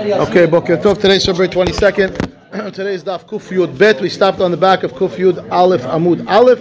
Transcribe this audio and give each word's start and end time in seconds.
Okay, 0.00 0.46
Boker 0.46 0.76
Tov. 0.76 1.00
Today's 1.00 1.26
February 1.26 1.48
22nd. 1.48 2.72
Today's 2.72 3.02
Daf 3.02 3.26
Kuf 3.26 3.48
Yud 3.48 3.76
Bet. 3.76 4.00
We 4.00 4.08
stopped 4.08 4.40
on 4.40 4.52
the 4.52 4.56
back 4.56 4.84
of 4.84 4.92
Kuf 4.92 5.16
Yud 5.16 5.50
Aleph 5.50 5.82
Amud 5.82 6.24
Aleph. 6.28 6.60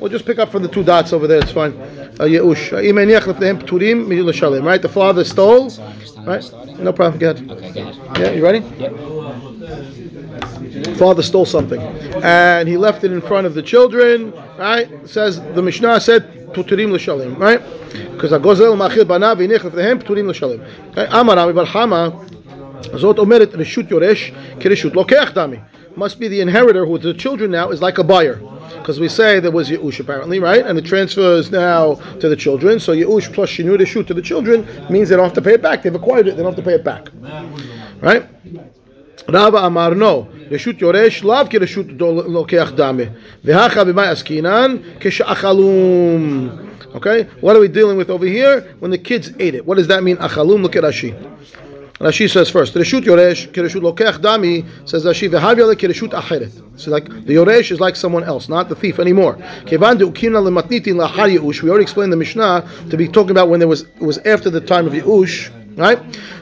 We'll 0.00 0.10
just 0.10 0.24
pick 0.24 0.38
up 0.38 0.48
from 0.50 0.62
the 0.62 0.70
two 0.70 0.82
dots 0.82 1.12
over 1.12 1.26
there. 1.26 1.38
It's 1.40 1.52
fine. 1.52 1.74
Uh, 1.78 2.24
Yeush. 2.24 2.70
Imeniach 2.70 3.24
lefnehem 3.24 3.60
pturim 3.62 4.06
miyul 4.06 4.32
shalim. 4.32 4.64
Right. 4.64 4.80
The 4.80 4.88
father 4.88 5.22
stole. 5.24 5.68
Right. 6.24 6.50
No 6.78 6.94
problem. 6.94 7.18
Go 7.18 7.32
ahead. 7.32 7.50
Okay, 7.50 7.72
go 7.72 7.88
ahead. 7.90 8.18
Yeah. 8.18 8.30
You 8.30 8.42
ready? 8.42 8.60
Yep. 8.78 8.96
Father 10.96 11.22
stole 11.22 11.44
something, 11.44 11.82
and 12.22 12.66
he 12.68 12.78
left 12.78 13.04
it 13.04 13.12
in 13.12 13.20
front 13.20 13.46
of 13.46 13.52
the 13.52 13.62
children. 13.62 14.32
Right. 14.56 14.90
It 14.90 15.10
says 15.10 15.42
the 15.52 15.60
Mishnah 15.60 16.00
said 16.00 16.54
pturim 16.54 16.90
l'shalim. 16.90 17.36
Right. 17.38 17.60
Because 18.12 18.32
הגוזל 18.32 18.74
מאכיל 18.74 19.04
בניו 19.04 19.36
והניח 19.38 19.64
לפניהם 19.64 19.98
פטורים 19.98 20.28
לשלם. 20.28 20.58
אמר 20.96 21.38
רבי 21.38 21.52
בר 21.52 21.66
חמא 21.66 22.08
זאת 22.93 23.19
אומרת 23.19 23.55
רשות 23.55 23.91
יורש 23.91 24.31
כרשות 24.59 24.95
לוקח 24.95 25.31
דמי. 25.35 25.57
Must 25.95 26.19
be 26.19 26.27
the 26.27 26.41
inheritor 26.41 26.85
who 26.87 26.97
the 26.97 27.13
children 27.13 27.51
now 27.51 27.69
is 27.69 27.79
like 27.79 27.99
a 27.99 28.03
buyer. 28.03 28.39
Because 28.79 28.99
we 28.99 29.07
say 29.07 29.39
there 29.39 29.51
was 29.51 29.69
Yeush 29.69 29.99
apparently, 29.99 30.39
right? 30.39 30.65
And 30.65 30.75
the 30.75 30.81
transfer 30.81 31.35
is 31.41 31.51
now 31.51 31.81
to 32.19 32.27
the 32.27 32.35
children. 32.35 32.79
So 32.79 32.93
Yeush 32.93 33.31
plus 33.31 33.49
Shinu 33.51 33.77
Reshut 33.77 34.07
to 34.07 34.15
the 34.15 34.21
children 34.21 34.67
means 34.89 35.09
they 35.09 35.15
don't 35.15 35.25
have 35.25 35.33
to 35.33 35.41
pay 35.41 35.53
it 35.53 35.61
back. 35.61 35.83
They've 35.83 35.93
acquired 35.93 36.27
it, 36.27 36.31
they 36.35 36.43
don't 36.43 36.53
have 36.55 36.63
to 36.63 36.69
pay 36.69 36.77
it 36.79 36.83
back. 36.83 37.03
Right? 38.01 38.23
Rava 39.29 39.59
Amar 39.67 39.95
no. 39.95 40.27
רשות 40.51 40.81
יורש 40.81 41.23
לאו 41.23 41.35
כרשות 41.49 41.85
לוקח 42.27 42.71
דמה. 42.75 43.03
והכה 43.43 43.83
במאי 43.83 44.07
עסקינן 44.07 44.75
כשאכלום. 44.99 46.49
Okay? 46.95 47.27
What 47.41 47.55
are 47.55 47.59
we 47.59 47.67
dealing 47.67 47.97
with 47.97 48.09
over 48.09 48.25
here? 48.25 48.75
When 48.79 48.91
the 48.91 48.97
kids 48.97 49.31
ate 49.39 49.55
it. 49.55 49.65
What 49.65 49.77
does 49.77 49.87
that 49.87 50.03
mean? 50.03 50.17
Achalum, 50.17 50.61
look 50.61 50.75
at 50.75 50.83
Rashi. 50.83 51.13
Rashi 51.98 52.30
says 52.30 52.48
first, 52.48 52.74
Reshut 52.74 53.02
Yoresh, 53.02 53.50
Kereshut 53.50 53.82
Lokech 53.82 54.18
Dami, 54.18 54.64
says 54.88 55.04
Rashi, 55.04 55.28
V'havya 55.28 55.66
le 55.66 55.74
Kereshut 55.74 56.10
Acheret. 56.10 56.78
So 56.78 56.92
like, 56.92 57.06
the 57.06 57.34
Yoresh 57.34 57.72
is 57.72 57.80
like 57.80 57.96
someone 57.96 58.22
else, 58.22 58.48
not 58.48 58.68
the 58.68 58.76
thief 58.76 59.00
anymore. 59.00 59.34
Kevan 59.66 59.98
de'ukimna 59.98 60.40
lematnitin 60.40 60.94
lahar 60.94 61.36
Yeush. 61.36 61.60
We 61.60 61.70
already 61.70 61.82
explained 61.82 62.12
the 62.12 62.16
Mishnah 62.16 62.68
to 62.90 62.96
be 62.96 63.08
talking 63.08 63.32
about 63.32 63.48
when 63.48 63.58
there 63.58 63.68
was, 63.68 63.82
it 63.82 64.02
was 64.02 64.18
after 64.18 64.48
the 64.48 64.60
time 64.60 64.86
of 64.86 64.92
Yeush, 64.92 65.50
right? 65.76 66.00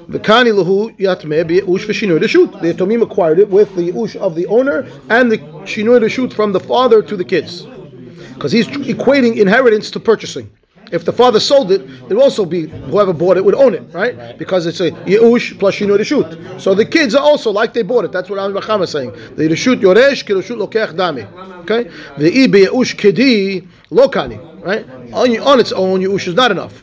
The 0.09 0.19
Kani 0.19 0.53
lahu 0.53 0.95
yatme 0.98 1.43
Yeush 1.48 1.87
v'shinur 1.87 2.20
Reshut. 2.20 2.61
The 2.61 2.75
Yatomim 2.75 3.01
acquired 3.01 3.39
it 3.39 3.48
with 3.48 3.75
the 3.77 3.93
Yeush 3.93 4.15
of 4.17 4.35
the 4.35 4.45
owner 4.48 4.87
and 5.09 5.33
the 5.33 5.39
Shinur 5.39 6.01
Reshut 6.03 6.35
from 6.35 6.53
the 6.53 6.61
father 6.61 7.01
to 7.01 7.17
the 7.17 7.25
kids. 7.25 7.65
Because 8.35 8.53
he's 8.53 8.67
equating 8.67 9.39
inheritance 9.39 9.91
to 9.93 10.01
purchasing. 10.01 10.51
If 10.92 11.05
the 11.05 11.12
father 11.12 11.41
sold 11.41 11.73
it, 11.73 11.81
it 11.83 12.09
would 12.09 12.23
also 12.23 12.45
be 12.45 12.67
whoever 12.67 13.12
bought 13.12 13.37
it 13.37 13.45
would 13.45 13.55
own 13.55 13.75
it, 13.75 13.83
right? 13.92 14.39
Because 14.39 14.67
it's 14.67 14.81
a 14.81 14.92
Yeush 14.92 15.59
plus 15.59 15.75
Shinu 15.77 15.97
Reshut. 15.98 16.61
So 16.61 16.75
the 16.75 16.84
kids 16.84 17.15
are 17.15 17.23
also 17.23 17.51
like 17.51 17.73
they 17.73 17.83
bought 17.83 18.05
it. 18.05 18.12
That's 18.12 18.29
what 18.31 18.37
Rami 18.37 18.55
Bachama 18.59 18.84
is 18.84 18.91
saying. 18.91 19.11
The 19.11 19.48
Reshut 19.48 19.81
Yoresh, 19.81 20.25
ki 20.27 20.34
Reshut 20.34 20.57
Lokech 20.57 20.92
Dami. 20.95 21.27
Okay? 21.62 21.91
The 22.19 22.31
Ibe 22.31 22.67
Yeush 22.69 22.95
Kedi 22.97 23.67
Lokani. 23.91 24.39
Right? 24.62 24.89
On, 25.12 25.39
on 25.41 25.61
its 25.61 25.73
own, 25.73 26.01
Yeush 26.01 26.29
is 26.29 26.34
not 26.34 26.51
enough. 26.51 26.83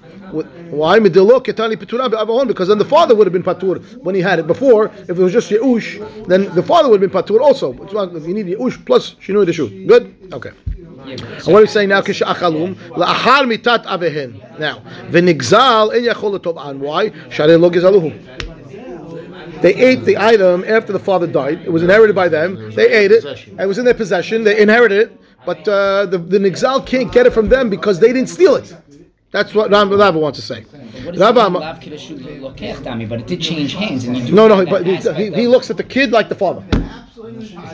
Why? 0.72 1.00
Because 1.00 2.68
then 2.68 2.78
the 2.80 2.88
father 2.90 3.14
would 3.16 3.28
have 3.28 3.34
been 3.34 3.44
patur 3.44 3.80
when 4.00 4.16
he 4.16 4.22
had 4.22 4.40
it 4.40 4.48
before. 4.48 4.88
If 4.88 5.12
it 5.12 5.18
was 5.18 5.32
just 5.32 5.52
Yeush, 5.52 6.26
then 6.28 6.54
the 6.56 6.64
father 6.64 6.90
would 6.90 7.02
have 7.02 7.12
been 7.12 7.22
patur 7.24 7.40
also. 7.40 7.72
You 7.74 8.34
need 8.34 8.48
Yeush 8.48 8.84
plus 8.84 9.14
Shinu 9.16 9.46
Reshut. 9.46 9.88
Good? 9.88 10.16
Okay. 10.34 10.52
And 11.06 11.46
what 11.48 11.60
are 11.60 11.62
we 11.62 11.68
saying 11.68 11.90
now? 11.90 12.02
Kishachalum 12.02 12.76
la'achar 12.92 13.46
mitat 13.46 13.86
avehen. 13.86 14.60
Now, 14.60 14.80
v'nigzal 15.10 15.94
en 15.96 16.04
yachol 16.04 16.70
an. 16.70 16.80
Why? 16.80 17.10
Sharei 17.10 17.60
lo 17.60 17.70
gizaluhu. 17.70 19.62
They 19.62 19.76
ate 19.76 20.04
the 20.04 20.18
item 20.18 20.64
after 20.66 20.92
the 20.92 21.00
father 21.00 21.28
died. 21.28 21.62
It 21.62 21.72
was 21.72 21.84
inherited 21.84 22.16
by 22.16 22.28
them. 22.28 22.72
They 22.72 22.90
ate 22.92 23.12
it. 23.12 23.24
It 23.24 23.66
was 23.66 23.78
in 23.78 23.86
their 23.86 23.94
possession. 23.94 24.44
They 24.44 24.60
inherited 24.60 25.12
it. 25.12 25.22
But 25.46 25.68
uh, 25.68 26.06
the, 26.06 26.18
the 26.18 26.38
nigzal 26.38 26.86
can't 26.86 27.12
get 27.12 27.26
it 27.26 27.34
from 27.34 27.50
them 27.50 27.70
because 27.70 28.00
they 28.00 28.14
didn't 28.14 28.30
steal 28.30 28.56
it. 28.56 28.76
That's 29.32 29.54
what 29.54 29.72
Ram 29.72 29.90
Rava 29.90 30.20
wants 30.20 30.40
to 30.40 30.46
say. 30.46 30.62
What 30.62 31.16
does 31.16 31.22
it 31.22 31.36
mean, 31.36 31.54
lav 31.54 31.80
kereshut 31.80 32.20
lokech 32.40 32.76
dami? 32.78 33.10
But 33.10 33.22
it 33.22 33.28
did 33.28 33.42
change 33.42 33.74
hands, 33.74 34.06
and 34.06 34.16
you 34.16 34.28
do 34.28 34.32
No, 34.34 34.48
no, 34.48 34.64
but 34.66 34.86
he, 34.86 34.96
he, 34.98 35.34
he 35.34 35.48
looks 35.48 35.72
at 35.72 35.78
the 35.78 35.84
kid 35.84 36.12
like 36.12 36.30
the 36.30 36.36
father. 36.36 36.64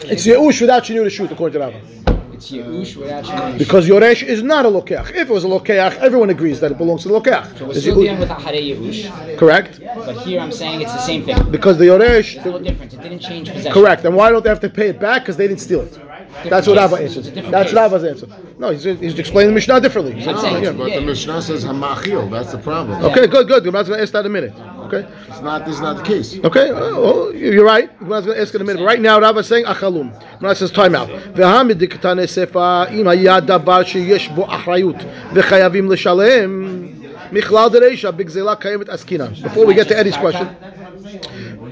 It's 0.05 0.25
Yeush 0.25 0.61
without 0.61 0.83
Shinu 0.83 1.03
to 1.03 1.09
shoot, 1.09 1.31
according 1.31 1.59
to 1.59 1.65
Rava. 1.65 2.18
It's 2.39 2.51
Yeush 2.51 2.95
without 2.95 3.25
Shinu. 3.25 3.57
Because 3.57 3.85
Yoresh 3.85 4.23
is 4.23 4.41
not 4.41 4.65
a 4.65 4.69
Lokeach. 4.69 5.09
If 5.13 5.29
it 5.29 5.29
was 5.29 5.43
a 5.43 5.47
Lokeach, 5.47 5.97
everyone 5.97 6.29
agrees 6.29 6.61
that 6.61 6.71
it 6.71 6.77
belongs 6.77 7.01
to 7.03 7.09
the 7.09 7.19
Lokeach. 7.19 7.59
We're 7.59 7.71
It's 7.71 7.81
still 7.81 7.97
Yeush- 7.97 8.03
dealing 8.03 8.19
with 8.19 8.29
Ahare 8.29 8.61
Yeush, 8.63 9.37
Correct? 9.37 9.81
but 9.83 10.15
here 10.19 10.39
I'm 10.39 10.53
saying 10.53 10.79
it's 10.81 10.93
the 10.93 11.01
same 11.01 11.25
thing. 11.25 11.51
Because 11.51 11.77
the 11.77 11.83
Yoresh, 11.85 12.35
There's 12.35 12.45
no 12.45 12.59
difference. 12.59 12.93
It 12.93 13.01
didn't 13.01 13.19
change 13.19 13.49
possession. 13.49 13.73
correct. 13.73 14.05
And 14.05 14.15
why 14.15 14.29
don't 14.31 14.41
they 14.41 14.49
have 14.49 14.61
to 14.61 14.69
pay 14.69 14.87
it 14.87 15.01
back? 15.01 15.23
Because 15.23 15.35
they 15.35 15.49
didn't 15.49 15.59
steal 15.59 15.81
it. 15.81 15.99
That's 16.45 16.65
what 16.67 16.77
Rava 16.77 16.95
case. 16.95 17.07
answers. 17.07 17.17
It's 17.17 17.27
a 17.27 17.31
different 17.31 17.51
That's 17.51 17.69
case. 17.71 17.75
Rava's 17.75 18.03
answer. 18.05 18.27
No, 18.57 18.69
he's, 18.71 18.83
he's 18.83 19.19
explaining 19.19 19.49
the 19.51 19.55
Mishnah 19.55 19.81
differently. 19.81 20.13
He 20.13 20.23
saying 20.23 20.63
yeah. 20.63 20.71
But 20.71 20.93
the 20.93 21.01
Mishnah 21.01 21.41
says 21.41 21.65
hamachil. 21.65 22.29
That's 22.31 22.51
the 22.53 22.57
problem. 22.59 23.03
Okay, 23.03 23.27
good, 23.27 23.47
good. 23.47 23.65
I'm 23.67 23.71
going 23.73 23.85
to 23.85 24.01
ask 24.01 24.13
that 24.13 24.19
in 24.21 24.25
a 24.27 24.29
minute. 24.29 24.53
Okay. 24.91 25.07
It's 25.27 25.41
not. 25.41 25.65
This 25.65 25.75
is 25.75 25.81
not 25.81 25.97
the 25.97 26.03
case. 26.03 26.39
Okay. 26.43 26.71
Oh, 26.73 27.29
you're 27.29 27.65
right. 27.65 27.91
I 28.01 28.03
was 28.03 28.25
going 28.25 28.35
to 28.35 28.41
ask 28.41 28.55
in 28.55 28.61
a 28.61 28.63
minute. 28.63 28.83
Right 28.83 28.99
now, 28.99 29.19
Rava 29.19 29.39
is 29.39 29.47
saying 29.47 29.65
achalum. 29.65 30.11
Rava 30.41 30.55
says 30.55 30.71
time 30.71 30.95
out. 30.95 31.09
V'hamid 31.09 31.77
sefa 31.77 32.91
im 32.91 33.05
hayad 33.05 33.45
davar 33.45 33.83
sheyesh 33.85 34.35
bo 34.35 34.45
achrayut 34.45 34.99
v'chayavim 35.29 35.87
l'shalem 35.87 37.03
michlal 37.29 37.69
dereisha 37.69 38.11
b'gzela 38.11 38.59
kayemet 38.59 38.89
askinan. 38.89 39.39
Before 39.43 39.67
we 39.67 39.75
get 39.75 39.87
to 39.89 39.97
Eddie's 39.97 40.17
question. 40.17 40.55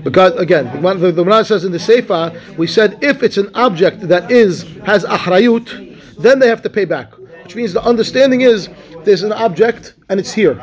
Because 0.03 0.33
again, 0.35 0.65
the, 0.81 0.93
the, 0.93 1.11
Gemara 1.11 1.43
says 1.43 1.65
in 1.65 1.71
the 1.71 1.79
Sefer, 1.79 2.39
we 2.55 2.67
said 2.67 3.03
if 3.03 3.23
it's 3.23 3.37
an 3.37 3.49
object 3.55 4.01
that 4.09 4.29
is 4.29 4.61
has 4.85 5.03
achrayut, 5.05 5.97
then 6.19 6.37
they 6.37 6.47
have 6.47 6.61
to 6.61 6.69
pay 6.69 6.85
back. 6.85 7.17
Which 7.43 7.55
means 7.55 7.73
the 7.73 7.83
understanding 7.83 8.41
is 8.41 8.69
there's 9.05 9.23
an 9.23 9.33
object 9.33 9.95
and 10.07 10.19
it's 10.19 10.33
here. 10.33 10.61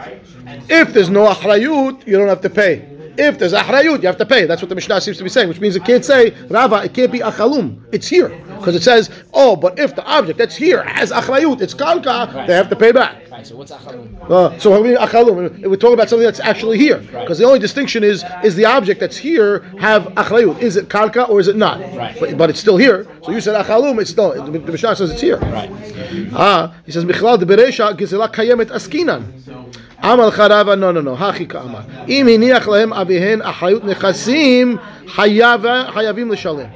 If 0.68 0.92
there's 0.92 1.10
no 1.10 1.26
achrayut, 1.26 2.06
you 2.06 2.16
don't 2.16 2.28
have 2.28 2.40
to 2.42 2.50
pay. 2.50 2.90
If 3.16 3.38
there's 3.38 3.52
achrayut, 3.52 4.02
you 4.02 4.06
have 4.06 4.16
to 4.16 4.26
pay. 4.26 4.44
That's 4.46 4.60
what 4.60 4.68
the 4.68 4.74
Mishnah 4.74 5.00
seems 5.00 5.18
to 5.18 5.22
be 5.22 5.30
saying. 5.30 5.48
Which 5.48 5.60
means 5.60 5.76
it 5.76 5.84
can't 5.84 6.04
say 6.04 6.30
Rava, 6.48 6.82
it 6.84 6.94
can't 6.94 7.12
be 7.12 7.20
achalum. 7.20 7.80
It's 7.92 8.08
here 8.08 8.28
because 8.58 8.74
it 8.74 8.82
says, 8.82 9.10
oh, 9.32 9.54
but 9.54 9.78
if 9.78 9.94
the 9.94 10.04
object 10.04 10.38
that's 10.38 10.56
here 10.56 10.82
has 10.82 11.12
achrayut, 11.12 11.60
it's 11.60 11.74
kalka, 11.74 12.46
they 12.46 12.54
have 12.54 12.68
to 12.70 12.76
pay 12.76 12.92
back. 12.92 13.30
Right. 13.30 13.46
So 13.46 13.56
what's 13.56 13.72
Achalum? 13.72 14.30
Uh, 14.30 14.58
so 14.58 14.80
we 14.80 14.94
achalum, 14.94 15.66
we're 15.66 15.76
talking 15.76 15.94
about 15.94 16.08
something 16.08 16.24
that's 16.24 16.40
actually 16.40 16.78
here, 16.78 16.98
because 16.98 17.38
the 17.38 17.44
only 17.44 17.58
distinction 17.58 18.02
is 18.02 18.24
is 18.42 18.54
the 18.54 18.64
object 18.64 19.00
that's 19.00 19.16
here 19.16 19.60
have 19.78 20.04
achrayut? 20.14 20.60
Is 20.60 20.76
it 20.76 20.88
kalka 20.88 21.28
or 21.28 21.40
is 21.40 21.48
it 21.48 21.56
not? 21.56 21.80
Right. 21.94 22.16
But, 22.18 22.38
but 22.38 22.50
it's 22.50 22.60
still 22.60 22.76
here. 22.76 23.06
So 23.22 23.32
you 23.32 23.40
said 23.40 23.54
achalum, 23.62 24.00
it's 24.00 24.10
still. 24.10 24.32
The 24.32 24.58
the 24.58 24.72
Mishnah 24.72 24.96
says 24.96 25.10
it's 25.10 25.20
here. 25.20 25.38
Right. 25.38 25.70
Ah, 26.32 26.74
he 26.86 26.92
says 26.92 27.04
michlal 27.04 27.38
de 27.38 27.46
beresha 27.46 27.96
gizela 27.96 28.32
kayemet 28.32 28.70
askinan. 28.70 29.22
Amal 30.02 30.32
charava 30.32 30.78
no 30.78 30.92
no 30.92 31.00
no 31.00 31.16
hachi 31.16 31.48
ka'amar. 31.48 31.84
Im 32.08 32.26
hiniach 32.26 32.62
lahem 32.62 32.92
avihen 32.92 33.42
achayut 33.42 33.80
nechasim 33.80 34.78
hayava 35.06 35.90
hayavim 35.90 36.30
l'shalem. 36.30 36.70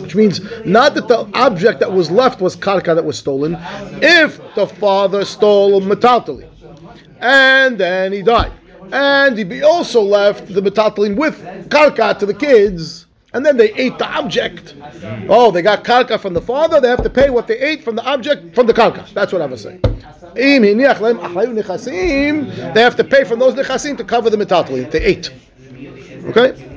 Which 0.00 0.14
means 0.14 0.40
not 0.64 0.94
that 0.94 1.08
the 1.08 1.28
object 1.34 1.80
that 1.80 1.92
was 1.92 2.10
left 2.10 2.40
was 2.40 2.56
karka 2.56 2.94
that 2.94 3.04
was 3.04 3.18
stolen. 3.18 3.56
If 4.00 4.40
the 4.54 4.66
father 4.66 5.24
stole 5.24 5.80
metaltali, 5.80 6.48
and 7.20 7.78
then 7.78 8.12
he 8.12 8.22
died, 8.22 8.52
and 8.90 9.36
he 9.36 9.62
also 9.62 10.00
left 10.00 10.52
the 10.52 10.60
metaltalin 10.60 11.16
with 11.16 11.38
karka 11.68 12.18
to 12.18 12.26
the 12.26 12.34
kids, 12.34 13.01
and 13.34 13.44
then 13.46 13.56
they 13.56 13.72
ate 13.74 13.98
the 13.98 14.06
object. 14.06 14.74
Oh, 15.28 15.50
they 15.50 15.62
got 15.62 15.84
karka 15.84 16.20
from 16.20 16.34
the 16.34 16.40
father. 16.40 16.80
They 16.80 16.88
have 16.88 17.02
to 17.02 17.10
pay 17.10 17.30
what 17.30 17.46
they 17.46 17.58
ate 17.58 17.82
from 17.82 17.96
the 17.96 18.04
object 18.04 18.54
from 18.54 18.66
the 18.66 18.74
karka. 18.74 19.10
That's 19.14 19.32
what 19.32 19.42
I 19.42 19.46
was 19.46 19.62
saying. 19.62 19.80
They 20.34 20.52
have 22.82 22.96
to 22.96 23.04
pay 23.04 23.24
from 23.24 23.38
those 23.38 23.54
nechasim 23.54 23.96
to 23.98 24.04
cover 24.04 24.30
the 24.30 24.36
metaltalin 24.36 24.90
they 24.90 25.02
ate. 25.02 25.30
Okay. 26.26 26.68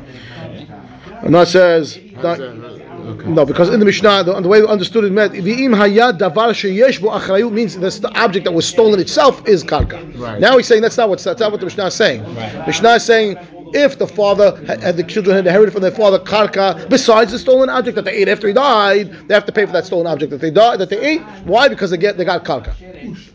And 1.22 1.34
that 1.36 1.48
says. 1.48 2.00
that- 2.22 2.75
no, 3.06 3.46
because 3.46 3.70
in 3.70 3.80
the 3.80 3.86
Mishnah, 3.86 4.24
the, 4.24 4.40
the 4.42 4.48
way 4.48 4.62
we 4.62 4.68
understood 4.68 5.04
it 5.04 5.12
meant 5.12 5.34
v'im 5.34 5.76
hayad 5.76 6.18
davar 6.18 6.50
sheyesh 6.52 7.02
bo 7.02 7.10
achrayut 7.10 7.52
means 7.52 7.78
that's 7.78 8.00
the 8.00 8.12
object 8.20 8.46
that 8.46 8.52
was 8.52 8.68
stolen 8.68 9.00
itself 9.00 9.48
is 9.48 9.64
karka. 9.64 10.00
Right. 10.20 10.40
Now 10.40 10.58
he's 10.58 10.68
saying 10.68 10.82
that's 10.82 10.98
not 10.98 11.10
what 11.10 11.20
that's 11.20 11.40
not 11.40 11.52
what 11.52 11.60
the 11.60 11.66
Mishnah 11.66 11.86
is 11.86 11.94
saying. 11.94 12.24
Mishnah 12.66 12.96
is 12.96 13.04
saying 13.04 13.38
if 13.74 13.98
the 13.98 14.08
father 14.08 14.56
had, 14.66 14.98
the 14.98 15.04
children 15.04 15.36
had 15.36 15.46
inherited 15.46 15.72
from 15.72 15.82
their 15.82 15.92
father 15.92 16.20
karka 16.20 16.90
besides 16.90 17.32
the 17.32 17.40
stolen 17.40 17.70
object 17.70 17.96
that 17.96 18.06
they 18.06 18.14
ate 18.14 18.28
after 18.28 18.48
he 18.48 18.54
died, 18.54 19.12
they 19.28 19.34
have 19.34 19.46
to 19.46 19.52
pay 19.52 19.66
for 19.66 19.74
that 19.74 19.86
stolen 19.86 20.08
object 20.08 20.32
that 20.32 20.42
they 20.42 20.52
died 20.52 20.80
that 20.80 20.90
they 20.90 21.00
ate. 21.00 21.22
Why? 21.44 21.68
Because 21.68 21.92
they 21.92 21.98
get 21.98 22.18
they 22.18 22.26
got 22.26 22.44
karka. 22.44 22.74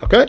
Okay. 0.02 0.26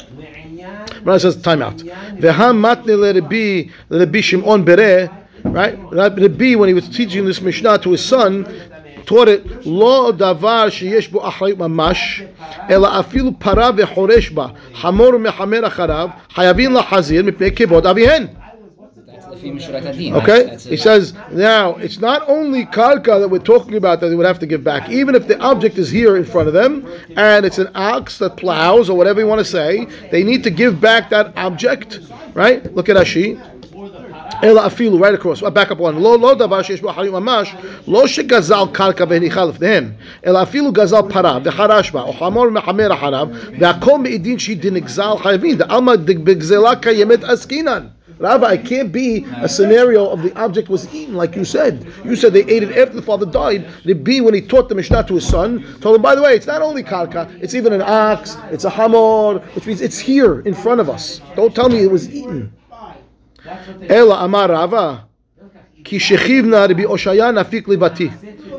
Rabbi 1.04 1.18
says 1.18 1.42
time 1.42 1.62
out. 1.62 1.78
V'ham 1.78 2.60
matne 2.60 4.24
Shimon 4.24 4.64
Bereh. 4.66 5.18
Right, 5.44 5.76
Rabbi 5.92 6.54
when 6.54 6.70
he 6.70 6.74
was 6.76 6.88
teaching 6.88 7.26
this 7.26 7.42
Mishnah 7.42 7.80
to 7.80 7.92
his 7.92 8.06
son, 8.06 8.46
taught 9.06 9.28
it, 9.28 9.66
לא 9.66 10.12
davar 10.20 10.70
שיש 10.70 11.08
בו 11.12 11.28
אחריות 11.28 11.60
mamash 11.60 12.22
אלא 12.70 13.00
אפילו 13.00 13.32
פרה 13.40 13.70
וחורש 13.78 14.30
בה, 14.30 14.48
חמור 14.74 15.16
ומחמר 15.16 15.68
אחריו, 15.68 16.10
חייבים 16.34 16.74
לחזיר 16.74 17.24
מפני 17.24 17.52
כבוד 17.52 17.88
אביהן. 17.88 18.28
Okay, 19.44 20.56
he 20.70 20.78
says 20.78 21.14
now 21.32 21.76
it's 21.78 22.00
not 22.00 22.22
only 22.30 22.64
karka 22.66 23.20
that 23.20 23.28
we're 23.28 23.40
talking 23.40 23.76
about 23.76 24.00
that 24.00 24.10
they 24.10 24.16
would 24.16 24.28
have 24.28 24.38
to 24.38 24.46
give 24.46 24.64
back, 24.64 24.90
even 24.90 25.16
if 25.16 25.28
the 25.28 25.40
object 25.40 25.80
is 25.80 25.90
here 25.90 26.16
in 26.16 26.24
front 26.24 26.48
of 26.48 26.54
them 26.54 26.86
and 27.18 27.44
it's 27.44 27.58
an 27.58 27.70
ox 27.74 28.20
that 28.20 28.38
plows 28.38 28.88
or 28.90 28.96
whatever 28.96 29.20
you 29.20 29.26
want 29.26 29.40
to 29.40 29.52
say, 29.60 29.88
they 30.12 30.24
need 30.24 30.44
to 30.44 30.52
give 30.52 30.80
back 30.80 31.10
that 31.10 31.34
object, 31.38 32.02
right? 32.36 32.72
Look 32.76 32.88
at 32.90 32.98
Rashi. 32.98 33.40
אלא 34.45 34.67
אפילו, 34.67 34.99
right 34.99 35.23
across, 35.23 35.43
back 35.43 35.71
up 35.71 35.79
one, 35.79 36.01
לא, 36.01 36.19
לא 36.21 36.35
דבר 36.35 36.63
שיש 36.63 36.81
בו 36.81 36.93
חיים 36.93 37.13
ממש, 37.13 37.55
לא 37.89 38.07
שגזל 38.07 38.65
קרקע 38.73 39.05
והניחה 39.09 39.45
לפניהם, 39.45 39.91
אלא 40.27 40.43
אפילו 40.43 40.73
גזל 40.73 41.03
פרה 41.09 41.39
וחרש 41.45 41.91
בה, 41.91 42.03
או 42.03 42.13
חמור 42.13 42.51
מחמר 42.51 42.95
אחריו, 42.95 43.29
והכל 43.59 43.99
מעידין 43.99 44.39
שהיא 44.39 44.57
דנגזל 44.57 45.13
חייבים, 45.19 45.57
דעלמא 45.57 45.93
בגזלה 45.97 46.77
קיימת 46.77 47.25
עסקינן. 47.25 47.83
Rabbi, 48.19 48.55
it 48.55 48.65
can't 48.65 48.91
be 48.91 49.27
a 49.43 49.49
scenario 49.49 50.09
of 50.09 50.23
the 50.23 50.35
object 50.39 50.71
was 50.71 50.93
eaten, 50.95 51.15
like 51.15 51.37
you 51.37 51.45
said. 51.45 51.87
You 52.03 52.17
said 52.17 52.33
they 52.33 52.45
ate 52.45 52.63
it 52.63 52.75
after 52.79 52.97
the 52.97 53.03
father 53.03 53.27
died. 53.27 53.69
The 53.85 53.93
B, 53.93 54.23
when 54.23 54.33
he 54.33 54.41
taught 54.41 54.71
the 54.71 54.75
Mishnah 54.75 55.05
to 55.09 55.15
his 55.17 55.29
son, 55.29 55.51
told 55.83 55.97
him, 55.97 56.03
by 56.03 56.15
the 56.15 56.23
way, 56.23 56.35
it's 56.35 56.47
not 56.47 56.63
only 56.63 56.83
karka, 56.83 57.31
it's 57.43 57.55
even 57.55 57.75
an 57.75 57.83
ox, 57.83 58.39
it's 58.51 58.65
a 58.65 58.71
hamor, 58.71 59.41
which 59.55 59.67
means 59.67 59.83
it's 59.83 59.99
here 59.99 60.41
in 60.41 60.55
front 60.55 60.81
of 60.81 60.89
us. 60.89 61.21
Don't 61.35 61.55
tell 61.55 61.69
me 61.69 61.83
it 61.83 61.91
was 61.91 62.09
eaten. 62.09 62.51
Ela 63.90 64.24
amar 64.24 64.50
Rava, 64.50 65.08
ki 65.84 65.98
shechivna 65.98 66.68
Rabbi 66.68 66.84
Oshaya 66.84 67.32
nafik 67.32 67.66
livati. 67.66 68.12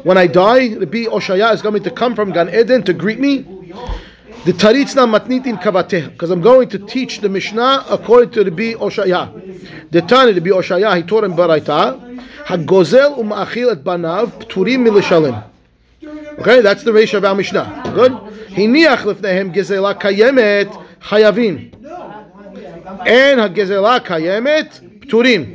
When 0.04 0.18
I 0.18 0.26
die, 0.26 0.74
Rabbi 0.74 1.04
Oshaya 1.04 1.52
is 1.54 1.62
going 1.62 1.82
to 1.82 1.90
come 1.90 2.14
from 2.14 2.32
Gan 2.32 2.48
Eden 2.48 2.82
to 2.84 2.92
greet 2.92 3.20
me. 3.20 3.46
The 4.44 4.52
taritzna 4.52 5.06
matnitin 5.06 5.62
kavateh, 5.62 6.10
because 6.10 6.30
I'm 6.30 6.40
going 6.40 6.68
to 6.70 6.78
teach 6.80 7.20
the 7.20 7.28
Mishnah 7.28 7.86
according 7.88 8.30
to 8.30 8.42
Rabbi 8.42 8.74
Oshaya. 8.74 9.90
The 9.92 10.02
Tani 10.02 10.32
Rabbi 10.32 10.50
Oshaya, 10.50 10.96
he 10.96 11.04
taught 11.04 11.22
him 11.22 11.34
Baraita, 11.34 12.18
hagozel 12.46 13.18
umachil 13.18 13.70
et 13.70 13.84
banav 13.84 14.32
pturim 14.42 14.88
milishalim. 14.88 15.44
Okay, 16.40 16.60
that's 16.60 16.82
the 16.82 16.90
Reish 16.90 17.14
of 17.14 17.24
our 17.24 17.36
Mishnah. 17.36 17.92
Good. 17.94 18.12
Hiniach 18.56 19.04
lefnehem 19.04 19.54
gezela 19.54 19.94
kayemet 19.94 20.72
chayavin. 21.02 21.70
אין 23.05 23.39
הגזלה 23.39 23.99
קיימת, 23.99 24.79
פטורים. 24.99 25.45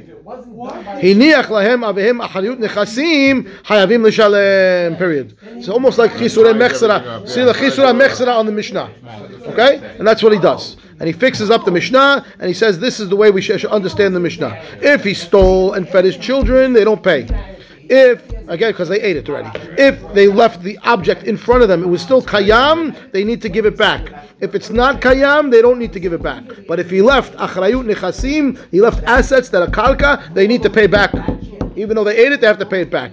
הניח 1.03 1.51
להם 1.51 1.85
אביהם 1.85 2.21
אחריות 2.21 2.61
נכסים, 2.61 3.45
חייבים 3.65 4.05
לשלם, 4.05 4.95
period. 4.99 5.33
It's 5.59 5.69
almost 5.69 5.99
like 5.99 6.19
חיסורי 6.19 6.53
מחסרה. 6.53 7.01
See 7.27 7.51
the 7.51 7.53
חיסורי 7.53 7.93
מחסרה 7.93 8.41
on 8.41 8.47
the 8.47 8.53
Mishnah. 8.53 8.89
Okay? 9.49 9.81
And 9.99 10.07
that's 10.07 10.23
what 10.23 10.33
he 10.33 10.39
does. 10.39 10.77
And 10.99 11.09
he 11.09 11.13
fixes 11.13 11.51
up 11.51 11.65
the 11.65 11.73
Mishnah, 11.73 12.25
and 12.39 12.47
he 12.47 12.55
says 12.55 12.79
this 12.79 13.01
is 13.01 13.09
the 13.09 13.17
way 13.17 13.31
we 13.31 13.43
should 13.43 13.59
should 13.61 13.73
understand 13.73 14.15
the 14.15 14.21
Mishnah. 14.21 14.53
If 14.81 15.03
he 15.03 15.15
stole 15.15 15.73
and 15.73 15.89
fed 15.89 16.05
his 16.05 16.17
children, 16.17 16.73
they 16.73 16.85
don't 16.85 17.03
pay. 17.03 17.27
If, 17.90 18.30
again, 18.48 18.72
because 18.72 18.90
they 18.90 19.02
ate 19.02 19.16
it 19.18 19.30
already. 19.30 19.58
If 19.78 20.14
they 20.14 20.28
left 20.28 20.62
the 20.62 20.78
object 20.84 21.24
in 21.24 21.38
front 21.38 21.64
of 21.64 21.70
them, 21.70 21.84
it 21.84 21.88
was 21.88 22.02
still 22.02 22.22
kayam, 22.22 22.96
they 23.12 23.24
need 23.24 23.42
to 23.42 23.50
give 23.50 23.66
it 23.66 23.78
back. 23.78 24.12
If 24.40 24.56
it's 24.56 24.70
not 24.70 25.02
kayam, 25.02 25.52
they 25.52 25.62
don't 25.62 25.80
need 25.80 25.94
to 25.94 26.00
give 26.00 26.14
it 26.14 26.22
back. 26.22 26.44
But 26.68 26.80
if 26.80 26.90
he 26.90 27.02
left 27.02 27.34
achrayut 27.36 27.86
nechasim, 27.90 28.60
he 28.72 28.82
left 28.82 29.04
assets 29.04 29.50
that 29.50 29.62
are 29.62 29.68
karka, 29.68 30.34
they 30.34 30.48
need 30.48 30.64
to 30.64 30.70
pay 30.70 30.88
back. 30.88 31.14
Even 31.76 31.96
though 31.96 32.04
they 32.04 32.18
ate 32.18 32.32
it, 32.32 32.42
they 32.42 32.48
have 32.48 32.60
to 32.60 32.66
pay 32.66 32.82
it 32.82 32.90
back. 32.90 33.12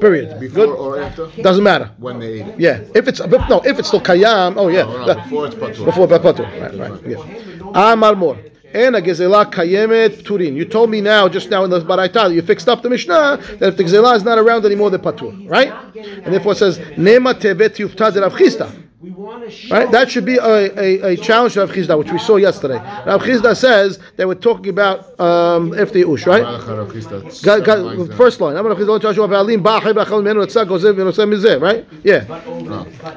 Period. 0.00 0.40
Before 0.40 0.66
Good? 0.66 0.68
or 0.70 1.02
after? 1.02 1.26
Doesn't 1.42 1.62
matter. 1.62 1.90
When 1.98 2.18
they 2.18 2.40
ate 2.40 2.46
it. 2.46 2.60
Yeah. 2.60 2.80
If 2.94 3.06
it's 3.06 3.20
but 3.20 3.48
no, 3.50 3.60
if 3.60 3.78
it's 3.78 3.88
still 3.88 4.00
kayam, 4.00 4.54
oh 4.56 4.68
yeah. 4.68 4.84
No, 4.84 5.04
no, 5.04 5.14
before 5.14 5.46
it's 5.46 5.54
patur. 5.54 5.84
before 5.84 6.06
patur. 6.06 6.46
Right, 6.60 6.90
right. 6.90 7.06
Yeah. 7.06 7.92
Amar 7.92 8.16
more. 8.16 8.38
And 8.72 8.94
a 8.96 9.02
gezela 9.02 9.50
kayemet 9.52 10.22
turin. 10.24 10.54
You 10.54 10.64
told 10.64 10.90
me 10.90 11.00
now, 11.00 11.28
just 11.28 11.50
now 11.50 11.64
in 11.64 11.70
the 11.70 11.80
baraita, 11.80 12.32
you 12.32 12.42
fixed 12.42 12.68
up 12.68 12.82
the 12.82 12.90
Mishnah 12.90 13.38
that 13.58 13.68
if 13.70 13.76
the 13.76 13.84
gezela 13.84 14.16
is 14.16 14.22
not 14.22 14.38
around 14.38 14.64
anymore, 14.64 14.90
the 14.90 14.98
patur, 14.98 15.48
right? 15.48 15.72
And 15.96 16.32
therefore 16.32 16.52
it 16.52 16.58
says 16.58 16.78
nema 16.78 17.34
tevet 17.34 17.76
yuftad 17.76 18.20
Rav 18.20 18.89
Chisda. 19.02 19.70
Right? 19.70 19.90
That 19.90 20.10
should 20.10 20.24
be 20.24 20.36
a, 20.36 20.78
a, 20.78 21.12
a 21.12 21.16
challenge 21.16 21.54
to 21.54 21.60
Rav 21.60 21.70
Chisda, 21.70 21.98
which 21.98 22.12
we 22.12 22.18
saw 22.18 22.36
yesterday. 22.36 22.74
Rav 23.06 23.22
Chisda 23.22 23.56
says 23.56 23.98
they 24.16 24.26
were 24.26 24.34
talking 24.34 24.68
about 24.68 25.18
um, 25.18 25.72
if 25.74 25.92
the 25.92 26.04
ush, 26.06 26.26
right? 26.26 26.42
Got, 27.42 27.64
got, 27.64 28.14
first 28.16 28.40
line. 28.40 28.56
Amar 28.56 28.72
Rav 28.72 28.78
Chisda 28.78 28.88
lo 28.88 28.98
Joshua 28.98 29.26
ba'alim 29.26 29.62
ba'achai 29.62 29.94
ba'achal 29.94 30.22
menu 30.22 30.42
etzah 30.42 30.66
gozev 30.66 30.94
v'noseh 30.94 31.26
mizeh, 31.28 31.60
right? 31.60 31.86
Yeah. 32.04 32.20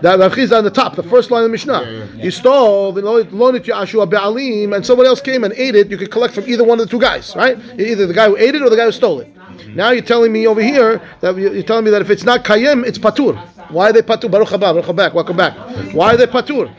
That 0.01 0.19
Rav 0.19 0.31
Chisda 0.33 0.57
on 0.59 0.63
the 0.63 0.71
top, 0.71 0.95
the 0.95 1.03
first 1.03 1.31
line 1.31 1.43
of 1.43 1.49
the 1.49 1.51
Mishnah. 1.51 2.11
You 2.15 2.31
stole 2.31 2.93
v'lo 2.93 3.53
nit 3.53 3.63
Yashua 3.63 4.09
ba'alim, 4.09 4.75
and 4.75 4.85
someone 4.85 5.07
else 5.07 5.21
came 5.21 5.43
and 5.43 5.53
ate 5.53 5.75
it. 5.75 5.91
You 5.91 5.97
could 5.97 6.11
collect 6.11 6.33
from 6.33 6.45
either 6.47 6.63
one 6.63 6.79
of 6.79 6.85
the 6.85 6.91
two 6.91 6.99
guys, 6.99 7.35
right? 7.35 7.57
Either 7.77 8.07
the 8.07 8.13
guy 8.13 8.27
who 8.27 8.37
ate 8.37 8.55
it 8.55 8.61
or 8.61 8.69
the 8.69 8.77
guy 8.77 8.85
who 8.85 8.91
stole 8.91 9.19
it. 9.19 9.29
Now 9.75 9.91
you're 9.91 10.01
telling 10.03 10.31
me 10.31 10.47
over 10.47 10.61
here 10.61 11.01
that 11.21 11.35
you- 11.37 11.53
you're 11.53 11.63
telling 11.63 11.85
me 11.85 11.91
that 11.91 12.01
if 12.01 12.09
it's 12.09 12.23
not 12.23 12.43
kayem, 12.43 12.85
it's 12.85 12.97
patur. 12.97 13.37
Why 13.69 13.89
are 13.89 13.93
they 13.93 14.01
patur? 14.01 14.29
Baruch 14.29 14.49
haba, 14.49 14.59
Baruch 14.59 14.85
haba, 14.85 15.13
welcome 15.13 15.37
back. 15.37 15.53
Why 15.93 16.13
are 16.13 16.17
they 16.17 16.27
patur? 16.27 16.69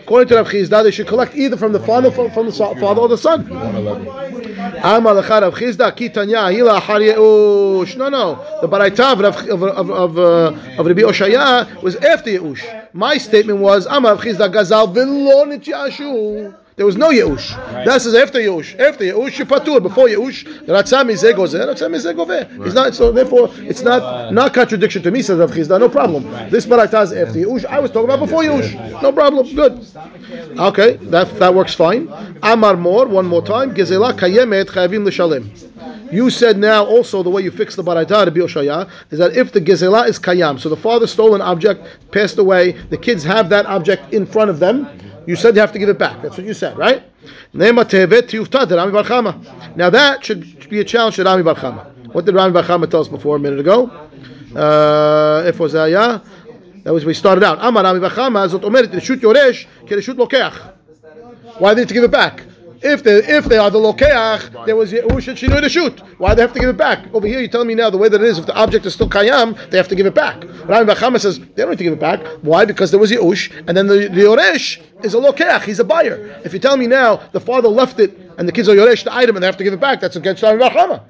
According 0.00 0.28
to 0.28 0.34
Rav 0.34 0.48
Chisda, 0.48 0.82
they 0.82 0.90
should 0.90 1.06
collect 1.06 1.36
either 1.36 1.56
from 1.56 1.72
the 1.72 1.78
father, 1.78 2.10
from, 2.10 2.26
the 2.46 2.52
father 2.52 3.00
or 3.00 3.08
the 3.08 3.16
son. 3.16 3.46
Amar 4.82 5.14
Rav 5.14 5.54
Chisda 5.54 5.94
ki 5.94 6.08
tanya 6.08 6.38
hila 6.38 6.80
achar. 6.80 7.96
No, 7.96 8.08
no. 8.08 8.38
The 8.60 8.68
baraita 8.68 9.12
of 9.12 9.62
of 9.62 9.90
of 9.90 10.18
uh, 10.18 10.52
of 10.78 10.86
Rabbi 10.86 11.02
Oshaya 11.02 11.80
was 11.82 11.94
after 11.96 12.30
yeush. 12.30 12.62
My 12.92 13.16
statement 13.16 13.60
was 13.60 13.86
Amar 13.86 14.16
Rav 14.16 14.24
Chisda 14.24 14.52
gazal 14.52 14.92
v'lo 14.92 15.46
nitiyashu. 15.46 16.52
There 16.82 16.86
was 16.88 16.96
no 16.96 17.10
yeush. 17.10 17.54
That 17.84 18.02
says 18.02 18.16
after 18.16 18.40
yeush. 18.40 18.76
After 18.76 19.04
yeush, 19.04 19.38
you 19.38 19.46
patur. 19.46 19.80
Before 19.80 20.08
yeush, 20.08 20.42
ratzah 20.66 21.06
mizeh 21.08 21.32
gozer, 21.32 21.64
ratzah 21.64 21.88
mizeh 21.88 22.12
gover. 22.12 22.66
It's 22.66 22.74
not. 22.74 22.92
So 22.92 23.12
therefore, 23.12 23.50
it's 23.58 23.82
not 23.82 24.32
not 24.32 24.52
contradiction 24.52 25.00
to 25.04 25.12
me. 25.12 25.22
Says 25.22 25.38
Rav 25.38 25.52
Chisda. 25.52 25.78
No 25.78 25.88
problem. 25.88 26.24
This 26.50 26.66
baraita 26.66 27.04
is 27.04 27.12
after 27.12 27.38
yeush. 27.38 27.64
I 27.66 27.78
was 27.78 27.92
talking 27.92 28.10
about 28.10 28.18
before 28.18 28.42
yeush. 28.42 29.00
No 29.00 29.12
problem. 29.12 29.54
Good. 29.54 29.86
Okay, 30.58 30.96
that 30.96 31.32
that 31.38 31.54
works 31.54 31.72
fine. 31.72 32.12
Amar 32.42 32.76
more, 32.76 33.06
one 33.06 33.26
more 33.26 33.46
time. 33.46 33.76
Gezela 33.76 34.12
kayemet 34.12 34.64
chayavim 34.64 35.06
l'shalem. 35.06 35.52
You 36.10 36.30
said 36.30 36.58
now 36.58 36.84
also 36.84 37.22
the 37.22 37.30
way 37.30 37.42
you 37.42 37.52
fix 37.52 37.76
the 37.76 37.84
baraita 37.84 38.24
to 38.24 38.30
be 38.32 38.40
Oshaya 38.40 38.90
is 39.10 39.18
that 39.18 39.34
if 39.36 39.52
the 39.52 39.60
gezela 39.60 40.06
is 40.08 40.18
kayam, 40.18 40.60
so 40.60 40.68
the 40.68 40.76
father 40.76 41.06
stole 41.06 41.34
an 41.34 41.40
object, 41.40 41.86
passed 42.10 42.38
away, 42.38 42.72
the 42.72 42.98
kids 42.98 43.24
have 43.24 43.48
that 43.48 43.66
object 43.66 44.12
in 44.12 44.26
front 44.26 44.50
of 44.50 44.58
them. 44.58 44.86
You 45.26 45.36
said 45.36 45.54
you 45.54 45.60
have 45.60 45.72
to 45.72 45.78
give 45.78 45.88
it 45.88 45.98
back. 45.98 46.22
That's 46.22 46.36
what 46.36 46.46
you 46.46 46.54
said, 46.54 46.76
right? 46.76 47.02
Now 47.52 47.82
that 49.90 50.24
should 50.24 50.68
be 50.68 50.80
a 50.80 50.84
challenge 50.84 51.16
to 51.16 51.24
Rami 51.24 51.42
Bar. 51.42 51.54
What 52.12 52.24
did 52.24 52.34
Rami 52.34 52.52
Bar 52.52 52.62
Chama 52.64 52.90
tell 52.90 53.00
us 53.00 53.08
before 53.08 53.36
a 53.36 53.38
minute 53.38 53.60
ago? 53.60 53.90
Uh, 54.54 55.44
if 55.46 55.58
was 55.58 55.72
that, 55.72 55.86
yeah? 55.86 56.20
That 56.82 56.92
was 56.92 57.04
we 57.04 57.14
started 57.14 57.44
out. 57.44 57.58
Rami 57.58 58.00
Bar 58.00 58.10
Chama 58.10 58.48
zot. 58.48 58.62
Why 61.58 61.74
need 61.74 61.88
to 61.88 61.94
give 61.94 62.04
it 62.04 62.10
back? 62.10 62.44
If 62.84 63.04
they 63.04 63.18
if 63.18 63.44
they 63.44 63.58
are 63.58 63.70
the 63.70 63.78
lokeach, 63.78 64.66
there 64.66 64.74
was 64.74 64.90
she 64.90 65.46
know 65.46 65.60
to 65.60 65.68
shoot? 65.68 66.00
Why 66.18 66.34
they 66.34 66.42
have 66.42 66.52
to 66.52 66.58
give 66.58 66.68
it 66.68 66.76
back? 66.76 67.12
Over 67.14 67.28
here, 67.28 67.38
you're 67.38 67.48
telling 67.48 67.68
me 67.68 67.76
now 67.76 67.90
the 67.90 67.98
way 67.98 68.08
that 68.08 68.20
it 68.20 68.26
is, 68.26 68.38
if 68.38 68.46
the 68.46 68.56
object 68.56 68.84
is 68.86 68.94
still 68.94 69.08
kayam, 69.08 69.56
they 69.70 69.76
have 69.76 69.88
to 69.88 69.94
give 69.94 70.06
it 70.06 70.14
back. 70.14 70.42
Rami 70.66 70.92
Bachama 70.92 71.20
says 71.20 71.38
they 71.38 71.62
don't 71.62 71.70
need 71.70 71.78
to 71.78 71.84
give 71.84 71.92
it 71.92 72.00
back. 72.00 72.20
Why? 72.42 72.64
Because 72.64 72.90
there 72.90 72.98
was 72.98 73.12
Yush, 73.12 73.52
and 73.68 73.76
then 73.76 73.86
the, 73.86 74.08
the 74.08 74.22
Yoresh 74.22 74.82
is 75.04 75.14
a 75.14 75.18
lokeach. 75.18 75.62
He's 75.62 75.78
a 75.78 75.84
buyer. 75.84 76.40
If 76.44 76.52
you 76.52 76.58
tell 76.58 76.76
me 76.76 76.88
now 76.88 77.16
the 77.30 77.40
father 77.40 77.68
left 77.68 78.00
it 78.00 78.18
and 78.36 78.48
the 78.48 78.52
kids 78.52 78.68
are 78.68 78.74
Yoresh 78.74 79.04
the 79.04 79.14
item 79.14 79.36
and 79.36 79.42
they 79.42 79.46
have 79.46 79.56
to 79.58 79.64
give 79.64 79.72
it 79.72 79.80
back, 79.80 80.00
that's 80.00 80.16
against 80.16 80.42
Rami 80.42 80.60
Bachama. 80.62 81.02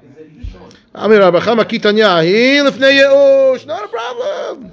Amir 0.95 1.21
Rabbi 1.21 1.39
Chama 1.39 1.63
Kitanya, 1.63 2.23
he 2.23 2.57
lifnei 2.59 3.01
Yeush, 3.01 3.65
not 3.65 3.85
a 3.85 3.87
problem. 3.87 4.71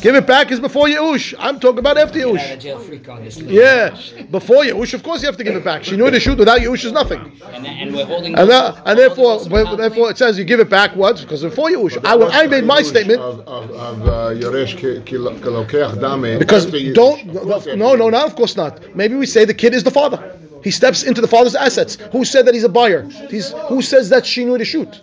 Give 0.00 0.14
it 0.14 0.26
back 0.26 0.52
is 0.52 0.60
before 0.60 0.86
Yeush. 0.86 1.34
I'm 1.38 1.58
talking 1.58 1.80
about 1.80 1.98
after 1.98 2.18
Get 2.18 2.28
out 2.28 2.34
Yeush. 2.34 2.52
of 2.54 2.58
jail 2.60 2.78
free 2.78 2.98
card 2.98 3.24
this 3.24 3.36
week. 3.36 3.50
Yeah, 3.50 3.96
before 4.30 4.62
Yeush, 4.62 4.94
of 4.94 5.02
course 5.02 5.22
you 5.22 5.26
have 5.26 5.36
to 5.36 5.44
give 5.44 5.56
it 5.56 5.64
back. 5.64 5.82
She 5.84 5.96
knew 5.96 6.10
to 6.10 6.20
shoot 6.20 6.38
without 6.38 6.60
Yeush 6.60 6.84
is 6.84 6.92
nothing. 6.92 7.20
And, 7.52 7.66
and 7.66 7.94
we're 7.94 8.04
holding. 8.04 8.36
And, 8.36 8.48
that, 8.50 8.80
and 8.86 8.98
therefore, 8.98 9.38
those 9.38 9.48
but 9.48 9.76
therefore 9.76 10.10
it 10.10 10.18
says 10.18 10.38
you 10.38 10.44
give 10.44 10.60
it 10.60 10.70
back 10.70 10.94
once 10.94 11.22
Because 11.22 11.42
before 11.42 11.70
Yeush. 11.70 12.04
I, 12.04 12.14
when 12.16 12.30
I 12.30 12.46
made 12.46 12.64
my 12.64 12.82
statement, 12.82 13.20
Of, 13.20 13.40
of, 13.40 13.70
of 13.70 14.08
uh, 14.08 14.34
because 16.38 16.66
don't, 16.92 17.32
course 17.32 17.66
no, 17.66 17.94
no, 17.94 18.08
no, 18.08 18.24
of 18.24 18.36
course 18.36 18.56
not. 18.56 18.94
Maybe 18.94 19.16
we 19.16 19.26
say 19.26 19.44
the 19.44 19.54
kid 19.54 19.74
is 19.74 19.82
the 19.82 19.90
father. 19.90 20.38
He 20.62 20.70
steps 20.70 21.02
into 21.02 21.20
the 21.20 21.28
father's 21.28 21.54
assets. 21.54 21.96
Who 22.12 22.24
said 22.24 22.46
that 22.46 22.54
he's 22.54 22.64
a 22.64 22.68
buyer? 22.68 23.02
He's, 23.30 23.52
who 23.68 23.80
says 23.82 24.08
that 24.10 24.26
she 24.26 24.44
knew 24.44 24.58
to 24.58 24.64
shoot? 24.64 25.00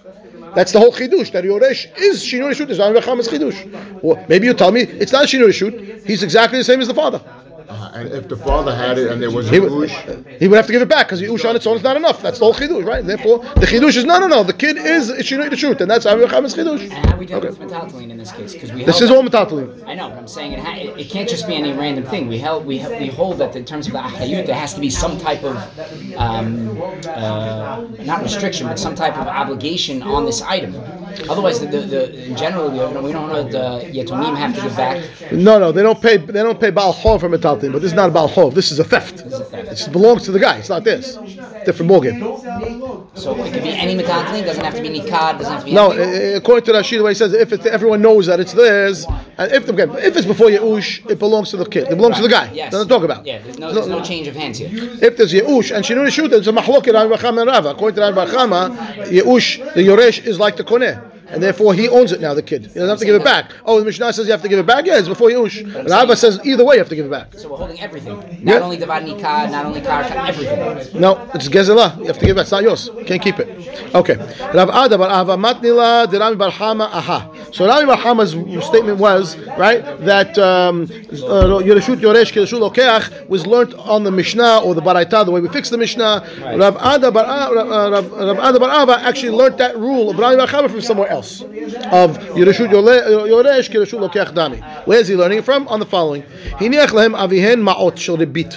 That's 0.56 0.72
the 0.72 0.80
whole 0.80 0.92
chidush. 0.92 1.32
That 1.32 1.44
Yoresh 1.44 1.98
is 1.98 2.22
to 2.24 2.54
shoot. 2.54 2.70
Is 2.70 2.80
Rami 2.80 3.00
Bachama's 3.00 3.28
chidush. 3.28 4.04
Or 4.04 4.24
maybe 4.30 4.48
you 4.48 4.54
tell 4.54 4.72
me 4.72 4.82
it's 4.82 5.12
not 5.12 5.28
to 5.28 5.52
shoot. 5.52 6.04
He's 6.06 6.24
exactly 6.24 6.58
the 6.58 6.64
same 6.64 6.82
as 6.82 6.88
the 6.88 6.94
father. 6.94 7.22
Uh, 7.68 7.92
and 7.96 8.12
if 8.12 8.28
the 8.28 8.38
father 8.38 8.76
had 8.76 8.98
it 8.98 9.12
and 9.12 9.22
there 9.22 9.32
was 9.32 9.48
a 9.48 9.52
He 9.52 9.60
would, 9.60 9.72
Ush, 9.90 10.06
he 10.40 10.48
would 10.48 10.56
have 10.56 10.68
to 10.68 10.72
give 10.72 10.82
it 10.84 10.90
back 10.90 11.08
because 11.08 11.20
the 11.20 11.28
ush 11.34 11.46
on 11.46 11.56
its 11.56 11.66
own 11.66 11.78
is 11.78 11.84
not 11.84 11.98
enough. 11.98 12.22
That's 12.22 12.38
the 12.38 12.46
whole 12.46 12.54
chidush, 12.54 12.86
right? 12.86 13.04
Therefore, 13.04 13.40
the 13.56 13.66
chidush 13.66 13.98
is 13.98 14.06
no, 14.06 14.20
no, 14.20 14.28
no. 14.28 14.44
The 14.44 14.54
kid 14.54 14.78
is 14.78 15.10
shinui 15.12 15.50
the 15.50 15.56
truth, 15.56 15.82
and 15.82 15.90
that's 15.90 16.06
Rabbi 16.06 16.26
Chaim's 16.28 16.54
chidush. 16.54 16.82
And 16.82 16.92
how 16.94 17.18
we 17.18 17.26
deal 17.26 17.38
Okay. 17.38 17.50
with 17.50 17.60
metaltalin 17.60 18.12
in 18.12 18.18
this 18.18 18.32
case? 18.32 18.54
Because 18.54 18.72
we 18.72 18.84
This 18.84 19.00
held 19.00 19.10
is 19.10 19.18
all 19.18 19.24
metaltalin. 19.24 19.84
I 19.88 19.96
know, 19.96 20.10
but 20.10 20.18
I'm 20.20 20.28
saying 20.28 20.52
it, 20.54 20.60
ha- 20.60 20.76
it, 20.76 21.00
it 21.00 21.10
can't 21.10 21.28
just 21.28 21.48
be 21.48 21.56
any 21.56 21.74
random 21.74 22.04
thing. 22.06 22.28
We 22.28 22.38
held 22.38 22.66
we 22.66 22.78
we 23.00 23.08
hold 23.08 23.40
that 23.40 23.56
in 23.56 23.66
terms 23.66 23.88
of 23.88 23.94
the 23.94 24.00
ahayut, 24.00 24.46
there 24.46 24.56
has 24.56 24.74
to 24.76 24.80
be 24.80 24.90
some 24.92 25.18
type 25.18 25.44
of 25.44 25.56
um, 26.18 26.78
uh, 27.08 27.88
not 28.04 28.22
restriction, 28.22 28.68
but 28.68 28.78
some 28.78 28.94
type 28.96 29.18
of 29.18 29.28
obligation 29.28 30.04
on 30.04 30.26
this 30.26 30.42
item. 30.42 30.76
Otherwise, 31.30 31.60
the, 31.62 31.68
the, 31.68 31.80
the 31.80 32.26
in 32.26 32.36
general 32.36 32.70
we 32.70 32.78
don't, 32.78 33.04
we 33.04 33.12
don't 33.12 33.30
know 33.30 33.44
the 33.44 33.86
yetonim 33.92 34.36
have 34.38 34.54
to 34.56 34.62
give 34.62 34.76
back. 34.76 35.02
No, 35.32 35.58
no, 35.58 35.72
they 35.72 35.82
don't 35.82 36.02
pay. 36.02 36.18
They 36.18 36.44
don't 36.44 36.60
pay 36.60 36.70
Baal 36.72 36.94
Chov 36.94 37.22
for 37.22 37.30
but 37.62 37.82
this 37.82 37.92
is 37.92 37.94
not 37.94 38.10
a 38.10 38.12
Baal 38.12 38.30
Chov. 38.30 38.54
This 38.54 38.72
is 38.72 38.80
a 38.80 38.84
theft. 38.84 39.24
It 39.26 39.92
belongs 39.92 40.24
to 40.24 40.32
the 40.32 40.40
guy. 40.40 40.58
It's 40.58 40.70
not 40.70 40.84
this. 40.84 41.16
Different 41.66 41.92
ballgame. 41.92 42.20
So 43.18 43.36
it 43.44 43.54
could 43.54 43.64
be 43.64 43.70
any 43.70 43.96
metaltalin. 43.96 44.46
Doesn't 44.46 44.64
have 44.64 44.76
to 44.76 44.82
be 44.82 44.90
nikad. 44.90 45.40
Doesn't 45.40 45.54
have 45.54 45.60
to 45.62 45.66
be. 45.66 45.74
No, 45.74 45.92
anything. 45.92 46.34
uh, 46.34 46.38
according 46.38 46.66
to 46.66 46.74
Rashid, 46.74 47.00
the 47.00 47.04
way 47.04 47.12
he 47.12 47.16
says, 47.16 47.34
if 47.34 47.52
it's, 47.54 47.66
everyone 47.66 48.02
knows 48.02 48.26
that 48.28 48.40
it's 48.40 48.54
theirs, 48.54 49.06
and 49.38 49.52
if 49.52 49.68
okay, 49.70 49.84
if 50.06 50.16
it's 50.18 50.26
before 50.26 50.48
Yeush, 50.48 51.10
it 51.10 51.18
belongs 51.20 51.50
to 51.52 51.58
the 51.58 51.66
kid. 51.66 51.88
It 51.92 51.96
belongs 51.96 52.18
to 52.18 52.22
the 52.22 52.30
guy. 52.30 52.52
Yes. 52.54 52.72
Doesn't 52.72 52.90
talk 52.90 53.04
about. 53.04 53.26
Yeah, 53.26 53.40
there's 53.40 53.58
no, 53.58 53.74
there's 53.74 53.88
no 53.88 54.04
change 54.04 54.28
of 54.28 54.36
hands 54.36 54.58
here. 54.58 54.70
If 55.02 55.18
there's 55.18 55.34
Yeush 55.34 55.76
and 55.76 55.84
Shinun 55.84 56.12
Shut, 56.12 56.30
there's 56.30 56.48
a 56.48 56.52
mahloket 56.52 56.94
Rabbi 56.94 57.16
Chama 57.16 57.42
and 57.42 57.50
Rava. 57.50 57.70
According 57.70 57.96
to 57.96 58.02
Rabbi 58.02 58.26
Chama, 58.26 58.76
Yeush, 59.06 59.74
the 59.74 59.82
Yoresh 59.82 60.26
is 60.26 60.40
like 60.40 60.58
the 60.58 60.64
Koneh. 60.64 61.15
And 61.28 61.42
therefore, 61.42 61.74
he 61.74 61.90
owns 61.90 62.12
it 62.12 62.22
now. 62.22 62.34
The 62.34 62.42
kid, 62.44 62.62
he 62.64 62.68
doesn't 62.68 62.90
have 62.90 63.00
to 63.00 63.06
give 63.06 63.16
it 63.16 63.24
back. 63.24 63.52
Oh, 63.66 63.80
the 63.80 63.86
Mishnah 63.86 64.14
says 64.14 64.26
you 64.28 64.32
have 64.32 64.42
to 64.44 64.48
give 64.48 64.60
it 64.60 64.66
back. 64.66 64.86
Yeah, 64.86 64.98
it's 65.00 65.08
before 65.08 65.30
Yeush. 65.30 65.90
Rava 65.90 66.16
says 66.16 66.40
either 66.46 66.64
way 66.64 66.76
you 66.76 66.80
have 66.80 66.90
to 66.90 66.96
give 66.96 67.06
it 67.06 67.12
back. 67.12 67.34
So 67.36 67.50
we're 67.50 67.58
holding 67.58 67.80
everything. 67.80 68.16
Not 68.44 68.56
Yeah. 68.56 68.60
only 68.62 68.78
divad 68.78 69.06
nikad, 69.08 69.52
not 69.52 69.66
only 69.66 69.82
karka, 69.82 70.30
everything. 70.30 71.02
No, 71.02 71.28
it's 71.34 71.48
Gezelah. 71.50 71.98
You 72.00 72.06
have 72.06 72.20
to 72.20 72.26
give 72.26 72.36
it. 72.36 72.36
Back. 72.36 72.44
It's 72.44 72.52
not 72.52 72.64
yours. 72.64 72.90
You 72.98 73.06
can't 73.06 73.22
keep 73.22 73.40
it. 73.40 73.48
Okay. 73.96 74.16
Rav 74.54 74.70
Ada 74.70 74.98
bar 74.98 75.10
Ava 75.10 75.36
matnila 75.38 76.10
de 76.10 76.20
Rami 76.20 76.36
bar 76.36 76.52
Hama 76.52 76.86
aha. 76.92 77.30
So 77.56 77.66
Rami 77.66 77.86
bar 77.86 77.96
Hama's 77.96 78.32
statement 78.66 78.98
was 78.98 79.38
right 79.58 79.82
that 80.02 80.38
um, 80.38 80.82
uh, 80.84 81.64
Yereshut 81.64 82.02
Yoresh 82.02 82.34
Yereshut 82.34 82.60
Lokeach 82.60 83.30
was 83.30 83.48
learnt 83.48 83.74
on 83.76 84.04
the 84.04 84.12
Mishnah 84.12 84.60
or 84.60 84.76
the 84.76 84.82
Baraita, 84.82 85.24
the 85.24 85.32
way 85.32 85.40
we 85.40 85.48
fix 85.48 85.70
the 85.70 85.78
Mishnah. 85.78 86.28
Rav 86.58 86.76
Ada 86.76 87.12
bar 87.14 87.24
uh, 87.24 87.92
Rav, 87.92 88.40
Ada 88.44 88.60
bar 88.60 88.84
Ava 88.84 89.00
actually 89.06 89.32
learnt 89.32 89.58
that 89.58 89.78
rule 89.78 90.10
of 90.10 90.20
Rami 90.20 90.36
bar 90.36 90.48
Hama 90.48 90.68
from 90.68 90.82
somewhere 90.82 91.08
else 91.08 91.44
of 91.44 92.18
Yereshut 92.36 92.68
Yoresh 92.72 93.70
Yereshut 93.70 94.02
Lokeach 94.06 94.34
Dami. 94.34 94.86
Where 94.86 95.00
is 95.00 95.08
he 95.08 95.16
learning 95.16 95.38
it 95.38 95.46
from? 95.46 95.66
On 95.70 95.80
the 95.80 95.86
following: 95.86 96.24
Hiniach 96.60 96.90
lehem 96.90 97.14
avihen 97.14 97.64
ma'ot 97.64 97.98
shel 97.98 98.18
rebit. 98.18 98.54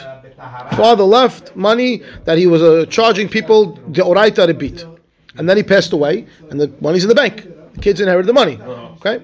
Father 0.76 1.05
left 1.05 1.55
money 1.55 2.02
that 2.25 2.37
he 2.37 2.49
was 2.49 2.62
uh, 2.62 2.85
charging 2.90 3.28
people 3.28 3.75
the 3.93 4.02
oraita 4.02 4.52
rebit, 4.52 4.99
and 5.37 5.49
then 5.49 5.57
he 5.57 5.62
passed 5.62 5.93
away, 5.93 6.26
and 6.50 6.61
the 6.61 6.73
money's 6.81 7.05
in 7.05 7.09
the 7.09 7.14
bank. 7.14 7.47
Kids 7.81 8.01
inherit 8.01 8.27
the 8.27 8.33
money. 8.33 8.59
Okay. 8.61 9.21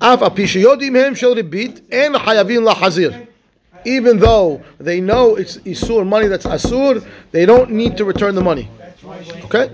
Af 0.00 0.20
apishayodim 0.20 0.94
hem 0.94 1.14
shel 1.14 1.34
rebit 1.34 1.82
en 1.90 2.14
hayavim 2.14 2.64
lahazir. 2.66 3.26
Even 3.84 4.18
though 4.18 4.62
they 4.78 5.00
know 5.00 5.36
it's 5.36 5.56
isur 5.58 6.06
money 6.06 6.26
that's 6.26 6.46
asur, 6.46 7.06
they 7.32 7.46
don't 7.46 7.70
need 7.70 7.96
to 7.96 8.04
return 8.04 8.34
the 8.34 8.42
money. 8.42 8.68
Okay? 9.44 9.70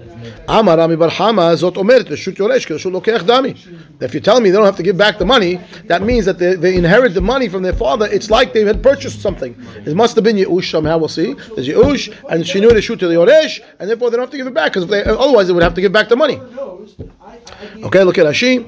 Amar 0.49 0.79
Rami 0.79 0.97
Bar 0.97 1.11
Hama 1.11 1.43
zot 1.55 1.75
omeret 1.75 2.05
reshut 2.05 2.37
yoresh 2.37 2.67
reshut 2.67 2.93
lokeach 2.93 3.21
dami. 3.21 3.57
If 4.01 4.15
you 4.15 4.21
tell 4.21 4.41
me 4.41 4.51
they 4.51 4.57
don't 4.57 4.65
have 4.65 4.77
to 4.77 4.83
give 4.83 4.97
back 4.97 5.19
the 5.19 5.25
money, 5.25 5.61
that 5.87 6.03
means 6.03 6.25
that 6.27 6.39
they, 6.39 6.55
they 6.55 6.77
inherit 6.77 7.15
the 7.15 7.21
money 7.21 7.49
from 7.49 7.63
their 7.63 7.73
father. 7.73 8.07
It's 8.07 8.31
like 8.31 8.53
they 8.53 8.65
had 8.65 8.83
purchased 8.83 9.21
something. 9.21 9.57
It 9.85 9.97
must 9.97 10.15
have 10.15 10.25
been 10.25 10.37
Yeush 10.37 10.71
somehow. 10.71 10.99
We'll 10.99 11.09
see. 11.09 11.33
There's 11.55 11.69
Yeush 11.69 12.15
and 12.31 12.45
Shinu 12.45 12.71
reshut 12.71 12.99
to 13.01 13.09
the 13.09 13.15
yoresh, 13.15 13.61
and 13.81 13.91
therefore 13.91 14.11
they 14.11 14.17
don't 14.17 14.25
have 14.25 14.31
to 14.31 14.37
give 14.37 14.47
it 14.47 14.55
back 14.55 14.73
because 14.73 14.91
otherwise 14.91 15.49
they 15.49 15.53
would 15.53 15.63
have 15.63 15.75
to 15.75 15.81
give 15.81 15.93
back 15.93 16.09
the 16.09 16.17
money. 16.17 16.41
Okay, 17.85 18.03
look 18.03 18.19
at 18.19 18.27
Rashi. 18.27 18.65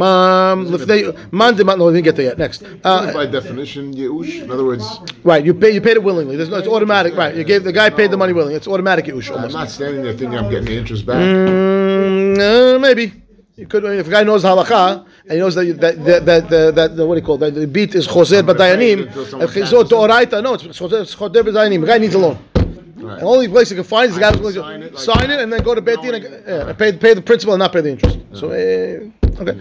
Um, 0.00 0.74
if 0.74 1.32
man, 1.32 1.54
did 1.54 1.66
not- 1.66 1.78
no, 1.78 1.86
we 1.86 1.92
didn't 1.92 2.04
get 2.04 2.16
there 2.16 2.24
yet. 2.26 2.38
Next, 2.38 2.64
uh, 2.82 3.12
by 3.12 3.26
definition, 3.26 3.92
Yeush. 3.94 4.42
In 4.42 4.50
other 4.50 4.64
words, 4.64 4.84
right? 5.22 5.44
You 5.44 5.52
pay, 5.52 5.70
you 5.70 5.82
paid 5.82 5.96
it 5.96 6.02
willingly. 6.02 6.36
There's 6.36 6.48
no, 6.48 6.56
it's 6.56 6.68
automatic. 6.68 7.14
Right? 7.14 7.34
You 7.36 7.44
gave 7.44 7.62
the 7.64 7.72
guy 7.72 7.90
paid 7.90 8.10
the 8.10 8.16
money 8.16 8.32
willingly. 8.32 8.54
It's 8.56 8.68
automatic 8.68 9.04
Yeush 9.04 9.36
I'm 9.36 9.52
not 9.52 9.70
standing 9.70 10.02
there 10.02 10.14
thinking 10.16 10.38
I'm 10.38 10.50
getting 10.50 10.66
the 10.66 10.76
interest 10.78 11.04
back. 11.04 11.16
Mm, 11.16 12.38
uh, 12.38 12.78
maybe. 12.78 13.22
You 13.54 13.66
could, 13.66 13.84
if 13.84 14.08
a 14.08 14.10
guy 14.10 14.24
knows 14.24 14.44
halacha 14.44 15.04
and 15.24 15.32
he 15.32 15.38
knows 15.38 15.54
that 15.56 15.66
that 15.78 16.04
that 16.04 16.24
that, 16.24 16.48
that, 16.48 16.74
that, 16.74 16.96
that 16.96 17.06
what 17.06 17.16
do 17.16 17.20
you 17.20 17.26
call? 17.26 17.36
That 17.36 17.54
the 17.54 17.66
beat 17.66 17.94
is 17.94 18.08
choser 18.08 18.42
b'dayanim. 18.42 19.42
If 19.42 19.52
he's 19.52 19.70
him. 19.70 19.78
oraita, 19.80 20.42
no, 20.42 20.54
it's 20.54 20.64
choser 20.64 21.04
b'dayanim. 21.04 21.80
The 21.82 21.86
guy 21.86 21.98
needs 21.98 22.14
a 22.14 22.18
loan. 22.18 22.38
Right. 23.02 23.18
The 23.18 23.26
only 23.26 23.48
place 23.48 23.70
you 23.70 23.76
can 23.76 23.84
find 23.84 24.08
is 24.10 24.14
the 24.14 24.20
guy 24.20 24.30
who's 24.32 24.54
going 24.54 24.80
to 24.80 24.96
sign 24.96 25.18
sign 25.18 25.30
it, 25.30 25.34
it, 25.34 25.40
and 25.40 25.52
then 25.52 25.62
go 25.62 25.74
to 25.74 25.80
Beit 25.80 26.00
Din 26.02 26.14
and, 26.14 26.24
knowing- 26.24 26.42
yeah, 26.46 26.68
and 26.68 26.78
pay 26.78 26.92
pay 26.92 27.14
the 27.14 27.22
principal 27.22 27.54
and 27.54 27.58
not 27.58 27.72
pay 27.72 27.80
the 27.80 27.90
interest. 27.90 28.18
So 28.32 28.50
uh, 28.50 29.21
Okay. 29.40 29.58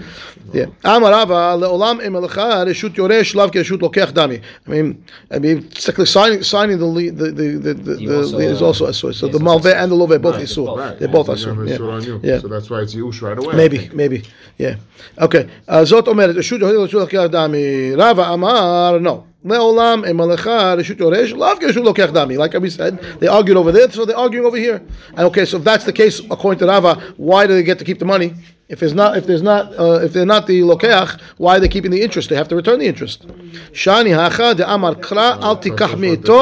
Yeah. 0.53 0.65
Amar 0.83 1.13
Ava 1.13 1.57
leolam 1.57 2.01
emelecha 2.01 2.65
reshut 2.65 2.93
yoresh 2.95 3.35
lav 3.35 3.51
kereshut 3.51 3.79
lokech 3.79 4.11
dami. 4.11 4.41
I 4.67 4.69
mean, 4.69 5.03
I 5.29 5.39
mean, 5.39 5.69
technically 5.69 6.05
signing 6.05 6.43
signing 6.43 6.77
the 6.77 6.85
the 6.85 7.31
the 7.31 7.47
the, 7.57 7.73
the 7.73 8.39
is 8.39 8.61
also 8.61 8.85
a 8.85 8.93
source. 8.93 9.19
So 9.19 9.27
the 9.27 9.39
malveh 9.39 9.75
and 9.75 9.91
the 9.91 9.95
loveh 9.95 10.21
both 10.21 10.35
isur. 10.35 10.99
They're 10.99 11.07
both 11.07 11.27
asur. 11.27 12.23
Yeah. 12.23 12.39
So 12.39 12.47
that's 12.47 12.69
why 12.69 12.81
it's 12.81 12.95
yush 12.95 13.21
right 13.21 13.37
away. 13.37 13.55
Maybe, 13.55 13.89
maybe. 13.93 14.23
Yeah. 14.57 14.75
Okay. 15.17 15.49
Uh, 15.67 15.81
Zot 15.81 16.07
omer 16.07 16.33
reshut 16.33 16.59
yoresh 16.59 16.93
lav 16.93 17.09
kereshut 17.09 17.29
lokech 17.29 17.29
dami. 17.31 17.97
Rava 17.97 18.23
Amar 18.23 18.99
no. 18.99 19.27
Leolam 19.45 20.03
emalecha 20.05 20.77
reshut 20.77 20.97
yoresh 20.97 21.35
lav 21.35 21.59
lokech 21.59 22.11
dami. 22.11 22.37
Like 22.37 22.53
we 22.53 22.69
said, 22.69 22.99
they 23.19 23.27
argued 23.27 23.57
over 23.57 23.71
there, 23.71 23.89
so 23.89 24.05
they're 24.05 24.17
arguing 24.17 24.45
over 24.45 24.57
here. 24.57 24.81
And 25.09 25.27
okay, 25.27 25.45
so 25.45 25.57
if 25.57 25.63
that's 25.63 25.85
the 25.85 25.93
case, 25.93 26.19
according 26.19 26.59
to 26.59 26.67
Rava, 26.67 26.95
why 27.17 27.47
do 27.47 27.53
they 27.53 27.63
get 27.63 27.79
to 27.79 27.85
keep 27.85 27.99
the 27.99 28.05
money? 28.05 28.33
If 28.71 28.79
there's 28.79 28.93
not, 28.93 29.17
if 29.17 29.27
there's 29.27 29.41
not, 29.41 29.77
uh, 29.77 29.99
if 30.05 30.13
they're 30.13 30.25
not 30.25 30.47
the 30.47 30.61
lokeach, 30.61 31.19
why 31.37 31.57
are 31.57 31.59
they 31.59 31.67
keeping 31.67 31.91
the 31.91 32.01
interest? 32.01 32.29
They 32.29 32.37
have 32.37 32.47
to 32.47 32.55
return 32.55 32.79
the 32.79 32.87
interest. 32.87 33.27
Shani 33.73 34.11
hacha 34.15 34.55
de 34.55 34.63
amar 34.73 34.95
kra 34.95 35.27
al 35.41 35.57
tikach 35.57 35.95
meito 36.03 36.41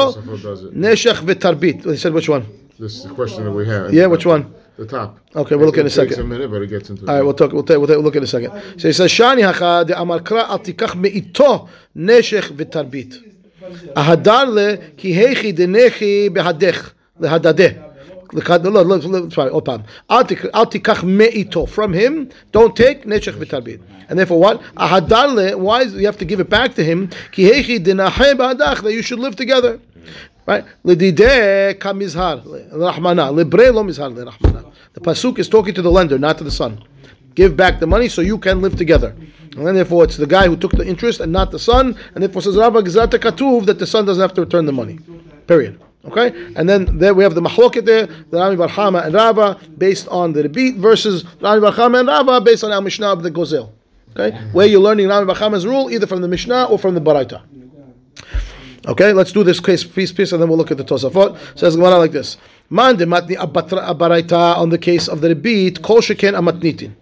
neshech 0.72 1.18
v'tarbit. 1.26 1.82
They 1.82 1.96
said 1.96 2.12
which 2.14 2.28
one? 2.28 2.46
This 2.78 2.92
is 2.98 3.02
the 3.02 3.14
question 3.14 3.44
that 3.46 3.50
we 3.50 3.66
have. 3.66 3.92
Yeah, 3.92 4.06
which 4.06 4.24
one? 4.26 4.54
The 4.76 4.86
top. 4.86 5.18
Okay, 5.34 5.56
we'll 5.56 5.66
look 5.66 5.76
in 5.76 5.82
a 5.82 5.86
It 5.86 5.92
takes 5.92 6.14
second. 6.14 6.20
a 6.20 6.24
minute, 6.24 6.48
but 6.52 6.62
it 6.62 6.68
gets 6.68 6.88
into. 6.88 7.06
All 7.08 7.14
right, 7.16 7.22
we'll 7.22 7.34
talk. 7.34 7.52
We'll, 7.52 7.64
take, 7.64 7.78
we'll, 7.78 7.88
take, 7.88 7.96
we'll 7.96 8.04
look 8.04 8.14
in 8.16 8.22
a 8.22 8.28
second. 8.28 8.52
So 8.80 8.86
he 8.86 8.92
says, 8.94 9.10
"Shani 9.10 9.42
hacha 9.42 9.84
de 9.88 10.00
amar 10.00 10.20
kra 10.20 10.48
al 10.48 10.60
tikach 10.60 10.94
meito 10.94 11.68
neshech 11.96 12.48
v'tarbit. 12.52 13.12
Ahadar 13.96 14.46
le 14.46 14.76
ki 14.96 15.12
hechi 15.14 15.52
de 15.54 15.66
nechi 15.66 16.28
behadech 16.30 16.92
lehadadeh." 17.20 17.89
Look, 18.33 18.49
look, 18.49 18.63
look, 18.63 19.03
look, 19.03 19.33
sorry, 19.33 19.49
עוד 19.49 19.63
פעם. 19.65 19.79
אל 20.11 20.23
תק- 20.23 20.55
אל 20.55 20.65
תיקח 20.65 21.03
מאיתו. 21.07 21.65
From 21.75 21.93
him, 21.93 22.31
don't 22.57 22.75
take 22.75 23.05
נשך 23.05 23.35
ותרבית. 23.39 23.79
And 24.09 24.13
therefore 24.13 24.39
what? 24.39 24.57
ההדר 24.77 25.25
le, 25.35 25.51
why 25.57 25.81
is, 25.83 25.93
you 25.93 26.07
have 26.07 26.17
to 26.17 26.25
give 26.25 26.39
it 26.39 26.49
back 26.49 26.75
to 26.75 26.83
him? 26.83 27.07
כי 27.31 27.41
היכי 27.41 27.79
דנחה 27.79 28.33
בעדך, 28.37 28.83
that 28.83 28.91
you 28.91 29.01
should 29.01 29.19
live 29.19 29.35
together. 29.35 29.77
Right? 30.47 30.63
לדידי 30.85 31.23
כמזהר, 31.79 32.39
לרחמנה. 32.73 33.31
לברא 33.31 33.67
לא 33.67 33.83
מזהר, 33.83 34.07
לרחמנה. 34.09 34.59
The 34.97 35.01
pasuk 35.01 35.39
is 35.39 35.49
talking 35.49 35.73
to 35.73 35.81
the 35.81 35.91
lender, 35.91 36.17
not 36.19 36.37
to 36.37 36.43
the 36.43 36.51
son. 36.51 36.71
Give 37.35 37.55
back 37.57 37.79
the 37.79 37.87
money 37.87 38.07
so 38.07 38.21
you 38.21 38.37
can 38.37 38.61
live 38.61 38.75
together. 38.77 39.11
And 39.57 39.65
then 39.65 39.75
therefore 39.75 40.03
it's 40.05 40.17
the 40.17 40.31
guy 40.37 40.45
who 40.47 40.55
took 40.55 40.73
the 40.81 40.85
interest 40.93 41.19
and 41.23 41.31
not 41.31 41.51
the 41.51 41.59
son. 41.59 41.85
And 42.13 42.19
therefore 42.23 42.41
says 42.41 42.55
Rabba 42.57 42.81
Gzata 42.81 43.17
Katuv 43.25 43.65
that 43.65 43.77
the 43.79 43.87
son 43.93 44.05
doesn't 44.05 44.21
have 44.21 44.33
to 44.37 44.41
return 44.41 44.65
the 44.65 44.71
money. 44.81 44.99
Period. 45.47 45.73
Okay? 46.04 46.52
And 46.56 46.68
then 46.68 46.98
there 46.98 47.14
we 47.14 47.22
have 47.22 47.34
the 47.34 47.42
mahloket 47.42 47.84
there, 47.84 48.06
the 48.06 48.38
Rami 48.38 48.56
Bar 48.56 48.68
Hama 48.68 48.98
and 49.00 49.14
Rava, 49.14 49.58
based 49.76 50.08
on 50.08 50.32
the 50.32 50.44
Rebbeat 50.44 50.76
versus 50.76 51.24
Rami 51.40 51.60
Bar 51.60 51.72
Hama 51.72 51.98
and 51.98 52.08
Rava 52.08 52.40
based 52.40 52.64
on 52.64 52.72
our 52.72 52.80
Mishnah 52.80 53.12
of 53.12 53.22
the 53.22 53.30
Gozel. 53.30 53.70
Okay? 54.16 54.36
Where 54.52 54.66
you're 54.66 54.80
learning 54.80 55.08
Rami 55.08 55.26
Bar 55.26 55.36
Hama's 55.36 55.66
rule 55.66 55.90
either 55.90 56.06
from 56.06 56.22
the 56.22 56.28
Mishnah 56.28 56.64
or 56.64 56.78
from 56.78 56.94
the 56.94 57.00
Baraita. 57.00 57.42
Okay, 58.86 59.12
let's 59.12 59.30
do 59.30 59.44
this 59.44 59.60
case 59.60 59.84
piece 59.84 60.10
piece 60.10 60.32
and 60.32 60.40
then 60.40 60.48
we'll 60.48 60.56
look 60.56 60.70
at 60.70 60.78
the 60.78 60.84
Tosafot. 60.84 61.36
Says 61.58 61.76
Gemara 61.76 61.98
like 61.98 62.12
this: 62.12 62.38
matni 62.70 63.36
abaraita 63.36 64.56
on 64.56 64.70
the 64.70 64.78
case 64.78 65.06
of 65.06 65.20
the 65.20 65.34
rebit 65.34 65.82
kol 65.82 65.98
sheken 65.98 66.32
amatnitin. 66.32 66.94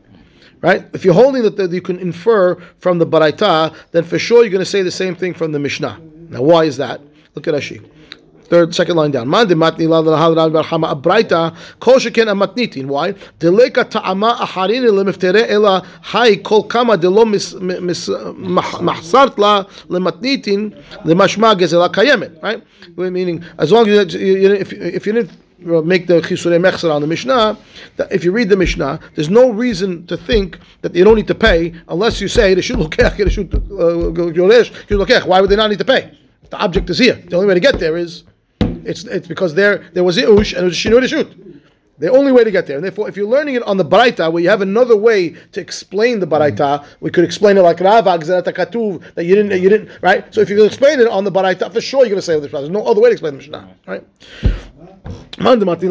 Right? 0.61 0.85
If 0.93 1.05
you're 1.05 1.14
holding 1.14 1.45
that, 1.45 1.57
that 1.57 1.71
you 1.71 1.81
can 1.81 2.00
infer 2.00 2.57
from 2.81 2.99
the 2.99 3.07
baraita, 3.07 3.73
then 3.93 4.02
for 4.02 4.19
sure 4.19 4.43
you're 4.43 4.50
going 4.50 4.59
to 4.59 4.67
say 4.67 4.83
the 4.83 4.90
same 4.90 5.14
thing 5.14 5.35
from 5.35 5.52
the 5.52 5.61
Mishnah. 5.61 6.00
Now, 6.31 6.43
why 6.43 6.64
is 6.64 6.78
that? 6.78 7.00
Look 7.37 7.47
at 7.47 7.55
Rashi. 7.55 7.88
Third, 8.49 8.75
second 8.75 8.97
line 8.97 9.11
down. 9.11 9.28
Man 9.28 9.47
de 9.47 9.55
matni 9.55 9.87
abraita 9.87 11.55
kol 11.81 11.97
sheken 11.97 12.28
amatnitin. 12.28 12.87
Why? 12.87 13.12
Deleka 13.38 13.88
ta'ama 13.88 14.37
aharin 14.40 14.85
lemiftere 14.85 15.47
ela 15.49 15.83
hay 16.02 16.37
kol 16.37 16.62
kama 16.64 16.97
de 16.97 17.11
lo 17.11 17.25
mis 17.25 17.55
mis 17.55 18.09
mah- 18.09 18.81
mahsart 18.81 19.38
la 19.38 19.64
lematnitin 19.88 20.75
lemashma 21.05 21.55
gezela 21.59 21.88
kayemet. 21.93 22.43
Right? 22.43 22.62
Meaning, 22.97 23.45
as 23.59 23.71
long 23.71 23.87
as 23.88 24.14
you, 24.14 24.21
you, 24.21 24.52
if 24.55 24.73
if 24.73 25.07
you 25.07 25.12
didn't 25.12 25.31
uh, 25.67 25.83
make 25.83 26.07
the 26.07 26.21
chisurei 26.21 26.59
mechzer 26.59 26.90
on 26.90 27.02
the 27.02 27.07
Mishnah, 27.07 27.59
that 27.97 28.11
if 28.11 28.25
you 28.25 28.33
read 28.33 28.49
the 28.49 28.57
Mishnah, 28.57 28.99
there's 29.14 29.28
no 29.28 29.50
reason 29.50 30.07
to 30.07 30.17
think 30.17 30.59
that 30.81 30.95
you 30.95 31.05
don't 31.05 31.17
need 31.17 31.26
to 31.26 31.35
pay 31.35 31.75
unless 31.88 32.21
you 32.21 32.28
say 32.28 32.55
lokech. 32.55 33.19
Why 35.26 35.40
would 35.40 35.50
they 35.50 35.57
not 35.57 35.69
need 35.69 35.78
to 35.81 35.85
pay? 35.85 36.19
The 36.50 36.57
object 36.57 36.88
is 36.88 36.99
here. 36.99 37.17
The 37.28 37.37
only 37.37 37.49
way 37.49 37.55
to 37.55 37.61
get 37.61 37.78
there 37.78 37.99
is 37.99 38.25
it's 38.88 39.04
it's 39.04 39.28
because 39.28 39.54
there 39.54 39.85
there 39.92 40.04
was 40.04 40.16
Iush 40.16 40.54
and 40.54 40.62
it 40.64 40.68
was 40.71 40.76
Shinur 40.76 41.00
Rishut. 41.04 41.28
The 41.99 42.11
only 42.11 42.31
way 42.31 42.45
to 42.45 42.50
get 42.50 42.67
there. 42.67 42.76
And 42.76 42.85
therefore, 42.85 43.09
if 43.09 43.17
you're 43.17 43.28
learning 43.28 43.57
it 43.57 43.62
on 43.64 43.76
the 43.76 43.85
Baraita, 43.85 44.33
where 44.33 44.43
you 44.43 44.49
have 44.49 44.62
another 44.62 44.97
way 44.97 45.31
to 45.52 45.61
explain 45.61 46.21
the 46.21 46.26
Baraita, 46.26 46.87
we 47.00 47.11
could 47.11 47.25
explain 47.25 47.57
it 47.57 47.62
like 47.62 47.81
Rava, 47.81 48.19
Katuv, 48.19 49.14
that 49.14 49.25
you 49.25 49.35
didn't, 49.35 49.61
you 49.61 49.69
didn't, 49.69 49.90
right? 50.00 50.33
So 50.33 50.40
if 50.40 50.49
you 50.49 50.64
explain 50.64 51.00
it 51.00 51.09
on 51.09 51.25
the 51.25 51.33
Baraita, 51.33 51.73
for 51.73 51.81
sure 51.81 52.00
you're 52.00 52.11
going 52.11 52.19
to 52.19 52.23
say 52.23 52.38
this. 52.38 52.52
There's 52.52 52.71
no 52.71 52.85
other 52.87 53.00
way 53.00 53.09
to 53.09 53.12
explain 53.12 53.35
the 53.35 53.38
Mishnah, 53.38 53.69
right? 53.87 54.05
Maybe 55.40 55.64
by 55.64 55.76
the 55.76 55.87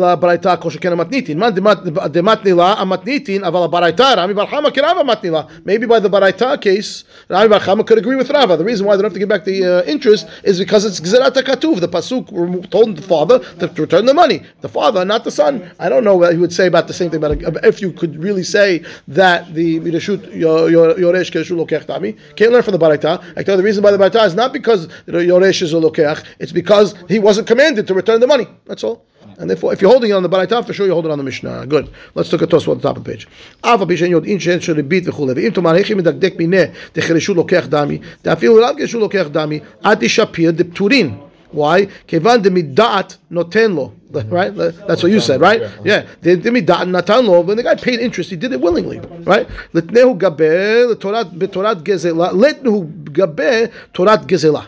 baraita 6.10 6.62
case, 6.62 7.04
bar 7.30 7.60
Chama 7.60 7.88
could 7.88 7.98
agree 7.98 8.18
with 8.18 8.30
Rava. 8.30 8.58
The 8.58 8.66
reason 8.66 8.86
why 8.86 8.98
they 8.98 9.02
don't 9.02 9.12
have 9.12 9.14
to 9.14 9.20
give 9.20 9.30
back 9.30 9.46
the 9.46 9.64
uh, 9.64 9.84
interest 9.84 10.28
is 10.44 10.60
because 10.60 10.84
it's 10.84 11.00
gzerat 11.00 11.32
katuv. 11.32 11.80
The 11.80 11.88
pasuk 11.88 12.70
told 12.70 12.98
the 12.98 13.02
father 13.02 13.40
to 13.40 13.68
return 13.82 14.06
the 14.06 14.14
money. 14.14 14.44
The 14.60 14.70
father, 14.70 15.06
not 15.06 15.24
the 15.24 15.32
son. 15.32 15.72
I 15.80 15.88
don't 15.88 15.97
know 15.97 16.17
what 16.17 16.33
he 16.33 16.38
would 16.38 16.52
say 16.52 16.67
about 16.67 16.87
the 16.87 16.95
same 16.95 17.11
thing. 17.11 17.21
But 17.21 17.64
if 17.64 17.81
you 17.81 17.93
could 17.93 18.23
really 18.23 18.43
say 18.43 18.85
that 19.09 19.55
the 19.55 19.81
mirashut 19.81 20.33
yoresh 20.33 21.31
keshu 21.31 21.57
lokech 21.57 21.87
tami, 21.87 22.19
can't 22.37 22.52
learn 22.52 22.62
from 22.62 22.73
the 22.73 22.79
baraita. 22.79 23.23
I 23.37 23.43
tell 23.43 23.55
you 23.55 23.59
the 23.59 23.62
reason 23.62 23.83
why 23.83 23.91
the 23.91 23.99
baraita 23.99 24.26
is 24.26 24.35
not 24.35 24.52
because 24.52 24.88
yoresh 25.07 25.62
is 25.62 25.73
a 25.73 25.76
lokech. 25.76 26.25
It's 26.38 26.52
because 26.52 26.95
he 27.09 27.19
wasn't 27.19 27.47
commanded 27.47 27.87
to 27.87 27.95
return 27.95 28.21
the 28.21 28.26
money. 28.26 28.47
That's 28.67 28.85
all. 28.85 29.05
And 29.38 29.49
therefore, 29.49 29.73
if 29.73 29.81
you're 29.81 29.91
holding 29.91 30.11
it 30.11 30.14
on 30.14 30.23
the 30.23 30.29
Baraita, 30.29 30.64
for 30.64 30.73
sure 30.73 30.87
you 30.87 30.93
hold 30.93 31.07
it 31.07 31.11
on 31.11 31.19
the 31.19 31.25
Mishnah. 31.25 31.67
Good. 31.67 31.91
Let's 32.14 32.31
look 32.33 32.43
at 32.43 32.49
Tosfot 32.49 32.73
at 32.73 32.83
the 32.83 32.88
top 32.88 32.97
of 32.97 33.05
the 33.05 33.11
page. 33.11 33.26
אף 33.61 33.81
על 33.81 33.87
פי 33.87 33.97
שאין 33.97 34.12
יודעין 34.12 34.41
שאין 34.41 34.61
של 34.61 34.73
ריבית 34.73 35.09
וכולי, 35.09 35.33
ואם 35.37 35.50
תאמר 35.50 35.75
איך 35.75 35.88
היא 35.88 35.97
מדקדק 35.97 36.35
מיניה 36.38 36.64
דחרשו 36.95 37.35
לוקח 37.35 37.67
דמי, 37.69 37.99
דאפילו 38.25 38.61
לאו 38.61 38.75
גרשו 38.76 38.99
לוקח 38.99 39.26
דמי, 39.33 39.61
עד 39.83 39.99
תשפיר 40.00 40.50
דפטורין. 40.50 41.14
Why? 41.55 41.59
כיוון 42.07 42.43
דמדעת 42.43 43.17
נותן 43.31 43.73
לו. 43.73 43.93
right? 44.12 44.54
That's 44.56 45.04
what 45.04 45.12
you 45.12 45.20
said, 45.20 45.42
right? 45.42 45.62
Yeah. 45.84 46.06
When 46.22 46.42
the 46.42 47.64
guy 47.64 47.76
paid 47.76 48.00
interest, 48.00 48.30
he 48.30 48.36
did 48.36 48.52
it 48.54 48.62
willingly, 48.62 49.00
right? 49.00 49.48
Let 49.74 49.88
Letnehu 49.88 50.18
gaber, 50.18 50.96
betorat 50.96 51.84
gezela, 51.84 52.32
letnehu 52.32 53.04
gaber, 53.06 53.72
torat 53.94 54.28
gezela. 54.28 54.68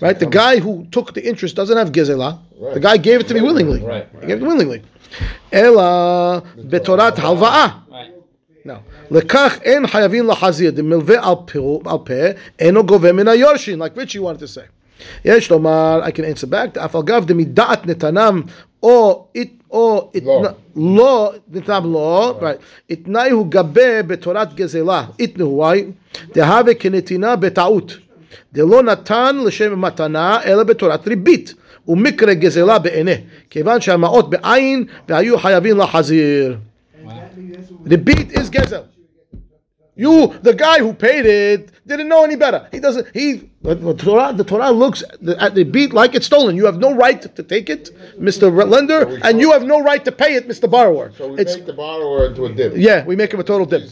Right, 0.00 0.18
the 0.18 0.26
guy 0.26 0.60
who 0.60 0.86
took 0.90 1.12
the 1.12 1.26
interest 1.26 1.56
doesn't 1.56 1.76
have 1.76 1.92
gezela. 1.92 2.38
The 2.72 2.80
guy 2.80 2.96
gave 2.96 3.20
it 3.20 3.28
to 3.28 3.34
me 3.34 3.42
willingly. 3.42 3.82
Right, 3.82 4.08
He 4.20 4.26
gave 4.26 4.42
it 4.42 4.46
willingly. 4.46 4.82
Ela 5.52 6.42
betorat 6.56 7.16
halva'ah. 7.16 7.82
No. 8.64 8.82
Lekach 9.10 9.60
en 9.66 9.84
hayavin 9.84 10.32
lahazir. 10.32 10.74
The 10.74 10.82
milve 10.82 11.16
al 11.16 11.44
peh 11.98 12.34
eno 12.58 12.82
gove 12.82 13.14
min 13.14 13.26
Like 13.78 13.94
Richie 13.96 14.18
wanted 14.20 14.40
to 14.40 14.48
say. 14.48 14.64
יש 15.25 15.51
לומר, 15.51 16.01
I 16.03 16.11
can 16.11 16.19
answer 16.19 16.51
back, 16.51 16.79
אף 16.79 16.95
אגב 16.95 17.25
דמדעת 17.25 17.87
נתנם, 17.87 18.41
או 18.83 19.25
או 19.71 20.11
לא 20.75 21.33
נתנם 21.51 21.93
לא, 21.93 22.39
התנאי 22.89 23.31
הוא 23.31 23.47
גבה 23.49 24.03
בתורת 24.03 24.53
גזלה, 24.53 25.05
התנאו, 25.19 25.65
דהווה 26.35 26.73
כנתינה 26.73 27.35
בטעות. 27.35 27.97
דלא 28.53 28.83
נתן 28.83 29.35
לשם 29.45 29.81
מתנה, 29.81 30.37
אלא 30.45 30.63
בתורת 30.63 31.07
ריבית. 31.07 31.53
ומקרה 31.87 32.33
גזלה 32.33 32.79
בעיני, 32.79 33.15
כיוון 33.49 33.81
שהמעות 33.81 34.29
בעין 34.29 34.85
והיו 35.09 35.37
חייבים 35.37 35.77
לחזיר. 35.77 36.57
ריבית 37.87 38.31
is 38.31 38.49
גזל. 38.49 38.81
You, 39.97 40.33
the 40.43 40.53
guy 40.53 40.79
who 40.79 40.93
paid 40.93 41.25
it, 41.25 41.71
didn't 41.86 42.08
know 42.08 42.24
any 42.24 42.36
better. 42.36 42.68
He 42.72 42.80
doesn't. 42.80 43.06
He 43.12 43.50
the 43.62 43.94
Torah, 43.94 44.32
the 44.32 44.44
Torah 44.44 44.70
looks 44.70 45.02
at 45.38 45.54
the 45.54 45.64
beat 45.64 45.92
like 45.92 46.14
it's 46.14 46.26
stolen. 46.26 46.56
You 46.56 46.66
have 46.66 46.78
no 46.78 46.94
right 46.94 47.20
to 47.22 47.42
take 47.42 47.68
it, 47.70 47.90
Mister 48.18 48.50
Lender, 48.50 49.00
so 49.02 49.18
and 49.22 49.40
you 49.40 49.52
have 49.52 49.64
no 49.64 49.82
right 49.82 50.04
to 50.04 50.12
pay 50.12 50.34
it, 50.34 50.46
Mister 50.46 50.66
Borrower. 50.66 51.12
So 51.16 51.28
we 51.28 51.38
it's, 51.40 51.56
make 51.56 51.66
the 51.66 51.72
borrower 51.72 52.26
into 52.26 52.44
a 52.46 52.52
dip. 52.52 52.74
Yeah, 52.76 53.04
we 53.04 53.16
make 53.16 53.32
him 53.32 53.40
a 53.40 53.44
total 53.44 53.66
dip. 53.66 53.82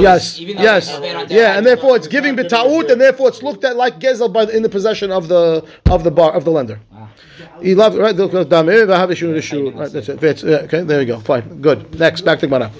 Yes, 0.00 0.38
yes, 0.40 0.88
yeah, 1.30 1.56
and 1.56 1.66
therefore 1.66 1.96
it's 1.96 2.06
giving 2.06 2.36
b'taut, 2.36 2.90
and 2.90 3.00
therefore 3.00 3.28
it's 3.28 3.42
looked 3.42 3.64
at 3.64 3.76
like 3.76 3.98
gezel 4.00 4.32
by 4.32 4.44
in 4.44 4.62
the 4.62 4.68
possession 4.68 5.10
of 5.10 5.28
the 5.28 5.64
of 5.90 6.04
the 6.04 6.10
bar 6.10 6.32
of 6.32 6.44
the 6.44 6.50
lender. 6.50 6.80
He 7.62 7.74
loved 7.74 7.96
right. 7.96 8.16
Right, 9.74 9.92
that's 9.92 10.08
it. 10.08 10.22
Okay, 10.64 10.82
there 10.82 11.00
you 11.00 11.06
go. 11.06 11.20
Fine, 11.20 11.60
good. 11.60 11.98
Next, 11.98 12.22
back 12.22 12.38
to 12.40 12.46
Gemara. 12.46 12.70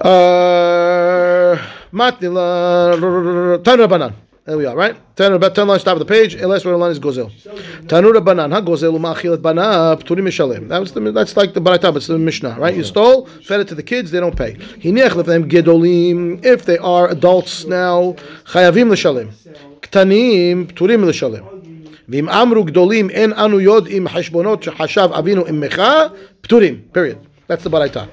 Uh, 0.00 1.56
Matnila 1.92 3.62
Tanur 3.62 3.88
Banan. 3.88 4.14
There 4.44 4.58
we 4.58 4.66
are, 4.66 4.76
right? 4.76 4.96
Tanur 5.16 5.36
about 5.36 5.54
ten 5.54 5.66
lines 5.66 5.82
top 5.84 5.94
of 5.94 5.98
the 6.00 6.04
page. 6.04 6.34
Unless 6.34 6.64
where 6.64 6.72
the 6.72 6.78
line 6.78 6.90
is 6.90 6.98
Gozel. 6.98 7.30
Tanur 7.86 8.22
Banan. 8.24 8.50
Ha 8.50 8.60
Gozel 8.60 8.92
umachil 8.98 9.34
et 9.34 9.42
bana 9.42 9.96
pturim 9.96 10.24
mishalem. 10.24 10.68
That 10.68 10.80
was 10.80 10.92
the, 10.92 11.00
that's 11.12 11.36
like 11.36 11.54
the 11.54 11.60
Baratab. 11.60 11.96
It's 11.96 12.06
the 12.06 12.18
Mishnah, 12.18 12.56
right? 12.58 12.74
You 12.76 12.84
stole, 12.84 13.26
fed 13.26 13.60
it 13.60 13.68
to 13.68 13.74
the 13.74 13.82
kids, 13.82 14.10
they 14.10 14.20
don't 14.20 14.36
pay. 14.36 14.54
Hiniach 14.54 15.24
them 15.24 15.48
gedolim. 15.48 16.44
If 16.44 16.64
they 16.66 16.78
are 16.78 17.08
adults 17.08 17.64
now, 17.64 18.16
chayavim 18.44 18.90
l'shalem. 18.90 19.30
Ktanim 19.80 20.66
pturim 20.72 21.04
l'shalem. 21.04 21.44
ואם 22.08 22.28
אמרו 22.28 22.64
גדולים 22.64 23.10
אין 23.10 23.32
אנו 23.32 23.60
יודעים 23.60 24.08
חשבונות 24.08 24.62
שחשב 24.62 25.08
אבינו 25.18 25.48
אמך, 25.48 25.82
פטורים, 26.40 26.80
period. 26.92 27.16
That's 27.48 27.62
the 27.62 27.70
Baraita. 27.70 28.08